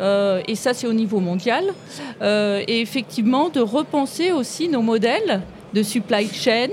euh, 0.00 0.40
et 0.48 0.54
ça 0.54 0.72
c'est 0.72 0.86
au 0.86 0.94
niveau 0.94 1.20
mondial, 1.20 1.64
et 2.22 2.80
effectivement 2.80 3.50
de 3.50 3.60
repenser 3.60 4.32
aussi 4.32 4.68
nos 4.68 4.80
modèles 4.80 5.42
de 5.74 5.82
supply 5.82 6.26
chain, 6.32 6.70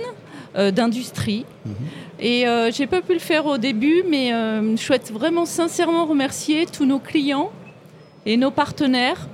d'industrie. 0.55 1.45
Mhm. 1.65 1.73
Et 2.21 2.45
j'ai 2.71 2.87
pas 2.87 3.01
pu 3.01 3.13
le 3.13 3.19
faire 3.19 3.45
au 3.45 3.57
début, 3.57 4.03
mais 4.09 4.29
je 4.29 4.81
souhaite 4.81 5.11
vraiment 5.11 5.45
sincèrement 5.45 6.05
remercier 6.05 6.65
tous 6.65 6.85
nos 6.85 6.99
clients 6.99 7.51
et 8.25 8.37
nos 8.37 8.49
partenaires 8.49 9.27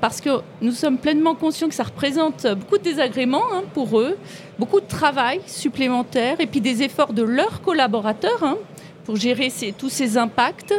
parce 0.00 0.20
que 0.20 0.40
nous 0.60 0.72
sommes 0.72 0.98
pleinement 0.98 1.36
conscients 1.36 1.68
que 1.68 1.74
ça 1.74 1.84
représente 1.84 2.46
beaucoup 2.48 2.78
de 2.78 2.82
désagréments 2.82 3.44
hein, 3.52 3.62
pour 3.74 4.00
eux, 4.00 4.18
beaucoup 4.58 4.80
de 4.80 4.88
travail 4.88 5.40
supplémentaire 5.46 6.40
et 6.40 6.46
puis 6.46 6.60
des 6.60 6.82
efforts 6.82 7.12
de 7.12 7.22
leurs 7.22 7.62
collaborateurs. 7.62 8.42
Hein, 8.42 8.56
pour 9.04 9.16
gérer 9.16 9.52
tous 9.76 9.88
ces 9.88 10.16
impacts. 10.16 10.74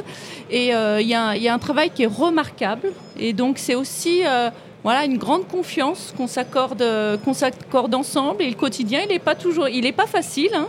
Et 0.50 0.74
euh, 0.74 1.02
il 1.02 1.08
y, 1.08 1.14
a 1.16 1.54
un 1.54 1.60
travail 1.60 1.90
qui 1.90 2.04
est 2.04 2.08
remarquable. 2.08 2.92
Et 3.20 3.34
donc 3.34 3.58
c'est 3.58 3.76
aussi 3.76 4.22
euh, 4.26 4.50
voilà, 4.84 5.06
une 5.06 5.18
grande 5.18 5.48
confiance 5.48 6.14
qu'on 6.16 6.28
s'accorde, 6.28 6.84
qu'on 7.24 7.34
s'accorde 7.34 7.94
ensemble. 7.96 8.44
Et 8.44 8.50
le 8.50 8.56
quotidien, 8.56 9.02
il 9.04 9.10
n'est 9.10 9.20
pas 9.20 9.36
toujours, 9.36 9.68
il 9.68 9.92
pas 9.94 10.08
facile. 10.08 10.52
Hein. 10.54 10.68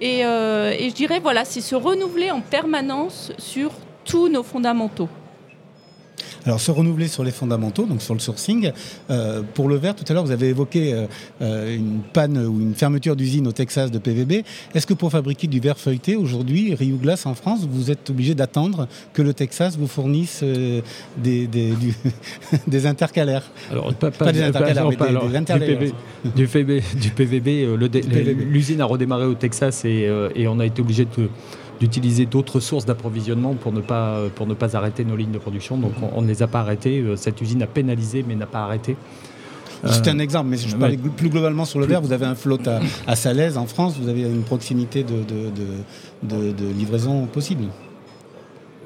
Et, 0.00 0.24
euh, 0.24 0.72
et 0.78 0.90
je 0.90 0.94
dirais, 0.94 1.20
voilà, 1.20 1.44
c'est 1.44 1.60
se 1.60 1.74
renouveler 1.74 2.30
en 2.30 2.40
permanence 2.40 3.32
sur 3.38 3.72
tous 4.04 4.28
nos 4.28 4.42
fondamentaux. 4.42 5.08
Alors, 6.46 6.60
se 6.60 6.70
renouveler 6.70 7.08
sur 7.08 7.24
les 7.24 7.30
fondamentaux, 7.30 7.86
donc 7.86 8.02
sur 8.02 8.14
le 8.14 8.20
sourcing. 8.20 8.72
Euh, 9.10 9.42
pour 9.54 9.68
le 9.68 9.76
verre, 9.76 9.94
tout 9.94 10.04
à 10.08 10.12
l'heure, 10.12 10.24
vous 10.24 10.30
avez 10.30 10.48
évoqué 10.48 10.92
euh, 10.92 11.06
euh, 11.42 11.76
une 11.76 12.00
panne 12.12 12.38
ou 12.38 12.60
une 12.60 12.74
fermeture 12.74 13.16
d'usine 13.16 13.46
au 13.46 13.52
Texas 13.52 13.90
de 13.90 13.98
PVB. 13.98 14.44
Est-ce 14.74 14.86
que 14.86 14.94
pour 14.94 15.10
fabriquer 15.10 15.46
du 15.46 15.60
verre 15.60 15.78
feuilleté, 15.78 16.16
aujourd'hui, 16.16 16.74
Rio 16.74 16.96
Glass 16.96 17.26
en 17.26 17.34
France, 17.34 17.66
vous 17.70 17.90
êtes 17.90 18.10
obligé 18.10 18.34
d'attendre 18.34 18.88
que 19.12 19.22
le 19.22 19.34
Texas 19.34 19.76
vous 19.76 19.88
fournisse 19.88 20.42
des, 20.42 21.48
des, 22.66 22.86
intercalaires? 22.86 23.50
Alors, 23.70 23.92
pas, 23.94 24.10
des 24.32 24.42
intercalaires, 24.42 24.88
mais 24.88 24.96
des, 25.58 25.92
du, 26.34 26.46
PVB, 26.46 26.82
du, 27.00 27.10
PVB, 27.10 27.66
l'usine 28.50 28.80
a 28.80 28.84
redémarré 28.84 29.24
au 29.24 29.34
Texas 29.34 29.84
et, 29.84 30.08
et 30.34 30.48
on 30.48 30.58
a 30.60 30.66
été 30.66 30.80
obligé 30.82 31.04
de 31.04 31.28
d'utiliser 31.80 32.26
d'autres 32.26 32.60
sources 32.60 32.84
d'approvisionnement 32.84 33.54
pour, 33.54 33.72
ne 33.72 33.80
pas, 33.80 34.22
pour 34.34 34.46
ne 34.46 34.54
pas 34.54 34.76
arrêter 34.76 35.04
nos 35.04 35.16
lignes 35.16 35.32
de 35.32 35.38
production. 35.38 35.76
Donc 35.76 35.92
on, 36.14 36.22
ne 36.22 36.28
les 36.28 36.42
a 36.42 36.46
pas 36.46 36.60
arrêtées. 36.60 37.00
Euh, 37.00 37.16
cette 37.16 37.40
usine 37.40 37.62
a 37.62 37.66
pénalisé 37.66 38.24
mais 38.26 38.34
n'a 38.34 38.46
pas 38.46 38.60
arrêté. 38.60 38.96
C'est 39.86 40.08
un 40.08 40.18
exemple, 40.18 40.48
mais 40.50 40.56
je 40.56 40.74
parlais 40.74 40.96
plus 40.96 41.28
globalement 41.28 41.64
sur 41.64 41.78
le 41.78 41.86
verre. 41.86 42.00
Vous 42.00 42.12
avez 42.12 42.26
un 42.26 42.34
flotte 42.34 42.66
à, 42.66 42.80
à 43.06 43.14
Salaise 43.14 43.56
en 43.56 43.66
France, 43.66 43.94
vous 43.96 44.08
avez 44.08 44.22
une 44.22 44.42
proximité 44.42 45.04
de, 45.04 45.22
de, 45.22 46.52
de 46.52 46.66
livraison 46.76 47.26
possible. 47.26 47.62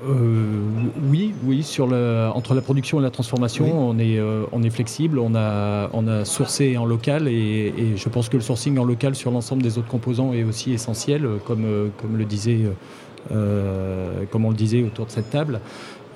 Euh, 0.05 0.61
oui, 1.09 1.33
oui. 1.45 1.63
Sur 1.63 1.87
le, 1.87 2.31
entre 2.35 2.55
la 2.55 2.61
production 2.61 2.99
et 2.99 3.03
la 3.03 3.11
transformation, 3.11 3.89
on, 3.89 3.99
est, 3.99 4.19
euh, 4.19 4.45
on 4.53 4.63
est 4.63 4.71
flexible. 4.71 5.19
On 5.19 5.35
a, 5.35 5.91
on 5.93 6.09
a 6.09 6.25
sourcé 6.25 6.77
en 6.77 6.85
local 6.85 7.29
et, 7.29 7.95
je 7.97 8.09
pense 8.09 8.29
que 8.29 8.37
le 8.37 8.43
sourcing 8.43 8.79
en 8.79 8.85
local 8.85 9.15
sur 9.15 9.31
l'ensemble 9.31 9.63
des 9.63 9.79
autres 9.79 9.89
composants 9.89 10.33
est 10.33 10.45
aussi 10.45 10.73
essentiel, 10.73 11.27
comme, 11.45 11.91
comme 12.01 12.17
le 12.17 12.25
disait, 12.25 12.67
euh, 13.31 14.25
comme 14.31 14.45
on 14.45 14.51
le 14.51 14.57
disait 14.57 14.83
autour 14.83 15.07
de 15.07 15.11
cette 15.11 15.31
table. 15.31 15.61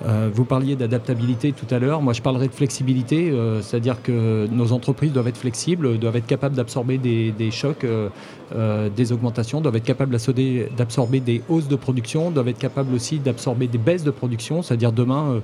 Euh, 0.05 0.29
vous 0.31 0.45
parliez 0.45 0.75
d'adaptabilité 0.75 1.53
tout 1.53 1.73
à 1.73 1.79
l'heure. 1.79 2.01
Moi, 2.01 2.13
je 2.13 2.21
parlerai 2.21 2.47
de 2.47 2.53
flexibilité, 2.53 3.31
euh, 3.31 3.61
c'est-à-dire 3.61 4.01
que 4.01 4.47
nos 4.51 4.71
entreprises 4.71 5.11
doivent 5.11 5.27
être 5.27 5.37
flexibles, 5.37 5.97
doivent 5.97 6.17
être 6.17 6.27
capables 6.27 6.55
d'absorber 6.55 6.97
des, 6.97 7.51
chocs, 7.51 7.83
euh, 7.83 8.89
des 8.95 9.11
augmentations, 9.11 9.61
doivent 9.61 9.75
être 9.75 9.83
capables 9.83 10.11
d'absorber 10.11 11.19
des 11.19 11.41
hausses 11.49 11.67
de 11.67 11.75
production, 11.75 12.31
doivent 12.31 12.49
être 12.49 12.59
capables 12.59 12.93
aussi 12.93 13.19
d'absorber 13.19 13.67
des 13.67 13.79
baisses 13.79 14.03
de 14.03 14.11
production. 14.11 14.61
C'est-à-dire 14.61 14.91
demain, 14.91 15.41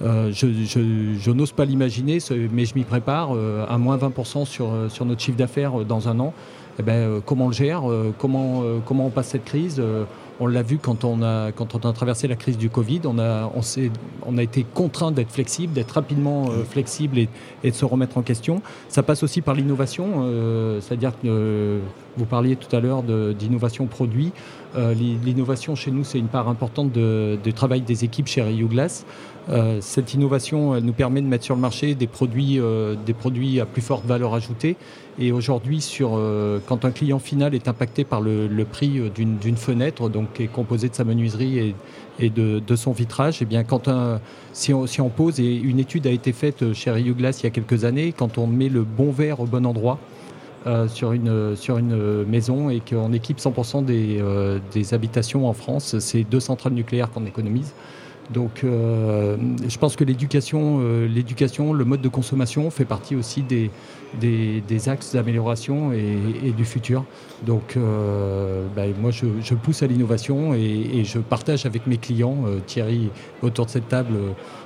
je, 0.00 1.30
n'ose 1.30 1.52
pas 1.52 1.64
l'imaginer, 1.64 2.18
mais 2.52 2.64
je 2.64 2.74
m'y 2.74 2.84
prépare, 2.84 3.36
à 3.68 3.78
moins 3.78 3.96
20% 3.96 4.46
sur, 4.46 4.72
sur 4.88 5.04
notre 5.04 5.20
chiffre 5.20 5.36
d'affaires 5.36 5.84
dans 5.84 6.08
un 6.08 6.18
an. 6.18 6.34
Eh 6.78 6.82
ben, 6.82 7.20
comment 7.24 7.44
on 7.44 7.48
le 7.48 7.54
gère 7.54 7.82
comment, 8.18 8.62
comment 8.86 9.06
on 9.06 9.10
passe 9.10 9.28
cette 9.28 9.44
crise 9.44 9.80
on 10.40 10.46
l'a 10.46 10.62
vu 10.62 10.78
quand 10.78 11.04
on, 11.04 11.22
a, 11.22 11.52
quand 11.52 11.74
on 11.74 11.88
a 11.88 11.92
traversé 11.92 12.26
la 12.28 12.36
crise 12.36 12.58
du 12.58 12.70
Covid. 12.70 13.00
On 13.04 13.18
a, 13.18 13.50
on 13.54 13.60
on 14.26 14.38
a 14.38 14.42
été 14.42 14.64
contraint 14.64 15.12
d'être 15.12 15.30
flexible, 15.30 15.72
d'être 15.72 15.92
rapidement 15.92 16.50
euh, 16.50 16.64
flexible 16.64 17.18
et, 17.18 17.28
de 17.64 17.70
se 17.70 17.84
remettre 17.84 18.18
en 18.18 18.22
question. 18.22 18.62
Ça 18.88 19.02
passe 19.02 19.22
aussi 19.22 19.40
par 19.40 19.54
l'innovation, 19.54 20.24
euh, 20.24 20.80
c'est-à-dire 20.80 21.12
que 21.22 21.80
Vous 22.16 22.26
parliez 22.26 22.56
tout 22.56 22.74
à 22.76 22.80
l'heure 22.80 23.02
d'innovation 23.02 23.86
produit. 23.86 24.32
L'innovation 24.76 25.74
chez 25.74 25.90
nous, 25.90 26.04
c'est 26.04 26.18
une 26.18 26.28
part 26.28 26.48
importante 26.48 26.92
du 26.92 27.52
travail 27.54 27.80
des 27.80 28.04
équipes 28.04 28.26
chez 28.26 28.42
Rio 28.42 28.68
Glass. 28.68 29.06
cette 29.80 30.12
innovation 30.12 30.78
nous 30.80 30.92
permet 30.92 31.22
de 31.22 31.26
mettre 31.26 31.44
sur 31.44 31.54
le 31.54 31.60
marché 31.62 31.94
des 31.94 32.06
produits, 32.06 32.60
des 33.06 33.14
produits 33.14 33.60
à 33.60 33.66
plus 33.66 33.80
forte 33.80 34.04
valeur 34.04 34.34
ajoutée. 34.34 34.76
Et 35.18 35.30
aujourd'hui, 35.30 35.86
quand 36.66 36.84
un 36.84 36.90
client 36.90 37.18
final 37.18 37.54
est 37.54 37.68
impacté 37.68 38.02
par 38.04 38.22
le, 38.22 38.64
prix 38.64 39.00
d'une 39.14 39.56
fenêtre, 39.56 40.08
donc 40.08 40.32
qui 40.32 40.44
est 40.44 40.46
composée 40.46 40.88
de 40.88 40.94
sa 40.94 41.04
menuiserie 41.04 41.74
et, 42.18 42.30
de, 42.30 42.76
son 42.76 42.92
vitrage, 42.92 43.38
eh 43.42 43.44
bien 43.44 43.62
quand 43.62 43.90
si, 44.54 44.72
on, 44.72 44.86
si, 44.86 45.02
on, 45.02 45.10
pose, 45.10 45.38
et 45.38 45.54
une 45.54 45.78
étude 45.78 46.06
a 46.06 46.10
été 46.10 46.32
faite 46.32 46.72
chez 46.72 46.90
Rio 46.90 47.14
il 47.18 47.22
y 47.24 47.46
a 47.46 47.50
quelques 47.50 47.84
années, 47.84 48.12
quand 48.12 48.38
on 48.38 48.46
met 48.46 48.70
le 48.70 48.84
bon 48.84 49.10
verre 49.10 49.40
au 49.40 49.46
bon 49.46 49.66
endroit, 49.66 49.98
euh, 50.64 50.86
sur, 50.86 51.12
une, 51.12 51.56
sur 51.56 51.76
une 51.76 52.24
maison 52.24 52.70
et 52.70 52.78
qu'on 52.78 53.12
équipe 53.12 53.38
100% 53.38 53.84
des, 53.84 54.18
euh, 54.20 54.60
des, 54.72 54.94
habitations 54.94 55.48
en 55.48 55.54
France, 55.54 55.98
c'est 55.98 56.22
deux 56.22 56.38
centrales 56.38 56.74
nucléaires 56.74 57.10
qu'on 57.10 57.26
économise. 57.26 57.72
Donc 58.30 58.62
euh, 58.64 59.36
je 59.68 59.78
pense 59.78 59.96
que 59.96 60.04
l'éducation, 60.04 60.80
l'éducation, 61.06 61.72
le 61.72 61.84
mode 61.84 62.00
de 62.00 62.08
consommation 62.08 62.70
fait 62.70 62.84
partie 62.84 63.16
aussi 63.16 63.42
des, 63.42 63.70
des, 64.20 64.88
axes 64.88 65.12
d'amélioration 65.12 65.92
et, 65.92 66.52
du 66.56 66.64
futur. 66.64 67.04
Donc 67.44 67.76
ben, 67.76 68.94
moi 69.00 69.10
je, 69.10 69.26
je, 69.42 69.54
pousse 69.54 69.82
à 69.82 69.86
l'innovation 69.86 70.54
et, 70.54 70.60
et, 70.94 71.04
je 71.04 71.18
partage 71.18 71.66
avec 71.66 71.86
mes 71.86 71.98
clients, 71.98 72.44
Thierry 72.66 73.10
autour 73.42 73.66
de 73.66 73.70
cette 73.70 73.88
table 73.88 74.14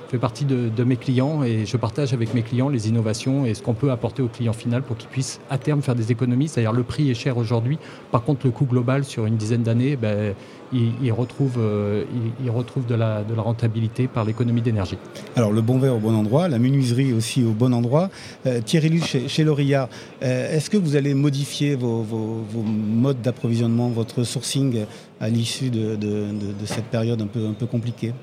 fait 0.09 0.17
partie 0.17 0.45
de, 0.45 0.83
mes 0.83 0.95
clients 0.95 1.43
et 1.43 1.65
je 1.65 1.75
partage 1.77 2.13
avec 2.13 2.33
mes 2.33 2.41
clients 2.41 2.69
les 2.69 2.87
innovations 2.87 3.45
et 3.45 3.53
ce 3.53 3.61
qu'on 3.61 3.73
peut 3.73 3.91
apporter 3.91 4.21
au 4.21 4.27
client 4.27 4.53
final 4.53 4.81
pour 4.81 4.95
qu'il 4.95 5.09
puisse 5.09 5.39
à 5.49 5.57
terme 5.57 5.81
faire 5.81 5.95
des 5.95 6.11
économies. 6.11 6.47
C'est-à-dire 6.47 6.71
le 6.71 6.83
prix 6.83 7.09
est 7.09 7.13
cher 7.13 7.37
aujourd'hui, 7.37 7.77
par 8.11 8.23
contre 8.23 8.45
le 8.45 8.51
coût 8.51 8.65
global 8.65 9.03
sur 9.03 9.25
une 9.25 9.35
dizaine 9.35 9.63
d'années, 9.63 9.95
ben, 9.95 10.33
il, 10.73 11.11
retrouve, 11.11 11.55
euh, 11.57 12.03
il, 12.43 12.49
retrouve 12.49 12.85
de 12.85 12.95
la, 12.95 13.23
de 13.23 13.33
la 13.33 13.41
rentabilité 13.41 14.07
par 14.07 14.25
l'économie 14.25 14.61
d'énergie. 14.61 14.97
Alors 15.35 15.51
le 15.51 15.61
bon 15.61 15.79
verre 15.79 15.95
au 15.95 15.99
bon 15.99 16.15
endroit, 16.15 16.47
la 16.47 16.59
menuiserie 16.59 17.13
aussi 17.13 17.43
au 17.43 17.51
bon 17.51 17.73
endroit. 17.73 18.09
Euh, 18.45 18.61
Thierry 18.61 18.89
Luce, 18.89 19.05
chez, 19.05 19.27
chez 19.27 19.45
euh, 19.47 20.55
est-ce 20.55 20.69
que 20.69 20.77
vous 20.77 20.95
allez 20.95 21.13
modifier 21.13 21.75
vos, 21.75 22.05
modes 22.53 23.21
d'approvisionnement, 23.21 23.89
votre 23.89 24.23
sourcing 24.23 24.85
à 25.19 25.29
l'issue 25.29 25.69
de, 25.69 25.95
de, 25.95 26.65
cette 26.65 26.85
période 26.85 27.21
un 27.21 27.27
peu, 27.27 27.45
un 27.45 27.53
peu 27.53 27.65
compliquée? 27.65 28.13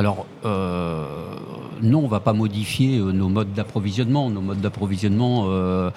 Alors, 0.00 0.24
euh, 0.46 1.04
non, 1.82 1.98
on 1.98 2.02
ne 2.04 2.08
va 2.08 2.20
pas 2.20 2.32
modifier 2.32 2.96
euh, 2.96 3.12
nos 3.12 3.28
modes 3.28 3.52
d'approvisionnement. 3.52 4.30
Nos 4.30 4.40
modes 4.40 4.62
d'approvisionnement, 4.62 5.48
euh, 5.48 5.90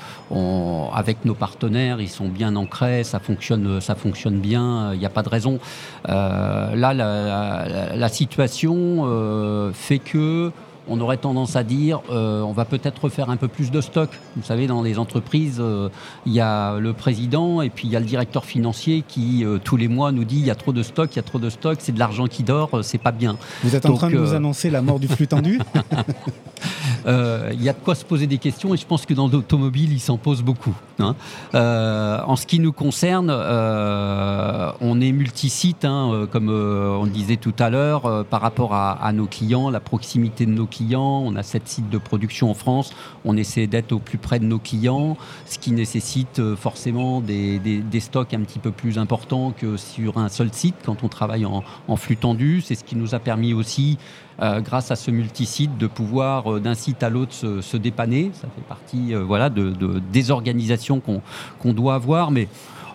avec 0.93 1.23
nos 1.23 1.35
partenaires, 1.35 2.01
ils 2.01 2.09
sont 2.09 2.27
bien 2.27 2.57
ancrés, 2.57 3.05
ça 3.05 3.21
fonctionne, 3.21 3.79
ça 3.79 3.95
fonctionne 3.95 4.39
bien, 4.39 4.91
il 4.91 4.99
n'y 4.99 5.05
a 5.05 5.09
pas 5.09 5.23
de 5.23 5.29
raison. 5.29 5.57
là, 6.05 6.93
la 6.93 8.09
situation 8.09 9.71
fait 9.73 9.99
que 9.99 10.51
on 10.87 10.99
aurait 10.99 11.17
tendance 11.17 11.55
à 11.55 11.63
dire 11.63 12.01
euh, 12.09 12.41
on 12.41 12.51
va 12.51 12.65
peut-être 12.65 13.03
refaire 13.05 13.29
un 13.29 13.37
peu 13.37 13.47
plus 13.47 13.71
de 13.71 13.81
stock. 13.81 14.09
Vous 14.35 14.43
savez, 14.43 14.67
dans 14.67 14.81
les 14.81 14.99
entreprises, 14.99 15.57
euh, 15.59 15.89
il 16.25 16.33
y 16.33 16.39
a 16.39 16.77
le 16.79 16.93
président 16.93 17.61
et 17.61 17.69
puis 17.69 17.87
il 17.87 17.91
y 17.91 17.95
a 17.95 17.99
le 17.99 18.05
directeur 18.05 18.45
financier 18.45 19.03
qui, 19.07 19.45
euh, 19.45 19.59
tous 19.63 19.77
les 19.77 19.87
mois, 19.87 20.11
nous 20.11 20.25
dit 20.25 20.37
il 20.37 20.45
y 20.45 20.51
a 20.51 20.55
trop 20.55 20.73
de 20.73 20.83
stock, 20.83 21.09
il 21.13 21.17
y 21.17 21.19
a 21.19 21.23
trop 21.23 21.39
de 21.39 21.49
stock, 21.49 21.77
c'est 21.79 21.91
de 21.91 21.99
l'argent 21.99 22.27
qui 22.27 22.43
dort, 22.43 22.83
c'est 22.83 22.97
pas 22.97 23.11
bien. 23.11 23.37
Vous 23.63 23.75
êtes 23.75 23.85
en 23.85 23.93
train 23.93 24.09
de 24.09 24.17
nous 24.17 24.33
annoncer 24.33 24.69
la 24.69 24.81
mort 24.81 24.99
du 24.99 25.07
flux 25.07 25.27
tendu 25.27 25.59
Il 27.05 27.61
y 27.61 27.69
a 27.69 27.73
de 27.73 27.79
quoi 27.83 27.95
se 27.95 28.05
poser 28.05 28.27
des 28.27 28.37
questions 28.37 28.73
et 28.73 28.77
je 28.77 28.85
pense 28.85 29.05
que 29.05 29.13
dans 29.13 29.27
l'automobile, 29.27 29.91
il 29.91 29.99
s'en 29.99 30.17
pose 30.17 30.41
beaucoup. 30.41 30.75
Hein. 30.99 31.15
en 31.53 32.35
ce 32.35 32.45
qui 32.45 32.59
nous 32.59 32.71
concerne, 32.71 33.29
on 33.31 35.01
est 35.01 35.11
multisite, 35.11 35.85
hein, 35.85 36.27
comme 36.31 36.49
on 36.49 37.03
le 37.03 37.09
disait 37.09 37.37
tout 37.37 37.53
à 37.59 37.69
l'heure, 37.69 38.25
par 38.25 38.41
rapport 38.41 38.73
à, 38.73 39.11
nos 39.13 39.25
clients, 39.25 39.69
la 39.69 39.79
proximité 39.79 40.45
de 40.45 40.51
nos 40.51 40.65
clients, 40.65 41.23
on 41.25 41.35
a 41.35 41.43
sept 41.43 41.67
sites 41.67 41.89
de 41.89 41.97
production 41.97 42.49
en 42.49 42.53
France, 42.53 42.93
on 43.25 43.37
essaie 43.37 43.67
d'être 43.67 43.91
au 43.91 43.99
plus 43.99 44.17
près 44.17 44.39
de 44.39 44.45
nos 44.45 44.59
clients, 44.59 45.17
ce 45.45 45.59
qui 45.59 45.71
nécessite 45.71 46.39
euh, 46.39 46.55
forcément 46.55 47.21
des, 47.21 47.59
stocks 47.99 48.33
un 48.33 48.41
petit 48.41 48.59
peu 48.59 48.71
plus 48.71 48.97
importants 48.97 49.53
que 49.55 49.77
sur 49.77 50.17
un 50.17 50.29
seul 50.29 50.51
site 50.51 50.75
quand 50.85 51.03
on 51.03 51.07
travaille 51.07 51.45
en, 51.45 51.63
flux 51.95 52.17
tendu. 52.17 52.61
C'est 52.61 52.75
ce 52.75 52.83
qui 52.83 52.95
nous 52.95 53.15
a 53.15 53.19
permis 53.19 53.53
aussi, 53.53 53.97
euh, 54.41 54.61
grâce 54.61 54.91
à 54.91 54.95
ce 54.95 55.11
multisite, 55.11 55.77
de 55.77 55.87
pouvoir 55.87 56.53
euh, 56.53 56.59
d'un 56.59 56.73
site 56.73 57.03
à 57.03 57.09
l'autre 57.09 57.33
se, 57.33 57.77
dépanner. 57.77 58.31
Ça 58.33 58.47
fait 58.55 58.63
partie 58.67 59.13
voilà, 59.13 59.49
de, 59.49 59.73
des 60.11 60.31
organisations 60.31 61.01
qu'on 61.01 61.73
doit 61.73 61.95
avoir, 61.95 62.31
mais 62.31 62.47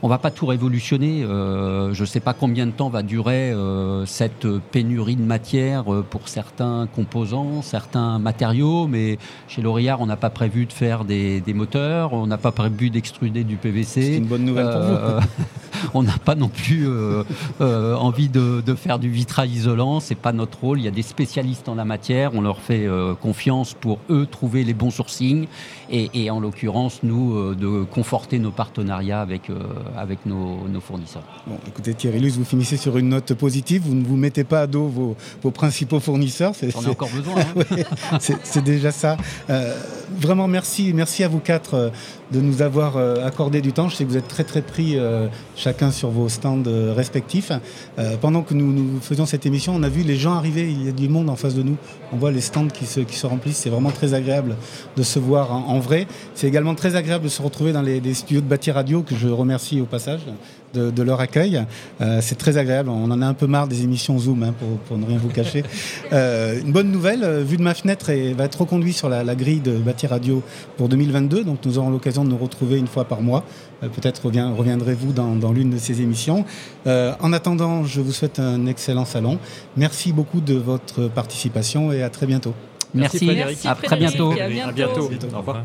on 0.03 0.09
va 0.09 0.19
pas 0.19 0.31
tout 0.31 0.47
révolutionner. 0.47 1.23
Euh, 1.23 1.93
je 1.93 2.01
ne 2.03 2.07
sais 2.07 2.21
pas 2.21 2.33
combien 2.33 2.67
de 2.67 2.73
temps 2.73 2.89
va 2.89 3.03
durer 3.03 3.51
euh, 3.51 4.07
cette 4.07 4.47
pénurie 4.71 5.17
de 5.17 5.23
matière 5.23 5.93
euh, 5.93 6.05
pour 6.09 6.29
certains 6.29 6.89
composants, 6.95 7.63
certains 7.63 8.19
matériaux, 8.19 8.87
mais 8.87 9.19
chez 9.49 9.63
L'Oréal, 9.63 9.97
on 10.01 10.07
n'a 10.07 10.17
pas 10.17 10.31
prévu 10.31 10.67
de 10.67 10.73
faire 10.73 11.05
des, 11.05 11.43
moteurs, 11.55 12.13
on 12.13 12.27
n'a 12.27 12.39
pas 12.39 12.53
prévu 12.53 12.91
d'extruder 12.91 13.45
du 13.45 13.57
PVC. 13.57 14.03
C'est 14.03 14.17
une 14.17 14.27
bonne 14.27 14.45
nouvelle 14.45 14.71
pour 14.71 14.81
vous. 14.81 15.27
on 15.95 16.03
n'a 16.03 16.19
pas 16.19 16.35
non 16.35 16.49
plus 16.49 16.87
envie 17.61 18.29
de, 18.29 18.63
faire 18.75 18.99
du 18.99 19.09
vitrail 19.09 19.51
isolant, 19.51 20.01
c'est 20.01 20.15
pas 20.15 20.33
notre 20.33 20.61
rôle. 20.61 20.79
Il 20.79 20.85
y 20.85 20.89
a 20.89 20.93
des 20.93 21.03
spécialistes 21.03 21.69
en 21.69 21.75
la 21.75 21.85
matière, 21.85 22.33
on 22.35 22.41
leur 22.41 22.61
fait 22.61 22.87
confiance 23.21 23.75
pour 23.75 23.99
eux 24.11 24.27
trouver 24.31 24.65
les 24.65 24.75
bons 24.75 24.91
sourcings 24.91 25.47
et, 25.91 26.31
en 26.31 26.41
l'occurrence 26.41 27.03
nous 27.03 27.55
de 27.55 27.85
conforter 27.85 28.39
nos 28.39 28.51
partenariats 28.51 29.21
avec 29.21 29.51
avec 29.97 30.27
nos, 30.27 30.59
fournisseurs. 30.81 31.23
Bon, 31.47 31.59
écoutez 31.67 31.95
Thierry 31.95 32.21
Luz, 32.21 32.37
vous 32.39 32.45
finissez 32.45 32.77
sur 32.77 32.97
une 32.99 33.09
note 33.09 33.35
positive, 33.35 33.83
vous 33.85 33.95
ne 33.95 34.05
vous 34.05 34.17
mettez 34.17 34.45
pas 34.45 34.63
à 34.63 34.67
dos 34.67 34.87
vos, 34.87 35.51
principaux 35.51 36.01
fournisseurs. 36.01 36.53
On 36.77 36.85
a 36.85 36.91
encore 36.91 37.11
besoin. 37.11 37.35
Hein. 37.41 38.19
c'est 38.21 38.65
déjà 38.65 38.93
ça. 38.93 39.17
Euh, 39.51 39.75
vraiment 40.11 40.49
merci, 40.49 40.93
merci 40.95 41.25
à 41.25 41.29
vous 41.29 41.41
quatre 41.41 41.75
euh, 41.75 41.91
de 42.33 42.41
nous 42.41 42.63
avoir 42.63 42.97
euh, 42.97 43.27
accordé 43.27 43.61
du 43.61 43.73
temps. 43.73 43.89
Je 43.89 43.97
sais 43.97 44.05
que 44.05 44.11
vous 44.11 44.17
êtes 44.17 44.29
très 44.29 44.45
très 44.45 44.63
pris 44.63 44.97
chacun 45.57 45.91
sur 45.91 46.11
vos 46.11 46.29
stands 46.29 46.63
respectifs. 46.95 47.53
pendant 48.21 48.43
que 48.43 48.55
nous, 48.55 48.73
nous, 48.73 49.01
faisions 49.01 49.27
cette 49.27 49.47
émission, 49.47 49.75
on 49.75 49.83
a 49.83 49.89
vu 49.89 50.03
les 50.03 50.17
gens 50.17 50.35
arriver, 50.35 50.71
il 50.71 50.87
y 50.87 50.89
a 50.89 50.93
du 50.93 51.09
monde 51.09 51.31
en 51.31 51.37
face 51.37 51.55
de 51.55 51.63
nous. 51.63 51.77
On 52.13 52.17
voit 52.17 52.31
les 52.31 52.41
stands 52.41 52.69
qui 52.69 52.87
se, 52.87 53.01
qui 53.01 53.17
se 53.17 53.27
remplissent. 53.27 53.59
C'est 53.59 53.71
vraiment 53.71 53.91
très 53.91 54.15
agréable 54.15 54.57
de 54.97 55.03
se 55.03 55.19
voir 55.19 55.53
en, 55.53 55.79
vrai. 55.79 56.07
C'est 56.35 56.47
également 56.47 56.75
très 56.75 56.97
agréable 56.97 57.25
de 57.25 57.29
se 57.29 57.43
retrouver 57.43 57.73
dans 57.73 57.83
les, 57.83 58.01
les 58.01 58.15
studios 58.15 58.41
de 58.41 58.47
Bâti 58.47 58.71
Radio 58.71 59.03
que 59.03 59.15
je 59.15 59.29
remercie 59.29 59.81
au 59.81 59.87
passage 59.87 60.21
de, 60.75 61.03
leur 61.03 61.21
accueil. 61.21 61.65
Euh, 62.01 62.21
c'est 62.21 62.37
très 62.37 62.59
agréable. 62.59 62.89
On 62.89 63.11
en 63.11 63.23
a 63.23 63.27
un 63.27 63.35
peu 63.35 63.47
marre 63.47 63.69
des 63.69 63.83
émissions 63.83 64.19
Zoom, 64.19 64.43
hein, 64.43 64.55
pour, 64.87 64.99
ne 64.99 65.07
rien 65.07 65.19
vous 65.19 65.29
cacher. 65.29 65.63
Euh, 66.13 66.61
une 66.61 66.73
bonne 66.73 66.91
nouvelle, 66.91 67.23
euh, 67.23 67.43
Vue 67.43 67.57
de 67.57 67.63
ma 67.63 67.75
fenêtre 67.75 68.09
et 68.11 68.33
va 68.33 68.45
être 68.45 68.61
reconduit 68.61 68.93
sur 68.93 69.09
la, 69.09 69.35
grille 69.35 69.61
de 69.61 69.73
Bâti 69.73 70.07
Radio 70.07 70.43
pour 70.77 70.89
2022. 70.89 71.45
Donc 71.45 71.59
nous 71.65 71.79
aurons 71.79 71.91
l'occasion 71.91 72.25
de 72.25 72.31
nous 72.31 72.39
retrouver 72.39 72.79
une 72.79 72.87
fois 72.87 73.05
par 73.05 73.21
mois. 73.21 73.45
Peut-être 73.81 74.27
reviendrez-vous 74.27 75.13
dans, 75.13 75.53
l'une 75.53 75.71
de 75.71 75.79
ces 75.79 76.01
émissions. 76.01 76.45
en 76.87 77.33
attendant, 77.33 77.85
je 77.85 78.01
vous 78.01 78.13
souhaite 78.13 78.39
un 78.39 78.67
excellent 78.67 79.05
salon. 79.05 79.39
Merci 79.77 80.13
beaucoup 80.13 80.41
de 80.41 80.55
votre 80.55 81.09
participation 81.09 81.93
et 81.93 82.03
à 82.03 82.11
très 82.11 82.27
bientôt. 82.27 82.55
Merci, 82.95 83.31
à 83.65 83.75
très 83.75 83.97
bientôt. 83.97 84.33
À 84.33 84.73
bientôt. 84.73 85.11
Au 85.35 85.39
revoir. 85.39 85.65